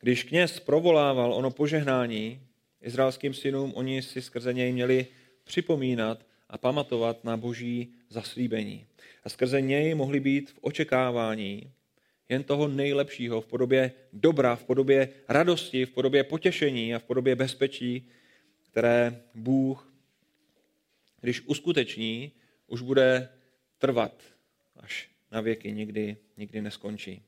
Když 0.00 0.24
kněz 0.24 0.60
provolával 0.60 1.34
ono 1.34 1.50
požehnání 1.50 2.40
izraelským 2.82 3.34
synům, 3.34 3.72
oni 3.74 4.02
si 4.02 4.22
skrze 4.22 4.52
něj 4.52 4.72
měli 4.72 5.06
připomínat 5.44 6.26
a 6.48 6.58
pamatovat 6.58 7.24
na 7.24 7.36
boží 7.36 7.94
zaslíbení. 8.10 8.86
A 9.24 9.28
skrze 9.28 9.60
něj 9.60 9.94
mohli 9.94 10.20
být 10.20 10.50
v 10.50 10.58
očekávání 10.60 11.72
jen 12.28 12.44
toho 12.44 12.68
nejlepšího 12.68 13.40
v 13.40 13.46
podobě 13.46 13.92
dobra, 14.12 14.56
v 14.56 14.64
podobě 14.64 15.08
radosti, 15.28 15.86
v 15.86 15.90
podobě 15.90 16.24
potěšení 16.24 16.94
a 16.94 16.98
v 16.98 17.02
podobě 17.02 17.36
bezpečí, 17.36 18.08
které 18.70 19.22
Bůh, 19.34 19.92
když 21.20 21.42
uskuteční, 21.46 22.32
už 22.66 22.80
bude 22.80 23.28
trvat 23.78 24.22
až 24.76 25.10
na 25.30 25.40
věky, 25.40 25.72
nikdy, 25.72 26.16
nikdy 26.36 26.62
neskončí. 26.62 27.22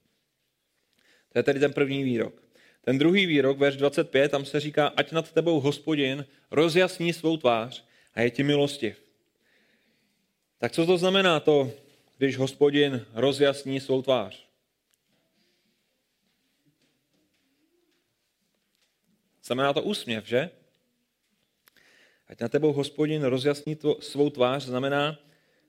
To 1.32 1.38
je 1.38 1.42
tedy 1.42 1.60
ten 1.60 1.72
první 1.72 2.04
výrok. 2.04 2.42
Ten 2.80 2.98
druhý 2.98 3.26
výrok, 3.26 3.58
verš 3.58 3.76
25, 3.76 4.30
tam 4.30 4.44
se 4.44 4.60
říká, 4.60 4.86
ať 4.86 5.12
nad 5.12 5.32
tebou 5.32 5.60
hospodin 5.60 6.26
rozjasní 6.50 7.12
svou 7.12 7.36
tvář 7.36 7.84
a 8.14 8.20
je 8.20 8.30
ti 8.30 8.42
milostiv. 8.42 9.02
Tak 10.58 10.72
co 10.72 10.86
to 10.86 10.98
znamená 10.98 11.40
to, 11.40 11.72
když 12.18 12.36
hospodin 12.36 13.06
rozjasní 13.12 13.80
svou 13.80 14.02
tvář? 14.02 14.48
Znamená 19.42 19.72
to 19.72 19.82
úsměv, 19.82 20.26
že? 20.26 20.50
Ať 22.28 22.40
na 22.40 22.48
tebou 22.48 22.72
hospodin 22.72 23.22
rozjasní 23.22 23.76
tvo, 23.76 24.00
svou 24.00 24.30
tvář, 24.30 24.64
znamená, 24.64 25.18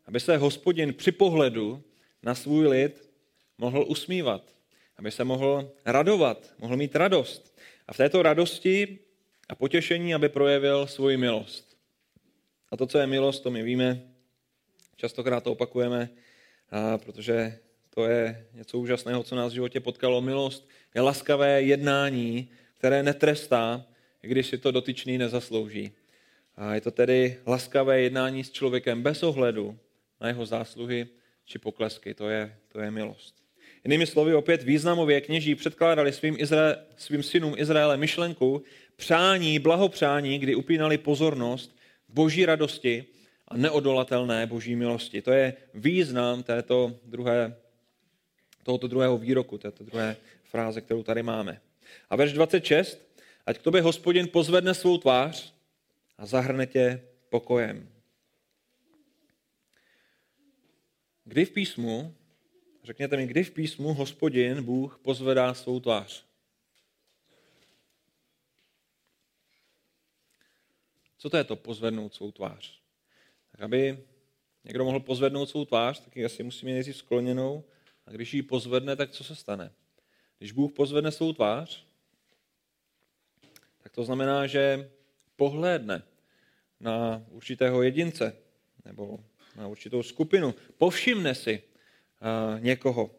aby 0.09 0.19
se 0.19 0.37
hospodin 0.37 0.93
při 0.93 1.11
pohledu 1.11 1.83
na 2.23 2.35
svůj 2.35 2.67
lid 2.67 3.09
mohl 3.57 3.85
usmívat, 3.87 4.55
aby 4.97 5.11
se 5.11 5.23
mohl 5.23 5.71
radovat, 5.85 6.53
mohl 6.59 6.77
mít 6.77 6.95
radost. 6.95 7.57
A 7.87 7.93
v 7.93 7.97
této 7.97 8.23
radosti 8.23 8.99
a 9.49 9.55
potěšení, 9.55 10.15
aby 10.15 10.29
projevil 10.29 10.87
svoji 10.87 11.17
milost. 11.17 11.77
A 12.71 12.77
to, 12.77 12.87
co 12.87 12.97
je 12.97 13.07
milost, 13.07 13.43
to 13.43 13.51
my 13.51 13.63
víme, 13.63 14.01
častokrát 14.95 15.43
to 15.43 15.51
opakujeme, 15.51 16.09
protože 16.97 17.59
to 17.89 18.05
je 18.05 18.47
něco 18.53 18.77
úžasného, 18.77 19.23
co 19.23 19.35
nás 19.35 19.51
v 19.51 19.55
životě 19.55 19.79
potkalo. 19.79 20.21
Milost 20.21 20.69
je 20.95 21.01
laskavé 21.01 21.61
jednání, 21.61 22.49
které 22.73 23.03
netrestá, 23.03 23.85
i 24.23 24.27
když 24.27 24.47
si 24.47 24.57
to 24.57 24.71
dotyčný 24.71 25.17
nezaslouží. 25.17 25.91
A 26.55 26.75
je 26.75 26.81
to 26.81 26.91
tedy 26.91 27.37
laskavé 27.47 28.01
jednání 28.01 28.43
s 28.43 28.51
člověkem 28.51 29.03
bez 29.03 29.23
ohledu 29.23 29.79
na 30.21 30.27
jeho 30.27 30.45
zásluhy 30.45 31.07
či 31.45 31.59
poklesky. 31.59 32.13
To 32.13 32.29
je, 32.29 32.55
to 32.71 32.79
je 32.79 32.91
milost. 32.91 33.35
Jinými 33.83 34.07
slovy, 34.07 34.33
opět 34.33 34.63
významově 34.63 35.21
kněží 35.21 35.55
předkládali 35.55 36.13
svým, 36.13 36.35
Izra- 36.35 36.77
svým 36.97 37.23
synům 37.23 37.53
Izraele 37.57 37.97
myšlenku 37.97 38.63
přání, 38.95 39.59
blahopřání, 39.59 40.39
kdy 40.39 40.55
upínali 40.55 40.97
pozornost 40.97 41.75
boží 42.09 42.45
radosti 42.45 43.05
a 43.47 43.57
neodolatelné 43.57 44.45
boží 44.45 44.75
milosti. 44.75 45.21
To 45.21 45.31
je 45.31 45.53
význam 45.73 46.43
této 46.43 46.99
druhé, 47.05 47.55
tohoto 48.63 48.87
druhého 48.87 49.17
výroku, 49.17 49.57
této 49.57 49.83
druhé 49.83 50.15
fráze, 50.43 50.81
kterou 50.81 51.03
tady 51.03 51.23
máme. 51.23 51.61
A 52.09 52.15
verš 52.15 52.33
26, 52.33 53.09
ať 53.45 53.57
k 53.57 53.61
tobě 53.61 53.81
hospodin 53.81 54.27
pozvedne 54.27 54.73
svou 54.73 54.97
tvář 54.97 55.53
a 56.17 56.25
zahrne 56.25 56.65
tě 56.65 57.01
pokojem. 57.29 57.89
Kdy 61.29 61.45
v 61.45 61.51
písmu, 61.51 62.15
řekněte 62.83 63.17
mi, 63.17 63.27
kdy 63.27 63.43
v 63.43 63.51
písmu 63.51 63.93
hospodin, 63.93 64.63
Bůh, 64.63 64.99
pozvedá 65.03 65.53
svou 65.53 65.79
tvář? 65.79 66.25
Co 71.17 71.29
to 71.29 71.37
je 71.37 71.43
to 71.43 71.55
pozvednout 71.55 72.13
svou 72.13 72.31
tvář? 72.31 72.81
Tak 73.51 73.61
aby 73.61 74.05
někdo 74.63 74.85
mohl 74.85 74.99
pozvednout 74.99 75.49
svou 75.49 75.65
tvář, 75.65 75.99
tak 75.99 76.15
ji 76.15 76.25
asi 76.25 76.43
musí 76.43 76.65
mít 76.65 76.73
nejdřív 76.73 76.97
skloněnou. 76.97 77.63
A 78.05 78.11
když 78.11 78.33
ji 78.33 78.41
pozvedne, 78.41 78.95
tak 78.95 79.11
co 79.11 79.23
se 79.23 79.35
stane? 79.35 79.71
Když 80.37 80.51
Bůh 80.51 80.71
pozvedne 80.71 81.11
svou 81.11 81.33
tvář, 81.33 81.85
tak 83.77 83.91
to 83.91 84.03
znamená, 84.03 84.47
že 84.47 84.91
pohlédne 85.35 86.03
na 86.79 87.25
určitého 87.29 87.83
jedince 87.83 88.35
nebo 88.85 89.19
na 89.55 89.67
určitou 89.67 90.03
skupinu. 90.03 90.55
Povšimne 90.77 91.35
si 91.35 91.61
uh, 91.61 92.59
někoho. 92.59 93.11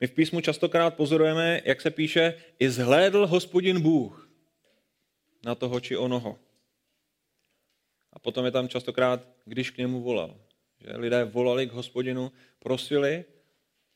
My 0.00 0.06
v 0.06 0.12
písmu 0.12 0.40
častokrát 0.40 0.94
pozorujeme, 0.94 1.60
jak 1.64 1.80
se 1.80 1.90
píše, 1.90 2.34
i 2.58 2.70
zhlédl 2.70 3.26
hospodin 3.26 3.80
Bůh 3.80 4.28
na 5.44 5.54
toho 5.54 5.80
či 5.80 5.96
onoho. 5.96 6.38
A 8.12 8.18
potom 8.18 8.44
je 8.44 8.50
tam 8.50 8.68
častokrát, 8.68 9.26
když 9.44 9.70
k 9.70 9.78
němu 9.78 10.02
volal. 10.02 10.36
Že 10.80 10.96
lidé 10.96 11.24
volali 11.24 11.66
k 11.66 11.72
hospodinu, 11.72 12.32
prosili 12.58 13.24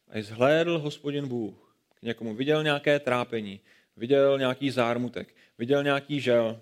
a 0.08 0.18
i 0.18 0.22
zhlédl 0.22 0.78
hospodin 0.78 1.28
Bůh. 1.28 1.76
K 1.94 2.02
někomu 2.02 2.34
viděl 2.34 2.62
nějaké 2.62 2.98
trápení, 2.98 3.60
viděl 3.96 4.38
nějaký 4.38 4.70
zármutek, 4.70 5.34
viděl 5.58 5.84
nějaký 5.84 6.20
žel. 6.20 6.60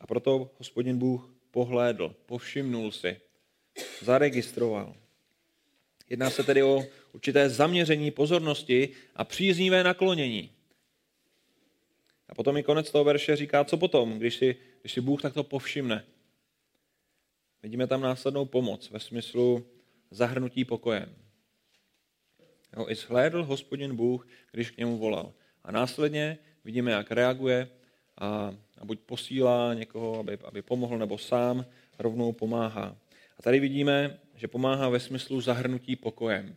A 0.00 0.06
proto 0.06 0.50
hospodin 0.58 0.98
Bůh 0.98 1.34
pohlédl, 1.50 2.14
povšimnul 2.26 2.92
si, 2.92 3.20
zaregistroval. 4.02 4.94
Jedná 6.10 6.30
se 6.30 6.42
tedy 6.42 6.62
o 6.62 6.84
určité 7.12 7.48
zaměření 7.48 8.10
pozornosti 8.10 8.88
a 9.16 9.24
příznivé 9.24 9.84
naklonění. 9.84 10.50
A 12.28 12.34
potom 12.34 12.56
i 12.56 12.62
konec 12.62 12.90
toho 12.90 13.04
verše 13.04 13.36
říká, 13.36 13.64
co 13.64 13.76
potom, 13.76 14.18
když 14.18 14.36
si, 14.36 14.56
když 14.80 14.92
si 14.92 15.00
Bůh 15.00 15.22
takto 15.22 15.44
povšimne. 15.44 16.04
Vidíme 17.62 17.86
tam 17.86 18.00
následnou 18.00 18.44
pomoc 18.44 18.90
ve 18.90 19.00
smyslu 19.00 19.66
zahrnutí 20.10 20.64
pokojem. 20.64 21.14
Jo, 22.76 22.86
I 22.88 22.94
shlédl 22.94 23.44
hospodin 23.44 23.96
Bůh, 23.96 24.28
když 24.52 24.70
k 24.70 24.76
němu 24.76 24.98
volal. 24.98 25.32
A 25.64 25.72
následně 25.72 26.38
vidíme, 26.64 26.90
jak 26.90 27.10
reaguje 27.10 27.68
a, 28.18 28.54
a 28.78 28.84
buď 28.84 29.00
posílá 29.00 29.74
někoho, 29.74 30.18
aby, 30.18 30.38
aby 30.44 30.62
pomohl, 30.62 30.98
nebo 30.98 31.18
sám 31.18 31.66
rovnou 31.98 32.32
pomáhá. 32.32 32.96
A 33.38 33.42
tady 33.42 33.60
vidíme, 33.60 34.20
že 34.34 34.48
pomáhá 34.48 34.88
ve 34.88 35.00
smyslu 35.00 35.40
zahrnutí 35.40 35.96
pokojem. 35.96 36.56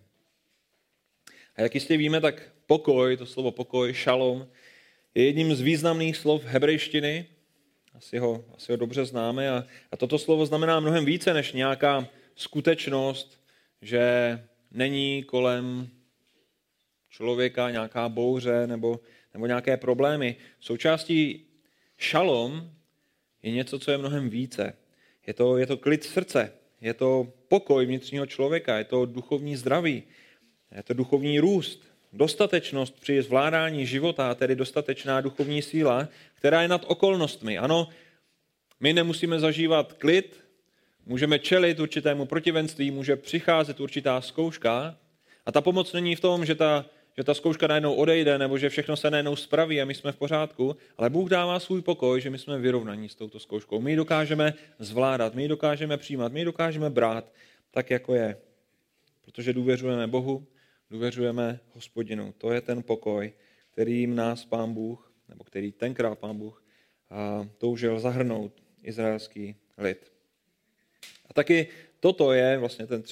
A 1.56 1.62
jak 1.62 1.76
jistě 1.76 1.98
víme, 1.98 2.22
tak 2.22 2.52
pokoj, 2.66 3.18
to 3.18 3.26
slovo 3.26 3.52
pokoj, 3.52 3.94
šalom, 3.94 4.48
je 5.16 5.26
jedním 5.26 5.56
z 5.56 5.62
významných 5.62 6.18
slov 6.18 6.44
hebrejštiny. 6.44 7.26
Asi 7.94 8.18
ho, 8.18 8.46
asi 8.56 8.72
ho 8.72 8.78
dobře 8.78 9.06
známe. 9.06 9.50
A, 9.50 9.66
a 9.92 9.98
toto 9.98 10.20
slovo 10.20 10.46
znamená 10.46 10.80
mnohem 10.80 11.06
více 11.06 11.34
než 11.34 11.54
nějaká 11.54 12.08
skutečnost, 12.36 13.42
že 13.82 14.04
není 14.72 15.24
kolem 15.24 15.90
člověka 17.10 17.72
nějaká 17.72 18.10
bouře 18.10 18.68
nebo, 18.68 19.00
nebo 19.34 19.46
nějaké 19.46 19.78
problémy. 19.78 20.36
Součástí 20.60 21.46
šalom 21.98 22.72
je 23.44 23.52
něco, 23.52 23.80
co 23.80 23.92
je 23.92 23.98
mnohem 23.98 24.30
více. 24.30 24.78
Je 25.28 25.34
to, 25.34 25.58
je 25.58 25.68
to 25.68 25.78
klid 25.78 26.04
srdce, 26.04 26.54
je 26.82 26.94
to 26.94 27.34
pokoj 27.48 27.86
vnitřního 27.86 28.26
člověka, 28.26 28.78
je 28.78 28.84
to 28.84 29.06
duchovní 29.06 29.56
zdraví, 29.56 30.04
je 30.76 30.84
to 30.84 30.94
duchovní 30.94 31.40
růst, 31.40 31.82
dostatečnost 32.14 33.00
při 33.00 33.22
zvládání 33.22 33.86
života, 33.86 34.36
tedy 34.36 34.56
dostatečná 34.56 35.22
duchovní 35.22 35.62
síla, 35.62 36.08
která 36.36 36.62
je 36.62 36.68
nad 36.68 36.86
okolnostmi. 36.88 37.58
Ano, 37.58 37.88
my 38.80 38.94
nemusíme 38.94 39.40
zažívat 39.40 39.94
klid, 39.94 40.44
můžeme 41.06 41.40
čelit 41.40 41.80
určitému 41.80 42.26
protivenství, 42.26 42.92
může 42.92 43.16
přicházet 43.16 43.80
určitá 43.80 44.22
zkouška 44.22 44.98
a 45.46 45.52
ta 45.52 45.62
pomoc 45.62 45.94
není 45.94 46.16
v 46.16 46.20
tom, 46.20 46.46
že 46.46 46.56
ta 46.56 46.86
že 47.18 47.24
ta 47.24 47.34
zkouška 47.34 47.68
najednou 47.68 47.94
odejde, 47.94 48.38
nebo 48.38 48.58
že 48.58 48.70
všechno 48.70 48.98
se 48.98 49.12
najednou 49.12 49.36
spraví 49.36 49.82
a 49.82 49.86
my 49.86 49.96
jsme 49.96 50.12
v 50.12 50.18
pořádku, 50.18 50.76
ale 50.98 51.10
Bůh 51.10 51.30
dává 51.30 51.60
svůj 51.60 51.82
pokoj, 51.82 52.22
že 52.22 52.30
my 52.30 52.38
jsme 52.38 52.60
vyrovnaní 52.60 53.10
s 53.10 53.16
touto 53.16 53.40
zkouškou. 53.40 53.82
My 53.82 53.92
ji 53.92 53.98
dokážeme 53.98 54.54
zvládat, 54.80 55.36
my 55.36 55.42
ji 55.42 55.48
dokážeme 55.48 55.98
přijímat, 55.98 56.32
my 56.32 56.40
ji 56.40 56.46
dokážeme 56.46 56.90
brát 56.90 57.32
tak, 57.72 57.90
jako 57.90 58.16
je. 58.16 58.38
Protože 59.22 59.54
důvěřujeme 59.54 60.08
Bohu, 60.08 60.48
důvěřujeme 60.90 61.60
hospodinu. 61.74 62.34
To 62.38 62.52
je 62.52 62.62
ten 62.62 62.84
pokoj, 62.84 63.34
kterým 63.72 64.16
nás 64.16 64.46
pán 64.46 64.74
Bůh, 64.74 65.14
nebo 65.30 65.44
který 65.44 65.72
tenkrát 65.72 66.20
pán 66.20 66.38
Bůh 66.38 66.64
a 67.10 67.48
toužil 67.58 68.00
zahrnout 68.00 68.52
izraelský 68.84 69.56
lid. 69.78 70.12
A 71.30 71.34
taky 71.34 71.68
toto 72.00 72.34
je, 72.34 72.58
vlastně 72.58 72.88
ten, 72.88 73.04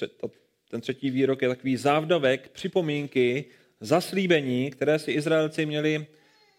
ten 0.70 0.80
třetí 0.80 1.10
výrok 1.10 1.42
je 1.42 1.48
takový 1.48 1.76
závdavek, 1.76 2.48
připomínky 2.48 3.44
zaslíbení, 3.80 4.70
které 4.70 4.98
si 4.98 5.12
Izraelci 5.12 5.66
měli 5.66 6.06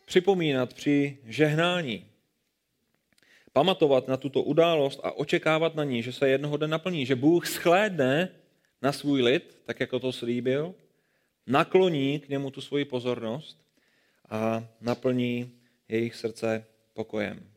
připomínat 0.05 0.73
při 0.73 1.17
žehnání. 1.25 2.05
Pamatovat 3.53 4.07
na 4.07 4.17
tuto 4.17 4.41
událost 4.43 4.99
a 5.03 5.11
očekávat 5.11 5.75
na 5.75 5.83
ní, 5.83 6.03
že 6.03 6.13
se 6.13 6.29
jednoho 6.29 6.57
dne 6.57 6.67
naplní, 6.67 7.05
že 7.05 7.15
Bůh 7.15 7.47
schlédne 7.47 8.29
na 8.81 8.91
svůj 8.91 9.21
lid, 9.21 9.57
tak 9.65 9.79
jako 9.79 9.99
to 9.99 10.11
slíbil, 10.11 10.75
nakloní 11.47 12.19
k 12.19 12.29
němu 12.29 12.51
tu 12.51 12.61
svoji 12.61 12.85
pozornost 12.85 13.57
a 14.29 14.67
naplní 14.81 15.51
jejich 15.89 16.15
srdce 16.15 16.65
pokojem. 16.93 17.51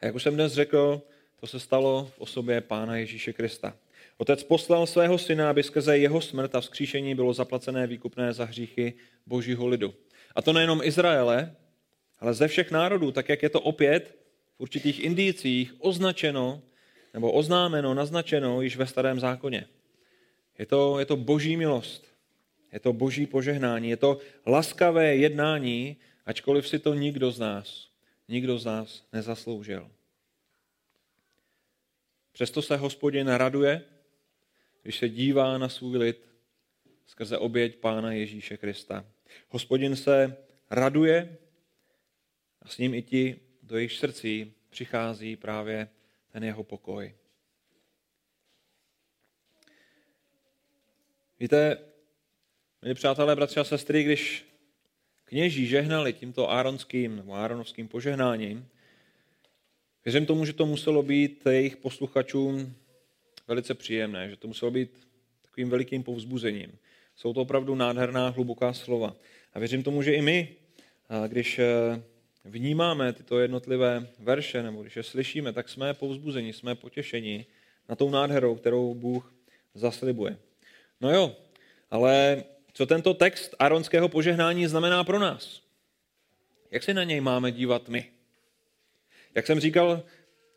A 0.00 0.06
jak 0.06 0.14
už 0.14 0.22
jsem 0.22 0.34
dnes 0.34 0.52
řekl, 0.52 1.02
to 1.40 1.46
se 1.46 1.60
stalo 1.60 2.10
v 2.16 2.20
osobě 2.20 2.60
Pána 2.60 2.96
Ježíše 2.96 3.32
Krista. 3.32 3.76
Otec 4.20 4.44
poslal 4.44 4.84
svého 4.86 5.18
syna, 5.18 5.50
aby 5.50 5.62
skrze 5.62 5.98
jeho 5.98 6.20
smrt 6.20 6.54
a 6.54 6.60
vzkříšení 6.60 7.14
bylo 7.14 7.32
zaplacené 7.32 7.86
výkupné 7.86 8.32
za 8.32 8.44
hříchy 8.44 8.94
božího 9.26 9.66
lidu. 9.66 9.94
A 10.36 10.42
to 10.42 10.52
nejenom 10.52 10.80
Izraele, 10.84 11.56
ale 12.18 12.34
ze 12.34 12.48
všech 12.48 12.70
národů, 12.70 13.12
tak 13.12 13.28
jak 13.28 13.42
je 13.42 13.48
to 13.48 13.60
opět 13.60 14.18
v 14.56 14.60
určitých 14.60 15.00
indicích 15.00 15.74
označeno 15.78 16.62
nebo 17.14 17.32
oznámeno, 17.32 17.94
naznačeno 17.94 18.62
již 18.62 18.76
ve 18.76 18.86
starém 18.86 19.20
zákoně. 19.20 19.66
Je 20.58 20.66
to, 20.66 20.98
je 20.98 21.04
to 21.04 21.16
boží 21.16 21.56
milost, 21.56 22.04
je 22.72 22.80
to 22.80 22.92
boží 22.92 23.26
požehnání, 23.26 23.90
je 23.90 23.96
to 23.96 24.18
laskavé 24.46 25.16
jednání, 25.16 25.96
ačkoliv 26.26 26.68
si 26.68 26.78
to 26.78 26.94
nikdo 26.94 27.30
z 27.30 27.38
nás, 27.38 27.88
nikdo 28.28 28.58
z 28.58 28.64
nás 28.64 29.04
nezasloužil. 29.12 29.90
Přesto 32.32 32.62
se 32.62 32.76
hospodin 32.76 33.28
raduje, 33.28 33.82
když 34.90 34.98
se 34.98 35.08
dívá 35.08 35.58
na 35.58 35.68
svůj 35.68 35.98
lid 35.98 36.28
skrze 37.06 37.38
oběť 37.38 37.76
Pána 37.76 38.12
Ježíše 38.12 38.56
Krista. 38.56 39.06
Hospodin 39.48 39.96
se 39.96 40.36
raduje 40.70 41.36
a 42.62 42.68
s 42.68 42.78
ním 42.78 42.94
i 42.94 43.02
ti, 43.02 43.40
do 43.62 43.76
jejich 43.76 43.92
srdcí 43.92 44.52
přichází 44.70 45.36
právě 45.36 45.88
ten 46.32 46.44
jeho 46.44 46.64
pokoj. 46.64 47.14
Víte, 51.40 51.78
milí 52.82 52.94
přátelé, 52.94 53.36
bratři 53.36 53.60
a 53.60 53.64
sestry, 53.64 54.02
když 54.04 54.46
kněží 55.24 55.66
žehnali 55.66 56.12
tímto 56.12 56.50
áronským 56.50 57.16
nebo 57.16 57.34
áronovským 57.34 57.88
požehnáním, 57.88 58.68
věřím 60.04 60.26
tomu, 60.26 60.44
že 60.44 60.52
to 60.52 60.66
muselo 60.66 61.02
být 61.02 61.46
jejich 61.46 61.76
posluchačům 61.76 62.79
velice 63.50 63.74
příjemné, 63.74 64.30
že 64.30 64.36
to 64.36 64.48
muselo 64.48 64.70
být 64.70 64.90
takovým 65.42 65.70
velikým 65.70 66.02
povzbuzením. 66.02 66.78
Jsou 67.16 67.32
to 67.32 67.40
opravdu 67.40 67.74
nádherná, 67.74 68.28
hluboká 68.28 68.72
slova. 68.72 69.16
A 69.54 69.58
věřím 69.58 69.82
tomu, 69.82 70.02
že 70.02 70.12
i 70.12 70.22
my, 70.22 70.48
když 71.26 71.58
e, 71.58 71.66
vnímáme 72.44 73.12
tyto 73.12 73.38
jednotlivé 73.38 74.06
verše, 74.18 74.62
nebo 74.62 74.82
když 74.82 74.96
je 74.96 75.02
slyšíme, 75.02 75.52
tak 75.52 75.68
jsme 75.68 75.94
povzbuzeni, 75.94 76.52
jsme 76.52 76.74
potěšeni 76.74 77.46
na 77.88 77.96
tou 77.96 78.10
nádherou, 78.10 78.54
kterou 78.54 78.94
Bůh 78.94 79.34
zaslibuje. 79.74 80.38
No 81.00 81.10
jo, 81.14 81.36
ale 81.90 82.44
co 82.72 82.86
tento 82.86 83.14
text 83.14 83.54
aronského 83.58 84.08
požehnání 84.08 84.66
znamená 84.66 85.04
pro 85.04 85.18
nás? 85.18 85.62
Jak 86.70 86.82
se 86.82 86.94
na 86.94 87.04
něj 87.04 87.20
máme 87.20 87.52
dívat 87.52 87.88
my? 87.88 88.10
Jak 89.34 89.46
jsem 89.46 89.60
říkal, 89.60 90.02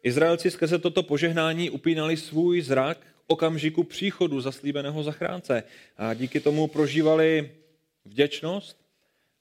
Izraelci 0.03 0.51
skrze 0.51 0.79
toto 0.79 1.03
požehnání 1.03 1.69
upínali 1.69 2.17
svůj 2.17 2.61
zrak 2.61 2.97
k 2.97 3.05
okamžiku 3.27 3.83
příchodu 3.83 4.41
zaslíbeného 4.41 5.03
zachránce 5.03 5.63
a 5.97 6.13
díky 6.13 6.39
tomu 6.39 6.67
prožívali 6.67 7.51
vděčnost 8.05 8.77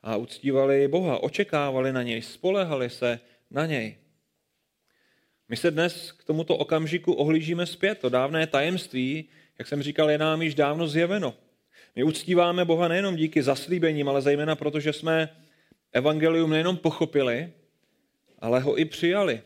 a 0.03 0.17
uctívali 0.17 0.89
Boha, 0.89 1.23
očekávali 1.23 1.93
na 1.93 2.03
něj, 2.03 2.23
spolehali 2.23 2.91
se 2.91 3.21
na 3.51 3.67
něj. 3.67 3.97
My 5.49 5.57
se 5.57 5.71
dnes 5.71 6.13
k 6.13 6.25
tomuto 6.25 6.57
okamžiku 6.57 7.13
ohlížíme 7.13 7.67
zpět. 7.67 7.99
To 7.99 8.09
dávné 8.09 8.47
tajemství, 8.47 9.25
jak 9.59 9.69
jsem 9.69 9.83
říkal, 9.83 10.11
je 10.11 10.19
nám 10.19 10.43
již 10.43 10.55
dávno 10.55 10.89
zjeveno. 10.89 11.35
My 11.97 12.03
uctíváme 12.03 12.65
Boha 12.65 12.89
nejenom 12.89 13.17
díky 13.17 13.43
zaslíbením, 13.43 14.09
ale 14.09 14.23
zejména 14.23 14.57
proto, 14.57 14.81
že 14.81 14.93
jsme 14.93 15.37
evangelium 15.93 16.51
nejenom 16.51 16.77
pochopili, 16.77 17.53
ale 18.39 18.61
ho 18.61 18.79
i 18.79 18.85
přijali. 18.85 19.43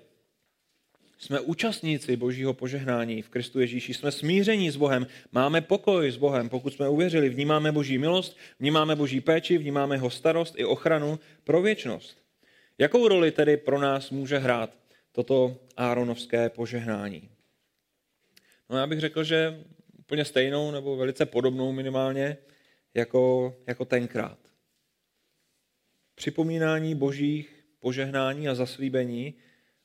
Jsme 1.18 1.40
účastníci 1.40 2.16
božího 2.16 2.54
požehnání 2.54 3.22
v 3.22 3.28
Kristu 3.28 3.60
Ježíši, 3.60 3.94
jsme 3.94 4.12
smíření 4.12 4.70
s 4.70 4.76
Bohem, 4.76 5.06
máme 5.32 5.60
pokoj 5.60 6.10
s 6.10 6.16
Bohem, 6.16 6.48
pokud 6.48 6.72
jsme 6.72 6.88
uvěřili, 6.88 7.28
vnímáme 7.28 7.72
boží 7.72 7.98
milost, 7.98 8.36
vnímáme 8.60 8.96
boží 8.96 9.20
péči, 9.20 9.58
vnímáme 9.58 9.94
jeho 9.94 10.10
starost 10.10 10.54
i 10.56 10.64
ochranu 10.64 11.18
pro 11.44 11.62
věčnost. 11.62 12.18
Jakou 12.78 13.08
roli 13.08 13.32
tedy 13.32 13.56
pro 13.56 13.80
nás 13.80 14.10
může 14.10 14.38
hrát 14.38 14.76
toto 15.12 15.56
áronovské 15.76 16.50
požehnání? 16.50 17.30
No 18.70 18.76
já 18.76 18.86
bych 18.86 19.00
řekl, 19.00 19.24
že 19.24 19.64
úplně 19.98 20.24
stejnou 20.24 20.70
nebo 20.70 20.96
velice 20.96 21.26
podobnou 21.26 21.72
minimálně 21.72 22.36
jako, 22.94 23.54
jako 23.66 23.84
tenkrát. 23.84 24.38
Připomínání 26.14 26.94
božích 26.94 27.64
požehnání 27.80 28.48
a 28.48 28.54
zaslíbení, 28.54 29.34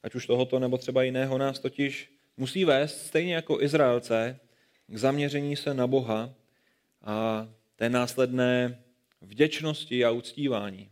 ať 0.03 0.15
už 0.15 0.27
tohoto 0.27 0.59
nebo 0.59 0.77
třeba 0.77 1.03
jiného, 1.03 1.37
nás 1.37 1.59
totiž 1.59 2.11
musí 2.37 2.65
vést, 2.65 3.05
stejně 3.05 3.35
jako 3.35 3.61
Izraelce, 3.61 4.39
k 4.87 4.97
zaměření 4.97 5.55
se 5.55 5.73
na 5.73 5.87
Boha 5.87 6.33
a 7.01 7.47
té 7.75 7.89
následné 7.89 8.83
vděčnosti 9.21 10.05
a 10.05 10.11
uctívání. 10.11 10.89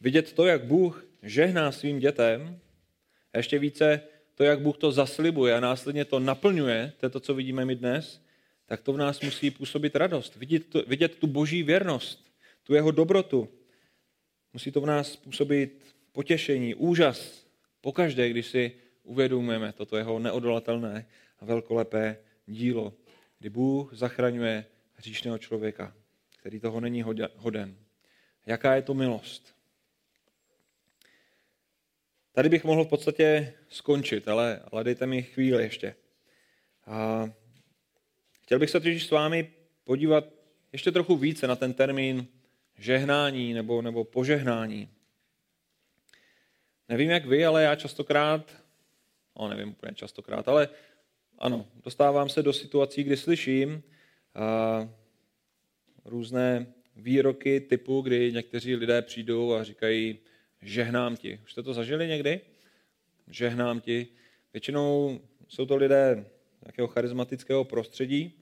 Vidět 0.00 0.32
to, 0.32 0.46
jak 0.46 0.64
Bůh 0.64 1.06
žehná 1.22 1.72
svým 1.72 1.98
dětem, 1.98 2.60
a 3.32 3.36
ještě 3.36 3.58
více 3.58 4.00
to, 4.34 4.44
jak 4.44 4.60
Bůh 4.60 4.78
to 4.78 4.92
zaslibuje 4.92 5.54
a 5.54 5.60
následně 5.60 6.04
to 6.04 6.20
naplňuje, 6.20 6.92
to 6.96 7.06
je 7.06 7.10
to, 7.10 7.20
co 7.20 7.34
vidíme 7.34 7.64
my 7.64 7.76
dnes, 7.76 8.22
tak 8.66 8.80
to 8.80 8.92
v 8.92 8.96
nás 8.96 9.20
musí 9.20 9.50
působit 9.50 9.96
radost. 9.96 10.36
Vidět, 10.36 10.66
to, 10.66 10.82
vidět 10.86 11.16
tu 11.16 11.26
boží 11.26 11.62
věrnost, 11.62 12.32
tu 12.62 12.74
jeho 12.74 12.90
dobrotu. 12.90 13.48
Musí 14.52 14.72
to 14.72 14.80
v 14.80 14.86
nás 14.86 15.16
působit 15.16 15.94
potěšení, 16.20 16.74
úžas, 16.74 17.46
pokaždé, 17.80 18.28
když 18.28 18.46
si 18.46 18.72
uvědomujeme 19.02 19.72
toto 19.72 19.96
jeho 19.96 20.18
neodolatelné 20.18 21.06
a 21.38 21.44
velkolepé 21.44 22.16
dílo, 22.46 22.92
kdy 23.38 23.50
Bůh 23.50 23.94
zachraňuje 23.94 24.66
hříšného 24.94 25.38
člověka, 25.38 25.94
který 26.36 26.60
toho 26.60 26.80
není 26.80 27.02
hoden. 27.36 27.76
Jaká 28.46 28.74
je 28.74 28.82
to 28.82 28.94
milost? 28.94 29.54
Tady 32.32 32.48
bych 32.48 32.64
mohl 32.64 32.84
v 32.84 32.88
podstatě 32.88 33.54
skončit, 33.68 34.28
ale, 34.28 34.60
ale 34.72 34.84
dejte 34.84 35.06
mi 35.06 35.22
chvíli 35.22 35.62
ještě. 35.62 35.94
A 36.86 37.30
chtěl 38.42 38.58
bych 38.58 38.70
se 38.70 38.80
totiž 38.80 39.06
s 39.06 39.10
vámi 39.10 39.52
podívat 39.84 40.24
ještě 40.72 40.92
trochu 40.92 41.16
více 41.16 41.46
na 41.46 41.56
ten 41.56 41.72
termín 41.72 42.26
žehnání 42.78 43.54
nebo, 43.54 43.82
nebo 43.82 44.04
požehnání. 44.04 44.99
Nevím, 46.90 47.10
jak 47.10 47.26
vy, 47.26 47.44
ale 47.44 47.62
já 47.62 47.74
častokrát, 47.74 48.62
no 49.38 49.48
nevím 49.48 49.68
úplně 49.68 49.94
častokrát, 49.94 50.48
ale 50.48 50.68
ano, 51.38 51.66
dostávám 51.84 52.28
se 52.28 52.42
do 52.42 52.52
situací, 52.52 53.04
kdy 53.04 53.16
slyším 53.16 53.82
a, 54.34 54.88
různé 56.04 56.66
výroky 56.96 57.60
typu, 57.60 58.00
kdy 58.00 58.32
někteří 58.32 58.76
lidé 58.76 59.02
přijdou 59.02 59.54
a 59.54 59.64
říkají, 59.64 60.18
žehnám 60.62 61.16
ti. 61.16 61.40
Už 61.44 61.52
jste 61.52 61.62
to 61.62 61.74
zažili 61.74 62.08
někdy? 62.08 62.40
Žehnám 63.28 63.80
ti. 63.80 64.06
Většinou 64.52 65.20
jsou 65.48 65.66
to 65.66 65.76
lidé 65.76 66.26
nějakého 66.64 66.88
charismatického 66.88 67.64
prostředí. 67.64 68.39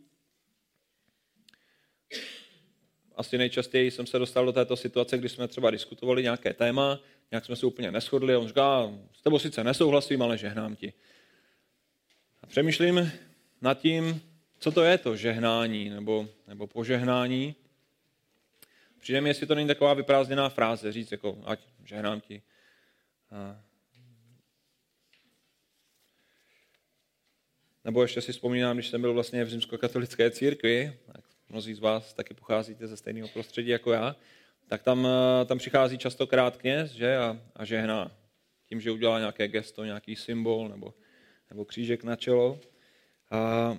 Asi 3.19 3.39
nejčastěji 3.39 3.91
jsem 3.91 4.07
se 4.07 4.19
dostal 4.19 4.47
do 4.47 4.53
této 4.53 4.77
situace, 4.77 5.19
kdy 5.19 5.29
jsme 5.29 5.49
třeba 5.49 5.71
diskutovali 5.71 6.23
nějaké 6.23 6.55
téma, 6.55 7.01
nějak 7.31 7.45
jsme 7.45 7.57
se 7.57 7.67
úplně 7.67 7.91
neschodli 7.91 8.35
a 8.35 8.39
on 8.39 8.49
říká, 8.49 8.93
s 9.13 9.23
tebou 9.23 9.39
sice 9.39 9.65
nesouhlasím, 9.65 10.23
ale 10.23 10.39
žehnám 10.39 10.77
ti. 10.77 10.93
A 12.43 12.47
přemýšlím 12.47 13.13
nad 13.61 13.81
tím, 13.81 14.23
co 14.59 14.71
to 14.71 14.83
je 14.83 14.99
to 14.99 15.17
žehnání 15.17 15.91
nebo, 15.91 16.29
nebo 16.49 16.67
požehnání. 16.67 17.55
Přijde 19.01 19.21
mi, 19.21 19.31
jestli 19.31 19.47
to 19.47 19.55
není 19.55 19.69
taková 19.69 19.95
vyprázdněná 19.95 20.49
fráze, 20.49 20.93
říct 20.93 21.13
jako, 21.13 21.39
ať 21.45 21.61
žehnám 21.85 22.21
ti. 22.21 22.43
A... 23.31 23.63
Nebo 27.85 28.03
ještě 28.03 28.21
si 28.21 28.33
vzpomínám, 28.33 28.77
když 28.77 28.89
jsem 28.89 29.01
byl 29.01 29.13
vlastně 29.13 29.45
v 29.45 29.49
římskokatolické 29.49 30.31
církvi, 30.31 30.99
tak 31.13 31.28
mnozí 31.49 31.75
z 31.75 31.79
vás 31.79 32.15
taky 32.15 32.35
pocházíte 32.35 32.87
ze 32.87 32.97
stejného 32.97 33.29
prostředí 33.29 33.69
jako 33.69 33.93
já, 33.93 34.17
tak 34.69 34.83
tam, 34.83 35.09
tam 35.47 35.59
přichází 35.59 35.99
častokrát 35.99 36.57
kněz 36.57 36.91
že, 36.91 37.17
a, 37.17 37.41
a 37.57 37.65
žehná. 37.65 38.13
Tím, 38.67 38.81
že 38.81 38.91
udělá 38.91 39.19
nějaké 39.19 39.49
gesto, 39.49 39.85
nějaký 39.85 40.17
symbol 40.17 40.69
nebo, 40.69 40.95
nebo 41.51 41.65
křížek 41.65 42.05
na 42.05 42.17
čelo. 42.17 42.61
A 43.31 43.79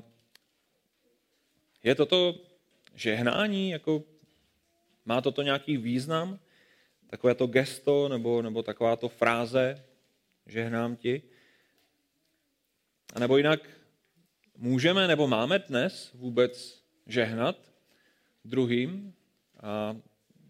je 1.83 1.95
toto 1.95 2.35
žehnání 2.95 3.69
jako 3.69 4.03
má 5.05 5.21
toto 5.21 5.41
nějaký 5.41 5.77
význam? 5.77 6.39
Takové 7.09 7.35
to 7.35 7.47
gesto 7.47 8.09
nebo, 8.09 8.41
nebo 8.41 8.63
taková 8.63 8.95
to 8.95 9.09
fráze, 9.09 9.85
žehnám 10.45 10.95
ti? 10.95 11.21
A 13.13 13.19
nebo 13.19 13.37
jinak, 13.37 13.69
můžeme 14.57 15.07
nebo 15.07 15.27
máme 15.27 15.59
dnes 15.59 16.11
vůbec 16.13 16.78
žehnat 17.09 17.55
druhým? 18.45 19.13
A 19.59 19.97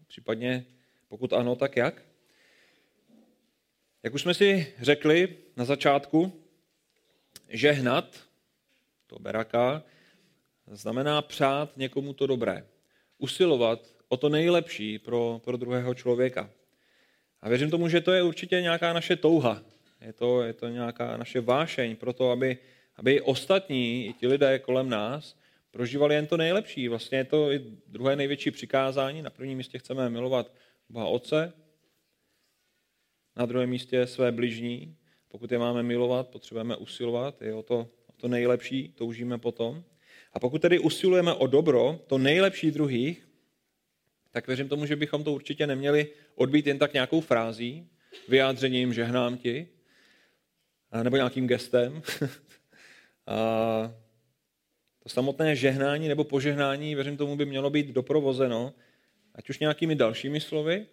případně, 0.06 0.64
pokud 1.08 1.32
ano, 1.32 1.56
tak 1.56 1.76
jak? 1.76 2.02
Jak 4.02 4.14
už 4.14 4.22
jsme 4.22 4.34
si 4.34 4.74
řekli 4.80 5.36
na 5.56 5.64
začátku, 5.64 6.32
žehnat, 7.48 8.16
to 9.06 9.18
beraka, 9.18 9.82
znamená 10.66 11.22
přát 11.22 11.76
někomu 11.76 12.12
to 12.12 12.26
dobré. 12.26 12.66
Usilovat 13.18 13.94
o 14.08 14.16
to 14.16 14.28
nejlepší 14.28 14.98
pro, 14.98 15.40
pro 15.44 15.56
druhého 15.56 15.94
člověka. 15.94 16.50
A 17.42 17.48
věřím 17.48 17.70
tomu, 17.70 17.88
že 17.88 18.00
to 18.00 18.12
je 18.12 18.22
určitě 18.22 18.60
nějaká 18.60 18.92
naše 18.92 19.16
touha. 19.16 19.62
Je 20.00 20.12
to, 20.12 20.42
je 20.42 20.52
to 20.52 20.68
nějaká 20.68 21.16
naše 21.16 21.40
vášeň 21.40 21.96
pro 21.96 22.12
to, 22.12 22.30
aby, 22.30 22.58
aby 22.96 23.20
ostatní, 23.20 24.06
i 24.06 24.12
ti 24.12 24.26
lidé 24.26 24.58
kolem 24.58 24.88
nás, 24.88 25.36
prožívali 25.70 26.14
jen 26.14 26.26
to 26.26 26.36
nejlepší. 26.36 26.88
Vlastně 26.88 27.18
je 27.18 27.24
to 27.24 27.52
i 27.52 27.58
druhé 27.86 28.16
největší 28.16 28.50
přikázání. 28.50 29.22
Na 29.22 29.30
prvním 29.30 29.58
místě 29.58 29.78
chceme 29.78 30.10
milovat 30.10 30.52
Boha 30.88 31.06
Otce, 31.06 31.52
na 33.36 33.46
druhém 33.46 33.70
místě 33.70 34.06
své 34.06 34.32
bližní. 34.32 34.96
Pokud 35.28 35.52
je 35.52 35.58
máme 35.58 35.82
milovat, 35.82 36.28
potřebujeme 36.28 36.76
usilovat, 36.76 37.42
je 37.42 37.54
o 37.54 37.62
to, 37.62 37.78
o 38.06 38.12
to 38.16 38.28
nejlepší, 38.28 38.88
toužíme 38.88 39.38
potom. 39.38 39.84
A 40.32 40.40
pokud 40.40 40.62
tedy 40.62 40.78
usilujeme 40.78 41.34
o 41.34 41.46
dobro, 41.46 42.00
to 42.06 42.18
nejlepší 42.18 42.70
druhých, 42.70 43.28
tak 44.30 44.46
věřím 44.46 44.68
tomu, 44.68 44.86
že 44.86 44.96
bychom 44.96 45.24
to 45.24 45.32
určitě 45.32 45.66
neměli 45.66 46.08
odbít 46.34 46.66
jen 46.66 46.78
tak 46.78 46.92
nějakou 46.92 47.20
frází, 47.20 47.88
vyjádřením 48.28 48.92
žehnám 48.92 49.38
ti, 49.38 49.68
nebo 51.02 51.16
nějakým 51.16 51.46
gestem. 51.46 52.02
a 53.26 53.94
to 55.02 55.08
samotné 55.08 55.56
žehnání 55.56 56.08
nebo 56.08 56.24
požehnání, 56.24 56.94
věřím 56.94 57.16
tomu, 57.16 57.36
by 57.36 57.46
mělo 57.46 57.70
být 57.70 57.86
doprovozeno 57.86 58.74
ať 59.34 59.50
už 59.50 59.58
nějakými 59.58 59.94
dalšími 59.94 60.40
slovy, 60.40 60.86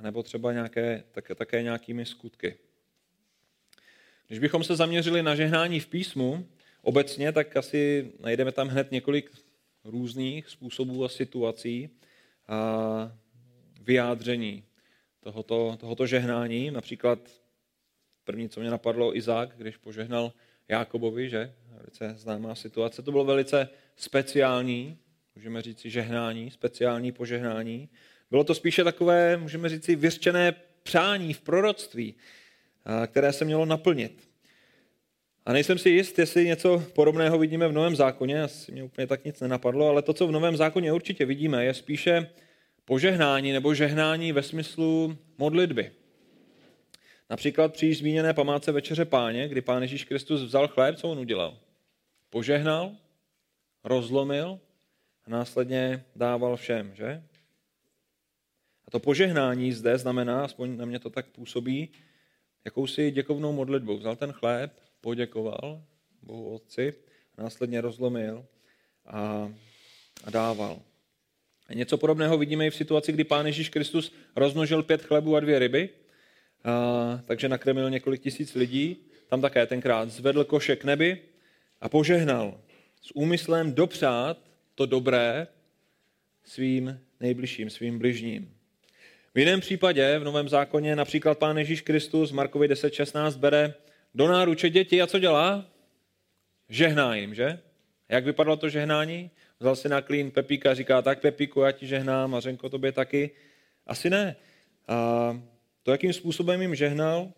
nebo 0.00 0.22
třeba 0.22 0.52
nějaké, 0.52 1.04
také, 1.12 1.34
také 1.34 1.62
nějakými 1.62 2.06
skutky. 2.06 2.56
Když 4.26 4.38
bychom 4.38 4.64
se 4.64 4.76
zaměřili 4.76 5.22
na 5.22 5.34
žehnání 5.34 5.80
v 5.80 5.86
písmu 5.86 6.46
obecně, 6.82 7.32
tak 7.32 7.56
asi 7.56 8.12
najdeme 8.20 8.52
tam 8.52 8.68
hned 8.68 8.90
několik 8.92 9.30
různých 9.84 10.48
způsobů 10.48 11.04
a 11.04 11.08
situací, 11.08 11.90
a 12.48 13.16
vyjádření 13.80 14.64
tohoto, 15.20 15.76
tohoto 15.80 16.06
žehnání. 16.06 16.70
Například 16.70 17.18
první, 18.24 18.48
co 18.48 18.60
mě 18.60 18.70
napadlo, 18.70 19.16
Izák, 19.16 19.56
když 19.56 19.76
požehnal 19.76 20.32
Jákobovi, 20.70 21.28
že? 21.28 21.52
Velice 21.76 22.14
známá 22.18 22.54
situace. 22.54 23.02
To 23.02 23.10
bylo 23.10 23.24
velice 23.24 23.68
speciální, 23.96 24.98
můžeme 25.36 25.62
říct 25.62 25.80
žehnání, 25.80 26.50
speciální 26.50 27.12
požehnání. 27.12 27.88
Bylo 28.30 28.44
to 28.44 28.54
spíše 28.54 28.84
takové, 28.84 29.36
můžeme 29.36 29.68
říct 29.68 29.88
vyřčené 29.88 30.54
přání 30.82 31.34
v 31.34 31.40
proroctví, 31.40 32.14
které 33.06 33.32
se 33.32 33.44
mělo 33.44 33.64
naplnit. 33.64 34.28
A 35.46 35.52
nejsem 35.52 35.78
si 35.78 35.90
jist, 35.90 36.18
jestli 36.18 36.46
něco 36.46 36.84
podobného 36.94 37.38
vidíme 37.38 37.68
v 37.68 37.72
Novém 37.72 37.96
zákoně, 37.96 38.42
asi 38.42 38.72
mě 38.72 38.82
úplně 38.82 39.06
tak 39.06 39.24
nic 39.24 39.40
nenapadlo, 39.40 39.88
ale 39.88 40.02
to, 40.02 40.12
co 40.12 40.26
v 40.26 40.32
Novém 40.32 40.56
zákoně 40.56 40.92
určitě 40.92 41.24
vidíme, 41.24 41.64
je 41.64 41.74
spíše 41.74 42.30
požehnání 42.84 43.52
nebo 43.52 43.74
žehnání 43.74 44.32
ve 44.32 44.42
smyslu 44.42 45.18
modlitby. 45.38 45.92
Například 47.30 47.72
při 47.72 47.94
zmíněné 47.94 48.34
památce 48.34 48.72
Večeře 48.72 49.04
Páně, 49.04 49.48
kdy 49.48 49.60
Pán 49.60 49.82
Ježíš 49.82 50.04
Kristus 50.04 50.42
vzal 50.42 50.68
chléb, 50.68 50.96
co 50.96 51.08
on 51.08 51.18
udělal? 51.18 51.58
Požehnal, 52.30 52.96
rozlomil 53.84 54.60
a 55.24 55.30
následně 55.30 56.04
dával 56.16 56.56
všem, 56.56 56.94
že? 56.94 57.22
A 58.86 58.90
to 58.90 59.00
požehnání 59.00 59.72
zde 59.72 59.98
znamená, 59.98 60.44
aspoň 60.44 60.76
na 60.76 60.84
mě 60.84 60.98
to 60.98 61.10
tak 61.10 61.26
působí, 61.26 61.88
jakousi 62.64 63.10
děkovnou 63.10 63.52
modlitbou. 63.52 63.98
Vzal 63.98 64.16
ten 64.16 64.32
chléb, 64.32 64.80
poděkoval 65.00 65.82
Bohu 66.22 66.54
Otci, 66.54 66.94
následně 67.38 67.80
rozlomil 67.80 68.46
a, 69.06 69.52
a 70.24 70.30
dával. 70.30 70.82
A 71.66 71.74
něco 71.74 71.98
podobného 71.98 72.38
vidíme 72.38 72.66
i 72.66 72.70
v 72.70 72.76
situaci, 72.76 73.12
kdy 73.12 73.24
Pán 73.24 73.46
Ježíš 73.46 73.68
Kristus 73.68 74.12
rozmnožil 74.36 74.82
pět 74.82 75.02
chlebů 75.02 75.36
a 75.36 75.40
dvě 75.40 75.58
ryby, 75.58 75.88
takže 77.26 77.48
nakrmil 77.48 77.90
několik 77.90 78.22
tisíc 78.22 78.54
lidí. 78.54 78.96
Tam 79.28 79.40
také 79.40 79.66
tenkrát 79.66 80.08
zvedl 80.08 80.44
koše 80.44 80.76
k 80.76 80.84
nebi 80.84 81.18
a 81.80 81.88
požehnal 81.88 82.60
s 83.02 83.16
úmyslem 83.16 83.72
dopřát 83.72 84.38
to 84.74 84.86
dobré 84.86 85.46
svým 86.44 87.00
nejbližším, 87.20 87.70
svým 87.70 87.98
bližním. 87.98 88.54
V 89.34 89.38
jiném 89.38 89.60
případě, 89.60 90.18
v 90.18 90.24
Novém 90.24 90.48
zákoně, 90.48 90.96
například 90.96 91.38
Pán 91.38 91.58
Ježíš 91.58 91.80
Kristus 91.80 92.32
Markovi 92.32 92.68
10.16 92.68 93.38
bere 93.38 93.74
do 94.14 94.28
náruče 94.28 94.70
děti 94.70 95.02
a 95.02 95.06
co 95.06 95.18
dělá? 95.18 95.66
Žehná 96.68 97.14
jim, 97.14 97.34
že? 97.34 97.58
Jak 98.08 98.24
vypadalo 98.24 98.56
to 98.56 98.68
žehnání? 98.68 99.30
Vzal 99.60 99.76
si 99.76 99.88
na 99.88 100.00
klín 100.00 100.30
Pepíka 100.30 100.70
a 100.70 100.74
říká, 100.74 101.02
tak 101.02 101.20
Pepíku, 101.20 101.60
já 101.60 101.72
ti 101.72 101.86
žehnám, 101.86 102.34
a 102.34 102.40
Řenko 102.40 102.68
tobě 102.68 102.92
taky. 102.92 103.30
Asi 103.86 104.10
ne. 104.10 104.36
A 104.88 105.40
to, 105.90 105.94
jakým 105.94 106.12
způsobem 106.12 106.62
jim 106.62 106.74
žehnal, 106.74 107.32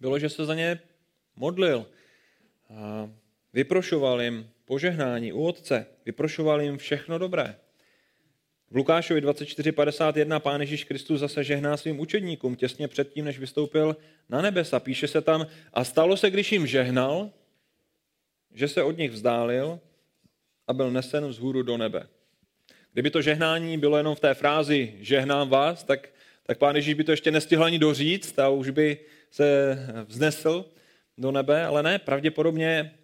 bylo, 0.00 0.18
že 0.18 0.28
se 0.28 0.44
za 0.44 0.54
ně 0.54 0.80
modlil. 1.36 1.86
A 2.70 3.10
vyprošoval 3.52 4.22
jim 4.22 4.50
požehnání 4.64 5.32
u 5.32 5.44
Otce. 5.44 5.86
Vyprošoval 6.06 6.62
jim 6.62 6.78
všechno 6.78 7.18
dobré. 7.18 7.56
V 8.70 8.76
Lukášovi 8.76 9.20
24.51 9.20 10.40
Pán 10.40 10.60
Ježíš 10.60 10.84
Kristus 10.84 11.20
zase 11.20 11.44
žehná 11.44 11.76
svým 11.76 12.00
učedníkům 12.00 12.56
těsně 12.56 12.88
předtím, 12.88 13.24
než 13.24 13.38
vystoupil 13.38 13.96
na 14.28 14.42
nebesa. 14.42 14.80
Píše 14.80 15.08
se 15.08 15.20
tam, 15.20 15.46
a 15.72 15.84
stalo 15.84 16.16
se, 16.16 16.30
když 16.30 16.52
jim 16.52 16.66
žehnal, 16.66 17.30
že 18.54 18.68
se 18.68 18.82
od 18.82 18.98
nich 18.98 19.10
vzdálil 19.10 19.80
a 20.66 20.72
byl 20.72 20.90
nesen 20.90 21.26
vzhůru 21.26 21.62
do 21.62 21.76
nebe. 21.76 22.06
Kdyby 22.92 23.10
to 23.10 23.22
žehnání 23.22 23.78
bylo 23.78 23.96
jenom 23.96 24.14
v 24.14 24.20
té 24.20 24.34
frázi 24.34 24.94
žehnám 25.00 25.48
vás, 25.48 25.84
tak, 25.84 26.08
tak 26.50 26.58
pán 26.58 26.76
Ježíš 26.76 26.94
by 26.94 27.04
to 27.04 27.10
ještě 27.10 27.30
nestihl 27.30 27.64
ani 27.64 27.78
doříct 27.78 28.38
a 28.38 28.48
už 28.48 28.70
by 28.70 28.98
se 29.30 29.78
vznesl 30.04 30.64
do 31.18 31.32
nebe, 31.32 31.64
ale 31.64 31.82
ne, 31.82 31.98
pravděpodobně 31.98 32.94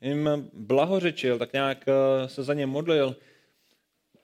jim 0.00 0.50
blahořečil, 0.52 1.38
tak 1.38 1.52
nějak 1.52 1.84
eh, 1.88 2.28
se 2.28 2.42
za 2.42 2.54
ně 2.54 2.66
modlil, 2.66 3.16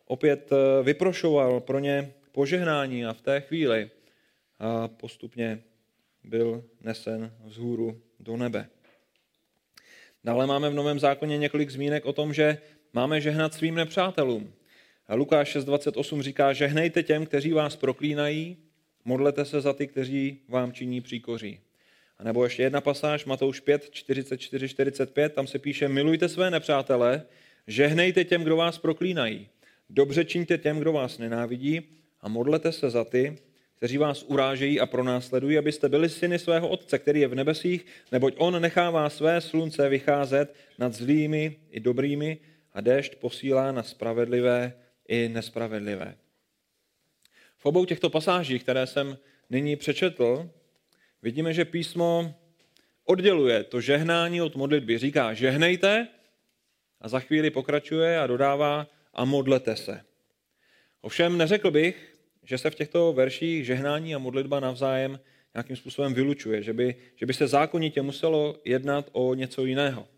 opět 0.06 0.50
eh, 0.52 0.82
vyprošoval 0.82 1.60
pro 1.60 1.78
ně 1.78 2.12
požehnání 2.32 3.06
a 3.06 3.12
v 3.12 3.20
té 3.20 3.40
chvíli 3.40 3.90
postupně 4.86 5.62
byl 6.24 6.64
nesen 6.80 7.32
vzhůru 7.44 8.00
do 8.20 8.36
nebe. 8.36 8.68
Dále 10.24 10.46
máme 10.46 10.70
v 10.70 10.74
Novém 10.74 10.98
zákoně 10.98 11.38
několik 11.38 11.70
zmínek 11.70 12.06
o 12.06 12.12
tom, 12.12 12.34
že 12.34 12.58
máme 12.92 13.20
žehnat 13.20 13.54
svým 13.54 13.74
nepřátelům. 13.74 14.52
A 15.12 15.14
Lukáš 15.14 15.56
6.28 15.56 16.22
říká, 16.22 16.52
žehnejte 16.52 17.02
těm, 17.02 17.26
kteří 17.26 17.52
vás 17.52 17.76
proklínají, 17.76 18.56
modlete 19.04 19.44
se 19.44 19.60
za 19.60 19.72
ty, 19.72 19.86
kteří 19.86 20.38
vám 20.48 20.72
činí 20.72 21.00
příkoří. 21.00 21.60
A 22.18 22.24
nebo 22.24 22.44
ještě 22.44 22.62
jedna 22.62 22.80
pasáž, 22.80 23.24
Matouš 23.24 23.60
5, 23.60 23.90
44, 23.90 24.68
45, 24.68 25.32
tam 25.32 25.46
se 25.46 25.58
píše, 25.58 25.88
milujte 25.88 26.28
své 26.28 26.50
nepřátele, 26.50 27.22
žehnejte 27.66 28.24
těm, 28.24 28.42
kdo 28.42 28.56
vás 28.56 28.78
proklínají, 28.78 29.48
dobře 29.90 30.24
čiňte 30.24 30.58
těm, 30.58 30.78
kdo 30.78 30.92
vás 30.92 31.18
nenávidí 31.18 31.82
a 32.20 32.28
modlete 32.28 32.72
se 32.72 32.90
za 32.90 33.04
ty, 33.04 33.38
kteří 33.76 33.98
vás 33.98 34.22
urážejí 34.22 34.80
a 34.80 34.86
pronásledují, 34.86 35.58
abyste 35.58 35.88
byli 35.88 36.08
syny 36.08 36.38
svého 36.38 36.68
Otce, 36.68 36.98
který 36.98 37.20
je 37.20 37.28
v 37.28 37.34
nebesích, 37.34 37.86
neboť 38.12 38.34
On 38.36 38.62
nechává 38.62 39.10
své 39.10 39.40
slunce 39.40 39.88
vycházet 39.88 40.54
nad 40.78 40.94
zlými 40.94 41.56
i 41.70 41.80
dobrými 41.80 42.38
a 42.72 42.80
déšť 42.80 43.16
posílá 43.16 43.72
na 43.72 43.82
spravedlivé 43.82 44.72
i 45.09 45.28
nespravedlivé. 45.28 46.16
V 47.59 47.66
obou 47.66 47.84
těchto 47.84 48.11
pasážích, 48.11 48.62
které 48.62 48.86
jsem 48.86 49.18
nyní 49.50 49.76
přečetl, 49.76 50.50
vidíme, 51.22 51.55
že 51.55 51.64
písmo 51.64 52.34
odděluje 53.05 53.64
to 53.64 53.80
žehnání 53.80 54.42
od 54.42 54.57
modlitby. 54.57 54.98
Říká, 54.98 55.34
žehnejte 55.34 56.09
a 57.00 57.09
za 57.09 57.20
chvíli 57.20 57.50
pokračuje 57.50 58.20
a 58.20 58.26
dodává 58.26 58.86
a 59.14 59.24
modlete 59.24 59.76
se. 59.76 60.05
Ovšem 61.00 61.38
neřekl 61.38 61.70
bych, 61.70 62.14
že 62.42 62.59
se 62.59 62.70
v 62.70 62.74
těchto 62.74 63.12
verších 63.12 63.66
žehnání 63.66 64.14
a 64.14 64.18
modlitba 64.18 64.61
navzájem 64.61 65.20
nějakým 65.55 65.76
způsobem 65.76 66.14
vylučuje, 66.14 66.62
že 66.62 66.72
by, 66.72 66.96
že 67.16 67.26
by 67.26 67.34
se 67.34 67.46
zákonitě 67.46 68.03
muselo 68.03 68.61
jednat 68.64 69.09
o 69.12 69.34
něco 69.34 69.64
jiného. 69.64 70.09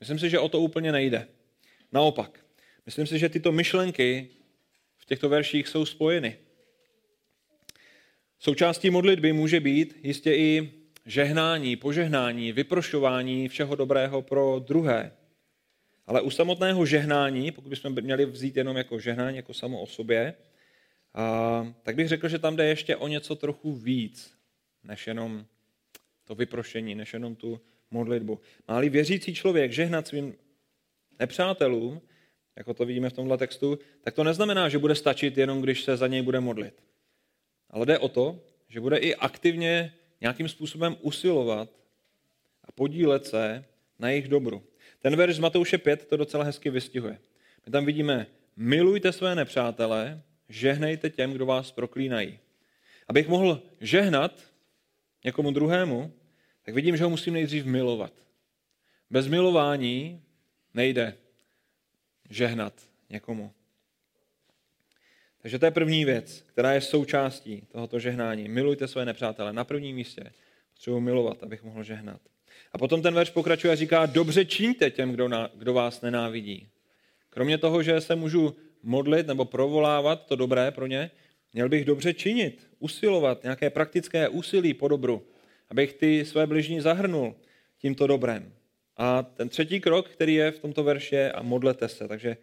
Myslím 0.00 0.18
si, 0.18 0.30
že 0.30 0.38
o 0.38 0.48
to 0.48 0.60
úplně 0.60 0.92
nejde. 0.92 1.28
Naopak, 1.92 2.41
myslím 2.86 3.06
si, 3.06 3.18
že 3.18 3.28
tyto 3.28 3.52
myšlenky 3.52 4.28
v 4.96 5.04
těchto 5.04 5.28
verších 5.28 5.68
jsou 5.68 5.84
spojeny. 5.84 6.36
Součástí 8.38 8.90
modlitby 8.90 9.32
může 9.32 9.60
být 9.60 9.98
jistě 10.02 10.34
i 10.34 10.72
žehnání, 11.06 11.76
požehnání, 11.76 12.52
vyprošování 12.52 13.48
všeho 13.48 13.74
dobrého 13.74 14.22
pro 14.22 14.58
druhé. 14.58 15.12
Ale 16.06 16.20
u 16.20 16.30
samotného 16.30 16.86
žehnání, 16.86 17.50
pokud 17.52 17.68
bychom 17.68 17.94
měli 18.00 18.26
vzít 18.26 18.56
jenom 18.56 18.76
jako 18.76 18.98
žehnání, 18.98 19.36
jako 19.36 19.54
samo 19.54 19.80
o 19.80 19.86
sobě, 19.86 20.34
a, 21.14 21.74
tak 21.82 21.96
bych 21.96 22.08
řekl, 22.08 22.28
že 22.28 22.38
tam 22.38 22.56
jde 22.56 22.66
ještě 22.66 22.96
o 22.96 23.08
něco 23.08 23.36
trochu 23.36 23.72
víc, 23.72 24.34
než 24.84 25.06
jenom 25.06 25.46
to 26.24 26.34
vyprošení, 26.34 26.94
než 26.94 27.12
jenom 27.12 27.36
tu 27.36 27.60
modlitbu. 27.90 28.40
Máli 28.68 28.88
věřící 28.88 29.34
člověk 29.34 29.72
žehnat 29.72 30.06
svým 30.06 30.34
nepřátelům, 31.18 32.00
jako 32.56 32.74
to 32.74 32.86
vidíme 32.86 33.10
v 33.10 33.12
tomhle 33.12 33.38
textu, 33.38 33.78
tak 34.02 34.14
to 34.14 34.24
neznamená, 34.24 34.68
že 34.68 34.78
bude 34.78 34.94
stačit 34.94 35.38
jenom, 35.38 35.60
když 35.60 35.82
se 35.82 35.96
za 35.96 36.06
něj 36.06 36.22
bude 36.22 36.40
modlit. 36.40 36.74
Ale 37.70 37.86
jde 37.86 37.98
o 37.98 38.08
to, 38.08 38.40
že 38.68 38.80
bude 38.80 38.96
i 38.96 39.14
aktivně 39.14 39.94
nějakým 40.20 40.48
způsobem 40.48 40.96
usilovat 41.00 41.68
a 42.64 42.72
podílet 42.72 43.26
se 43.26 43.64
na 43.98 44.10
jejich 44.10 44.28
dobru. 44.28 44.62
Ten 44.98 45.16
verš 45.16 45.36
z 45.36 45.38
Matouše 45.38 45.78
5 45.78 46.06
to 46.06 46.16
docela 46.16 46.44
hezky 46.44 46.70
vystihuje. 46.70 47.18
My 47.66 47.72
tam 47.72 47.84
vidíme, 47.84 48.26
milujte 48.56 49.12
své 49.12 49.34
nepřátele 49.34 50.22
žehnejte 50.48 51.10
těm, 51.10 51.32
kdo 51.32 51.46
vás 51.46 51.72
proklínají. 51.72 52.38
Abych 53.08 53.28
mohl 53.28 53.62
žehnat 53.80 54.40
někomu 55.24 55.50
druhému, 55.50 56.12
tak 56.62 56.74
vidím, 56.74 56.96
že 56.96 57.04
ho 57.04 57.10
musím 57.10 57.34
nejdřív 57.34 57.64
milovat. 57.64 58.12
Bez 59.10 59.26
milování 59.26 60.22
nejde 60.74 61.16
žehnat 62.30 62.72
někomu. 63.10 63.52
Takže 65.42 65.58
to 65.58 65.64
je 65.64 65.70
první 65.70 66.04
věc, 66.04 66.44
která 66.46 66.72
je 66.72 66.80
součástí 66.80 67.62
tohoto 67.72 67.98
žehnání. 67.98 68.48
Milujte 68.48 68.88
své 68.88 69.04
nepřátele. 69.04 69.52
Na 69.52 69.64
prvním 69.64 69.96
místě 69.96 70.32
potřebuji 70.72 71.00
milovat, 71.00 71.42
abych 71.42 71.62
mohl 71.62 71.82
žehnat. 71.82 72.20
A 72.72 72.78
potom 72.78 73.02
ten 73.02 73.14
verš 73.14 73.30
pokračuje 73.30 73.72
a 73.72 73.76
říká, 73.76 74.06
dobře 74.06 74.44
čiňte 74.44 74.90
těm, 74.90 75.12
kdo, 75.12 75.28
na, 75.28 75.50
kdo 75.54 75.74
vás 75.74 76.00
nenávidí. 76.00 76.68
Kromě 77.30 77.58
toho, 77.58 77.82
že 77.82 78.00
se 78.00 78.16
můžu 78.16 78.56
modlit 78.82 79.26
nebo 79.26 79.44
provolávat 79.44 80.26
to 80.26 80.36
dobré 80.36 80.70
pro 80.70 80.86
ně, 80.86 81.10
měl 81.52 81.68
bych 81.68 81.84
dobře 81.84 82.14
činit, 82.14 82.66
usilovat, 82.78 83.42
nějaké 83.42 83.70
praktické 83.70 84.28
úsilí 84.28 84.74
po 84.74 84.88
dobru, 84.88 85.26
abych 85.70 85.92
ty 85.92 86.24
své 86.24 86.46
bližní 86.46 86.80
zahrnul 86.80 87.34
tímto 87.78 88.06
dobrem. 88.06 88.52
A 88.96 89.22
ten 89.22 89.48
třetí 89.48 89.80
krok, 89.80 90.08
který 90.08 90.34
je 90.34 90.50
v 90.50 90.58
tomto 90.58 90.84
verši, 90.84 91.24
a 91.24 91.42
modlete 91.42 91.88
se. 91.88 92.08
Takže 92.08 92.36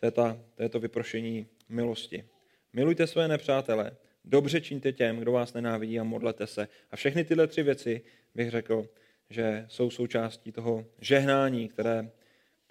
to 0.00 0.06
je, 0.06 0.10
ta, 0.10 0.38
to 0.54 0.62
je 0.62 0.68
to 0.68 0.80
vyprošení 0.80 1.46
milosti. 1.68 2.24
Milujte 2.72 3.06
své 3.06 3.28
nepřátele, 3.28 3.96
dobře 4.24 4.60
čiňte 4.60 4.92
těm, 4.92 5.18
kdo 5.18 5.32
vás 5.32 5.52
nenávidí 5.52 6.00
a 6.00 6.04
modlete 6.04 6.46
se. 6.46 6.68
A 6.90 6.96
všechny 6.96 7.24
tyhle 7.24 7.46
tři 7.46 7.62
věci 7.62 8.00
bych 8.34 8.50
řekl, 8.50 8.88
že 9.30 9.66
jsou 9.68 9.90
součástí 9.90 10.52
toho 10.52 10.86
žehnání, 11.00 11.68
které 11.68 12.10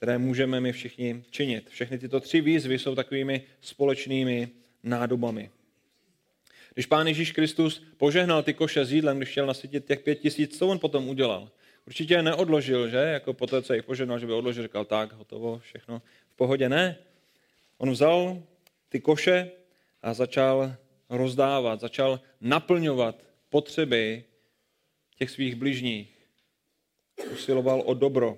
které 0.01 0.17
můžeme 0.17 0.59
my 0.59 0.71
všichni 0.71 1.23
činit. 1.31 1.69
Všechny 1.69 1.97
tyto 1.97 2.19
tři 2.19 2.41
výzvy 2.41 2.79
jsou 2.79 2.95
takovými 2.95 3.41
společnými 3.61 4.49
nádobami. 4.83 5.49
Když 6.73 6.85
pán 6.85 7.07
Ježíš 7.07 7.31
Kristus 7.31 7.83
požehnal 7.97 8.43
ty 8.43 8.53
koše 8.53 8.85
s 8.85 8.91
jídlem, 8.91 9.17
když 9.17 9.29
chtěl 9.29 9.45
nasytit 9.45 9.85
těch 9.85 9.99
pět 9.99 10.15
tisíc, 10.15 10.57
co 10.57 10.67
on 10.67 10.79
potom 10.79 11.09
udělal? 11.09 11.51
Určitě 11.87 12.21
neodložil, 12.21 12.89
že? 12.89 12.97
Jako 12.97 13.33
po 13.33 13.47
té, 13.47 13.61
co 13.61 13.73
jich 13.73 13.83
požehnal, 13.83 14.19
že 14.19 14.27
by 14.27 14.33
odložil, 14.33 14.63
říkal 14.63 14.85
tak, 14.85 15.13
hotovo, 15.13 15.59
všechno 15.59 16.01
v 16.29 16.35
pohodě. 16.35 16.69
Ne. 16.69 16.97
On 17.77 17.91
vzal 17.91 18.43
ty 18.89 18.99
koše 18.99 19.51
a 20.01 20.13
začal 20.13 20.75
rozdávat, 21.09 21.79
začal 21.79 22.19
naplňovat 22.41 23.23
potřeby 23.49 24.23
těch 25.15 25.29
svých 25.29 25.55
bližních. 25.55 26.27
Usiloval 27.33 27.83
o 27.85 27.93
dobro, 27.93 28.37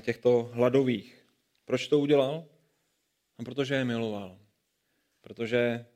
těchto 0.00 0.50
hladových. 0.52 1.26
Proč 1.64 1.88
to 1.88 1.98
udělal? 1.98 2.44
No, 3.38 3.44
protože 3.44 3.74
je 3.74 3.84
miloval. 3.84 4.38
Protože 5.20 5.86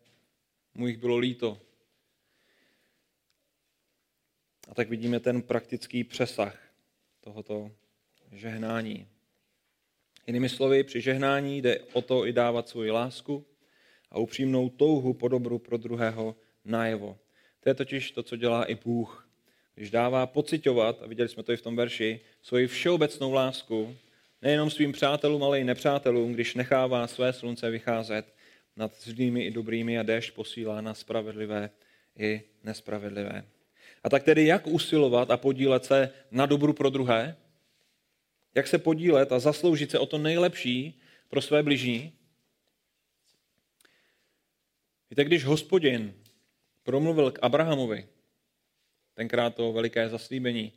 mu 0.74 0.86
jich 0.86 0.98
bylo 0.98 1.16
líto. 1.16 1.58
A 4.68 4.74
tak 4.74 4.88
vidíme 4.88 5.20
ten 5.20 5.42
praktický 5.42 6.04
přesah 6.04 6.58
tohoto 7.20 7.70
žehnání. 8.32 9.08
Jinými 10.26 10.48
slovy, 10.48 10.84
při 10.84 11.00
žehnání 11.00 11.62
jde 11.62 11.78
o 11.92 12.02
to 12.02 12.26
i 12.26 12.32
dávat 12.32 12.68
svoji 12.68 12.90
lásku 12.90 13.46
a 14.10 14.18
upřímnou 14.18 14.68
touhu 14.68 15.14
po 15.14 15.28
dobru 15.28 15.58
pro 15.58 15.76
druhého 15.76 16.36
najevo. 16.64 17.18
To 17.60 17.68
je 17.68 17.74
totiž 17.74 18.10
to, 18.10 18.22
co 18.22 18.36
dělá 18.36 18.64
i 18.64 18.74
Bůh. 18.74 19.28
Když 19.74 19.90
dává 19.90 20.26
pocitovat, 20.26 21.02
a 21.02 21.06
viděli 21.06 21.28
jsme 21.28 21.42
to 21.42 21.52
i 21.52 21.56
v 21.56 21.62
tom 21.62 21.76
verši, 21.76 22.20
svoji 22.42 22.66
všeobecnou 22.66 23.32
lásku, 23.32 23.96
nejenom 24.42 24.70
svým 24.70 24.92
přátelům, 24.92 25.42
ale 25.42 25.60
i 25.60 25.64
nepřátelům, 25.64 26.32
když 26.32 26.54
nechává 26.54 27.06
své 27.06 27.32
slunce 27.32 27.70
vycházet 27.70 28.34
nad 28.76 29.00
zlými 29.00 29.44
i 29.44 29.50
dobrými 29.50 29.98
a 29.98 30.02
déšť 30.02 30.34
posílá 30.34 30.80
na 30.80 30.94
spravedlivé 30.94 31.70
i 32.18 32.42
nespravedlivé. 32.64 33.44
A 34.04 34.08
tak 34.08 34.22
tedy 34.22 34.46
jak 34.46 34.66
usilovat 34.66 35.30
a 35.30 35.36
podílet 35.36 35.84
se 35.84 36.10
na 36.30 36.46
dobru 36.46 36.72
pro 36.72 36.90
druhé? 36.90 37.36
Jak 38.54 38.66
se 38.66 38.78
podílet 38.78 39.32
a 39.32 39.38
zasloužit 39.38 39.90
se 39.90 39.98
o 39.98 40.06
to 40.06 40.18
nejlepší 40.18 41.00
pro 41.28 41.42
své 41.42 41.62
bližní? 41.62 42.12
Víte, 45.10 45.24
když 45.24 45.44
hospodin 45.44 46.14
promluvil 46.82 47.30
k 47.30 47.38
Abrahamovi, 47.42 48.08
tenkrát 49.14 49.54
to 49.54 49.72
veliké 49.72 50.08
zaslíbení, 50.08 50.72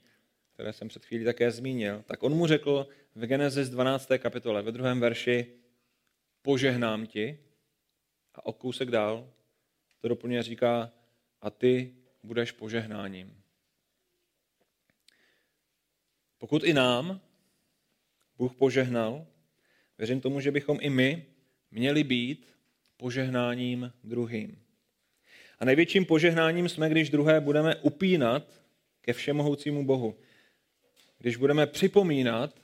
které 0.54 0.74
jsem 0.74 0.88
před 0.88 1.06
chvílí 1.06 1.26
také 1.26 1.52
zmínil, 1.52 2.04
tak 2.08 2.24
on 2.24 2.34
mu 2.34 2.48
řekl 2.48 2.88
v 3.16 3.26
Genesis 3.26 3.70
12. 3.70 4.08
kapitole, 4.18 4.62
ve 4.62 4.72
druhém 4.72 5.00
verši, 5.00 5.54
požehnám 6.42 7.06
ti, 7.06 7.40
a 8.36 8.46
o 8.46 8.54
kousek 8.54 8.92
dál 8.92 9.34
to 10.02 10.08
doplňuje 10.08 10.44
říká, 10.44 10.92
a 11.42 11.50
ty 11.50 11.96
budeš 12.24 12.52
požehnáním. 12.52 13.44
Pokud 16.38 16.64
i 16.64 16.74
nám 16.74 17.22
Bůh 18.38 18.56
požehnal, 18.56 19.28
věřím 19.98 20.22
tomu, 20.22 20.40
že 20.40 20.52
bychom 20.52 20.78
i 20.82 20.90
my 20.90 21.26
měli 21.72 22.04
být 22.04 22.48
požehnáním 22.98 23.94
druhým. 24.04 24.62
A 25.60 25.66
největším 25.66 26.06
požehnáním 26.06 26.70
jsme, 26.70 26.90
když 26.90 27.10
druhé 27.10 27.42
budeme 27.42 27.76
upínat 27.76 28.62
ke 29.02 29.14
všemohoucímu 29.14 29.86
Bohu. 29.86 30.16
Když 31.18 31.36
budeme 31.36 31.68
připomínat 31.68 32.62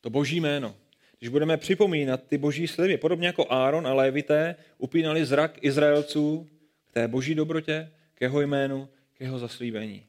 to 0.00 0.10
boží 0.10 0.40
jméno. 0.40 0.76
Když 1.18 1.28
budeme 1.28 1.56
připomínat 1.56 2.26
ty 2.26 2.38
boží 2.38 2.68
sliby, 2.68 2.96
podobně 2.96 3.26
jako 3.26 3.52
Áron 3.52 3.86
a 3.86 3.94
Lévité 3.94 4.56
upínali 4.78 5.24
zrak 5.24 5.64
Izraelců 5.64 6.48
k 6.86 6.92
té 6.92 7.08
boží 7.08 7.34
dobrotě, 7.34 7.92
k 8.20 8.22
jeho 8.22 8.40
jménu, 8.40 8.88
k 9.14 9.20
jeho 9.20 9.38
zaslíbení. 9.38 10.06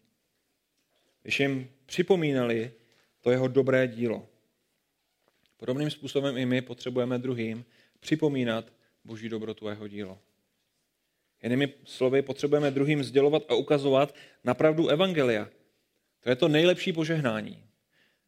Když 1.21 1.39
jim 1.39 1.69
připomínali 1.85 2.71
to 3.21 3.31
jeho 3.31 3.47
dobré 3.47 3.87
dílo. 3.87 4.27
Podobným 5.57 5.91
způsobem 5.91 6.37
i 6.37 6.45
my 6.45 6.61
potřebujeme 6.61 7.17
druhým 7.17 7.65
připomínat 7.99 8.73
boží 9.03 9.29
dobrotu 9.29 9.67
a 9.67 9.69
jeho 9.69 9.87
dílo. 9.87 10.19
Jinými 11.43 11.73
slovy, 11.83 12.21
potřebujeme 12.21 12.71
druhým 12.71 13.03
sdělovat 13.03 13.43
a 13.49 13.55
ukazovat 13.55 14.15
na 14.43 14.53
pravdu 14.53 14.87
Evangelia. 14.87 15.49
To 16.19 16.29
je 16.29 16.35
to 16.35 16.47
nejlepší 16.47 16.93
požehnání. 16.93 17.63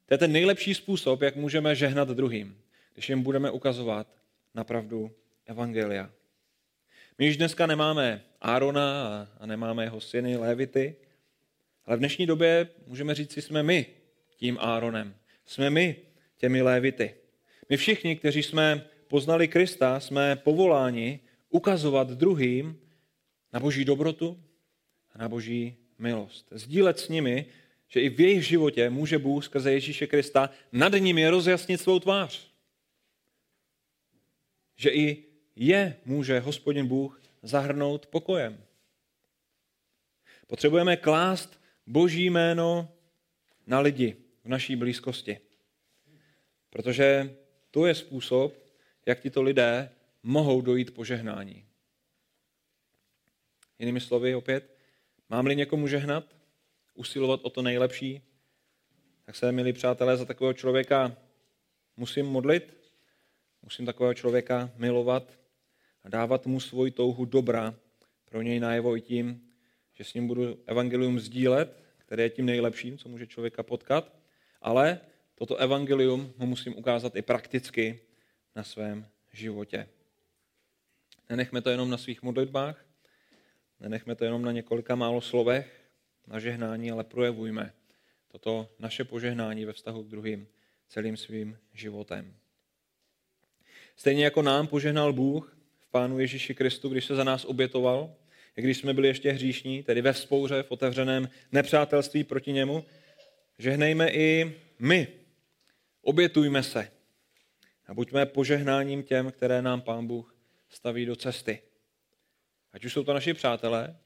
To 0.06 0.14
je 0.14 0.18
ten 0.18 0.32
nejlepší 0.32 0.74
způsob, 0.74 1.22
jak 1.22 1.36
můžeme 1.36 1.76
žehnat 1.76 2.08
druhým, 2.08 2.62
když 2.94 3.10
jim 3.10 3.24
budeme 3.24 3.52
ukazovat 3.52 4.08
na 4.54 4.64
pravdu 4.64 5.12
Evangelia. 5.46 6.10
My 7.24 7.28
již 7.28 7.38
dneska 7.38 7.67
nemáme 7.67 8.24
Árona 8.41 9.28
a 9.39 9.45
nemáme 9.45 9.84
jeho 9.84 10.01
syny 10.01 10.38
Lévity, 10.38 10.95
ale 11.86 11.97
v 11.97 11.99
dnešní 11.99 12.26
době 12.26 12.69
můžeme 12.88 13.15
říct, 13.15 13.34
že 13.34 13.41
jsme 13.41 13.63
my 13.63 13.86
tím 14.36 14.57
Áronem. 14.61 15.15
Jsme 15.45 15.69
my 15.69 15.95
těmi 16.38 16.61
Lévity. 16.61 17.15
My 17.69 17.78
všichni, 17.78 18.15
kteří 18.15 18.43
jsme 18.43 18.86
poznali 19.07 19.47
Krista, 19.47 19.99
jsme 19.99 20.36
povoláni 20.36 21.19
ukazovat 21.49 22.09
druhým 22.09 22.80
na 23.53 23.59
boží 23.59 23.86
dobrotu 23.86 24.43
a 25.11 25.17
na 25.17 25.30
boží 25.30 25.76
milost. 25.97 26.47
Sdílet 26.51 26.99
s 26.99 27.09
nimi, 27.09 27.45
že 27.88 28.01
i 28.01 28.09
v 28.09 28.19
jejich 28.19 28.47
životě 28.47 28.89
může 28.89 29.17
Bůh 29.17 29.45
skrze 29.45 29.71
Ježíše 29.71 30.07
Krista 30.07 30.49
nad 30.71 30.93
nimi 30.93 31.30
rozjasnit 31.30 31.82
svou 31.82 31.99
tvář. 31.99 32.51
Že 34.76 34.89
i 34.89 35.33
je 35.56 35.95
může 36.06 36.39
hospodin 36.39 36.88
Bůh 36.88 37.22
zahrnout 37.41 38.06
pokojem. 38.06 38.64
Potřebujeme 40.47 40.97
klást 40.97 41.60
boží 41.88 42.26
jméno 42.26 42.89
na 43.68 43.80
lidi 43.80 44.18
v 44.43 44.49
naší 44.49 44.76
blízkosti. 44.76 45.39
Protože 46.70 47.36
to 47.72 47.86
je 47.86 47.95
způsob, 47.95 48.54
jak 49.06 49.20
tito 49.20 49.41
lidé 49.41 49.89
mohou 50.24 50.62
dojít 50.62 50.93
požehnání. 50.93 51.66
Jinými 53.80 53.99
slovy 53.99 54.36
opět, 54.36 54.78
mám-li 55.30 55.56
někomu 55.56 55.88
žehnat, 55.88 56.36
usilovat 56.93 57.39
o 57.43 57.49
to 57.49 57.62
nejlepší, 57.62 58.22
tak 59.26 59.36
se, 59.36 59.51
milí 59.51 59.74
přátelé, 59.74 60.18
za 60.18 60.26
takového 60.26 60.54
člověka 60.54 61.18
musím 61.97 62.26
modlit, 62.26 62.78
musím 63.62 63.86
takového 63.86 64.14
člověka 64.14 64.72
milovat 64.76 65.43
a 66.04 66.10
dávat 66.10 66.45
mu 66.45 66.60
svoji 66.60 66.91
touhu 66.91 67.26
dobra 67.26 67.76
pro 68.26 68.41
něj 68.41 68.60
najevo 68.60 68.97
i 68.97 69.01
tím, 69.01 69.49
že 69.93 70.04
s 70.04 70.14
ním 70.14 70.28
budu 70.28 70.60
evangelium 70.66 71.20
sdílet, 71.20 71.84
které 71.97 72.24
je 72.24 72.30
tím 72.30 72.45
nejlepším, 72.45 72.97
co 72.97 73.10
může 73.10 73.28
člověka 73.28 73.64
potkat, 73.64 74.16
ale 74.62 74.99
toto 75.36 75.56
evangelium 75.56 76.34
mu 76.38 76.45
musím 76.45 76.78
ukázat 76.78 77.16
i 77.16 77.22
prakticky 77.22 77.99
na 78.56 78.64
svém 78.64 79.08
životě. 79.32 79.89
Nenechme 81.30 81.62
to 81.62 81.70
jenom 81.70 81.89
na 81.89 81.97
svých 81.97 82.24
modlitbách, 82.24 82.86
nenechme 83.80 84.16
to 84.16 84.24
jenom 84.24 84.41
na 84.41 84.51
několika 84.51 84.95
málo 84.95 85.22
slovech, 85.22 85.84
na 86.28 86.39
žehnání, 86.39 86.91
ale 86.91 87.04
projevujme 87.04 87.74
toto 88.28 88.70
naše 88.80 89.04
požehnání 89.04 89.66
ve 89.66 89.74
vztahu 89.74 90.04
k 90.04 90.08
druhým 90.08 90.47
celým 90.88 91.18
svým 91.18 91.58
životem. 91.74 92.36
Stejně 93.95 94.24
jako 94.24 94.41
nám 94.41 94.68
požehnal 94.68 95.14
Bůh 95.14 95.58
Pánu 95.94 96.20
Ježíši 96.20 96.56
Kristu, 96.56 96.89
když 96.89 97.06
se 97.06 97.16
za 97.16 97.24
nás 97.24 97.46
obětoval, 97.46 98.16
když 98.56 98.78
jsme 98.78 98.94
byli 98.94 99.08
ještě 99.08 99.32
hříšní, 99.32 99.84
tedy 99.84 100.02
ve 100.02 100.14
spouře, 100.14 100.64
v 100.64 100.72
otevřeném 100.72 101.30
nepřátelství 101.52 102.24
proti 102.24 102.54
němu, 102.54 102.86
žehnejme 103.58 104.12
i 104.12 104.56
my. 104.80 105.08
Obětujme 106.02 106.64
se 106.64 106.91
a 107.88 107.94
buďme 107.94 108.26
požehnáním 108.26 109.04
těm, 109.04 109.32
které 109.32 109.62
nám 109.62 109.82
Pán 109.82 110.08
Bůh 110.08 110.36
staví 110.70 111.06
do 111.06 111.16
cesty. 111.16 111.62
Ať 112.72 112.86
už 112.86 112.94
jsou 112.94 113.04
to 113.04 113.14
naši 113.14 113.34
přátelé, 113.34 113.98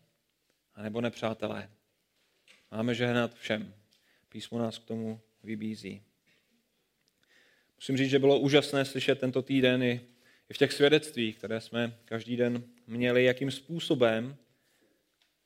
anebo 0.74 1.02
nepřátelé. 1.02 1.70
Máme 2.72 2.96
žehnat 2.96 3.36
všem. 3.36 3.74
Písmo 4.30 4.60
nás 4.60 4.78
k 4.78 4.86
tomu 4.86 5.22
vybízí. 5.44 6.04
Musím 7.76 7.98
říct, 7.98 8.10
že 8.10 8.20
bylo 8.20 8.40
úžasné 8.40 8.86
slyšet 8.86 9.20
tento 9.20 9.42
týden 9.42 9.84
i 9.84 10.17
v 10.54 10.58
těch 10.58 10.74
svědectvích, 10.74 11.38
které 11.38 11.62
jsme 11.62 11.98
každý 12.06 12.38
den 12.38 12.64
měli, 12.88 13.24
jakým 13.24 13.52
způsobem 13.52 14.38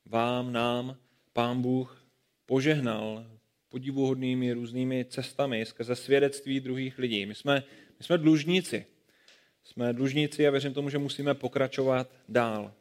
vám, 0.06 0.54
nám, 0.54 0.98
Pán 1.34 1.62
Bůh 1.62 2.06
požehnal 2.46 3.26
podivuhodnými 3.70 4.54
různými 4.54 5.06
cestami 5.06 5.66
skrze 5.66 5.96
svědectví 5.96 6.60
druhých 6.60 6.98
lidí. 6.98 7.26
My 7.26 7.36
jsme, 7.36 7.64
my 8.00 8.06
jsme 8.06 8.18
dlužníci. 8.18 8.86
Jsme 9.64 9.94
dlužníci 9.94 10.48
a 10.48 10.52
věřím 10.52 10.74
tomu, 10.74 10.90
že 10.90 10.98
musíme 10.98 11.34
pokračovat 11.34 12.12
dál 12.30 12.74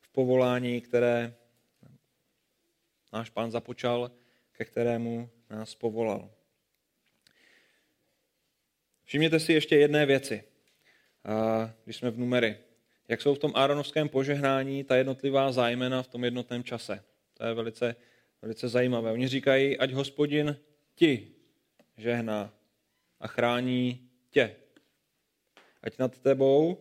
v 0.00 0.08
povolání, 0.08 0.80
které 0.80 1.34
náš 3.12 3.30
pán 3.30 3.50
započal, 3.50 4.10
ke 4.52 4.64
kterému 4.64 5.30
nás 5.50 5.74
povolal. 5.74 6.30
Všimněte 9.04 9.40
si 9.40 9.52
ještě 9.52 9.76
jedné 9.76 10.06
věci, 10.06 10.44
když 11.84 11.96
jsme 11.96 12.10
v 12.10 12.18
numery. 12.18 12.56
Jak 13.08 13.22
jsou 13.22 13.34
v 13.34 13.38
tom 13.38 13.52
Áronovském 13.54 14.08
požehnání 14.08 14.84
ta 14.84 14.96
jednotlivá 14.96 15.52
zájmena 15.52 16.02
v 16.02 16.08
tom 16.08 16.24
jednotném 16.24 16.64
čase. 16.64 17.04
To 17.34 17.44
je 17.44 17.54
velice, 17.54 17.96
velice 18.42 18.68
zajímavé. 18.68 19.12
Oni 19.12 19.28
říkají, 19.28 19.78
ať 19.78 19.92
hospodin 19.92 20.56
ti 20.94 21.28
žehná 21.96 22.52
a 23.20 23.28
chrání 23.28 24.10
tě. 24.30 24.56
Ať 25.82 25.98
nad 25.98 26.18
tebou, 26.18 26.78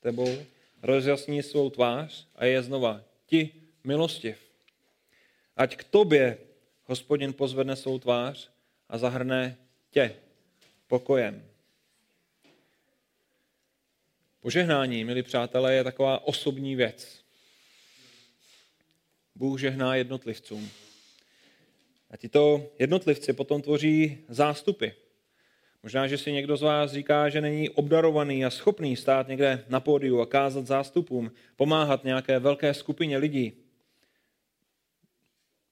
tebou 0.00 0.38
rozjasní 0.82 1.42
svou 1.42 1.70
tvář 1.70 2.28
a 2.36 2.44
je 2.44 2.62
znova 2.62 3.04
ti 3.26 3.50
milostiv. 3.84 4.38
Ať 5.56 5.76
k 5.76 5.84
tobě 5.84 6.38
hospodin 6.84 7.32
pozvedne 7.32 7.76
svou 7.76 7.98
tvář 7.98 8.50
a 8.88 8.98
zahrne 8.98 9.56
tě 9.90 10.16
pokojem. 10.86 11.47
Požehnání, 14.48 15.04
milí 15.04 15.22
přátelé, 15.22 15.74
je 15.74 15.84
taková 15.84 16.26
osobní 16.26 16.76
věc. 16.76 17.24
Bůh 19.34 19.60
žehná 19.60 19.94
jednotlivcům. 19.94 20.70
A 22.10 22.16
tito 22.16 22.70
jednotlivci 22.78 23.32
potom 23.32 23.62
tvoří 23.62 24.18
zástupy. 24.28 24.88
Možná, 25.82 26.06
že 26.06 26.18
si 26.18 26.32
někdo 26.32 26.56
z 26.56 26.62
vás 26.62 26.92
říká, 26.92 27.28
že 27.28 27.40
není 27.40 27.70
obdarovaný 27.70 28.44
a 28.44 28.50
schopný 28.50 28.96
stát 28.96 29.28
někde 29.28 29.64
na 29.68 29.80
pódiu 29.80 30.20
a 30.20 30.26
kázat 30.26 30.66
zástupům, 30.66 31.32
pomáhat 31.56 32.04
nějaké 32.04 32.38
velké 32.38 32.74
skupině 32.74 33.18
lidí. 33.18 33.52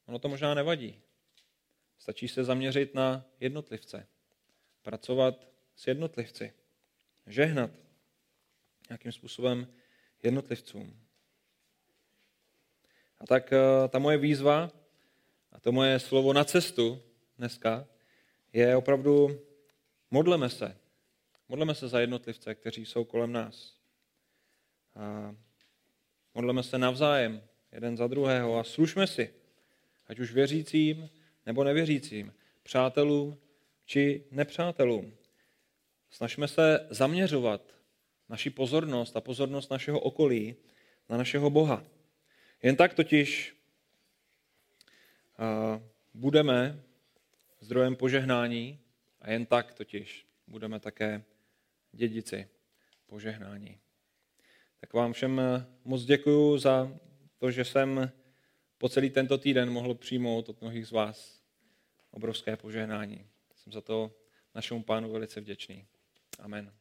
Ono 0.06 0.18
to 0.18 0.28
možná 0.28 0.54
nevadí. 0.54 1.00
Stačí 1.98 2.28
se 2.28 2.44
zaměřit 2.44 2.94
na 2.94 3.24
jednotlivce. 3.40 4.06
Pracovat 4.82 5.48
s 5.76 5.86
jednotlivci. 5.86 6.52
Žehnat 7.26 7.85
nějakým 8.88 9.12
způsobem 9.12 9.66
jednotlivcům. 10.22 11.00
A 13.18 13.26
tak 13.26 13.52
eh, 13.52 13.88
ta 13.88 13.98
moje 13.98 14.18
výzva 14.18 14.70
a 15.52 15.60
to 15.60 15.72
moje 15.72 15.98
slovo 15.98 16.32
na 16.32 16.44
cestu 16.44 17.02
dneska 17.38 17.86
je 18.52 18.76
opravdu 18.76 19.40
modleme 20.10 20.50
se. 20.50 20.78
Modleme 21.48 21.74
se 21.74 21.88
za 21.88 22.00
jednotlivce, 22.00 22.54
kteří 22.54 22.86
jsou 22.86 23.04
kolem 23.04 23.32
nás. 23.32 23.76
A 24.94 25.34
modleme 26.34 26.62
se 26.62 26.78
navzájem, 26.78 27.42
jeden 27.72 27.96
za 27.96 28.06
druhého 28.06 28.58
a 28.58 28.64
slušme 28.64 29.06
si, 29.06 29.34
ať 30.06 30.18
už 30.18 30.32
věřícím 30.32 31.10
nebo 31.46 31.64
nevěřícím, 31.64 32.34
přátelům 32.62 33.38
či 33.84 34.24
nepřátelům. 34.30 35.16
Snažme 36.10 36.48
se 36.48 36.86
zaměřovat 36.90 37.75
naši 38.28 38.50
pozornost 38.50 39.16
a 39.16 39.20
pozornost 39.20 39.70
našeho 39.70 40.00
okolí 40.00 40.56
na 41.08 41.16
našeho 41.16 41.50
Boha. 41.50 41.84
Jen 42.62 42.76
tak 42.76 42.94
totiž 42.94 43.56
budeme 46.14 46.82
zdrojem 47.60 47.96
požehnání 47.96 48.80
a 49.20 49.30
jen 49.30 49.46
tak 49.46 49.74
totiž 49.74 50.26
budeme 50.46 50.80
také 50.80 51.24
dědici 51.92 52.48
požehnání. 53.06 53.78
Tak 54.80 54.92
vám 54.92 55.12
všem 55.12 55.40
moc 55.84 56.04
děkuji 56.04 56.58
za 56.58 56.98
to, 57.38 57.50
že 57.50 57.64
jsem 57.64 58.12
po 58.78 58.88
celý 58.88 59.10
tento 59.10 59.38
týden 59.38 59.70
mohl 59.70 59.94
přijmout 59.94 60.48
od 60.48 60.60
mnohých 60.60 60.86
z 60.86 60.90
vás 60.90 61.42
obrovské 62.10 62.56
požehnání. 62.56 63.26
Jsem 63.54 63.72
za 63.72 63.80
to 63.80 64.14
našemu 64.54 64.82
pánu 64.82 65.12
velice 65.12 65.40
vděčný. 65.40 65.86
Amen. 66.38 66.72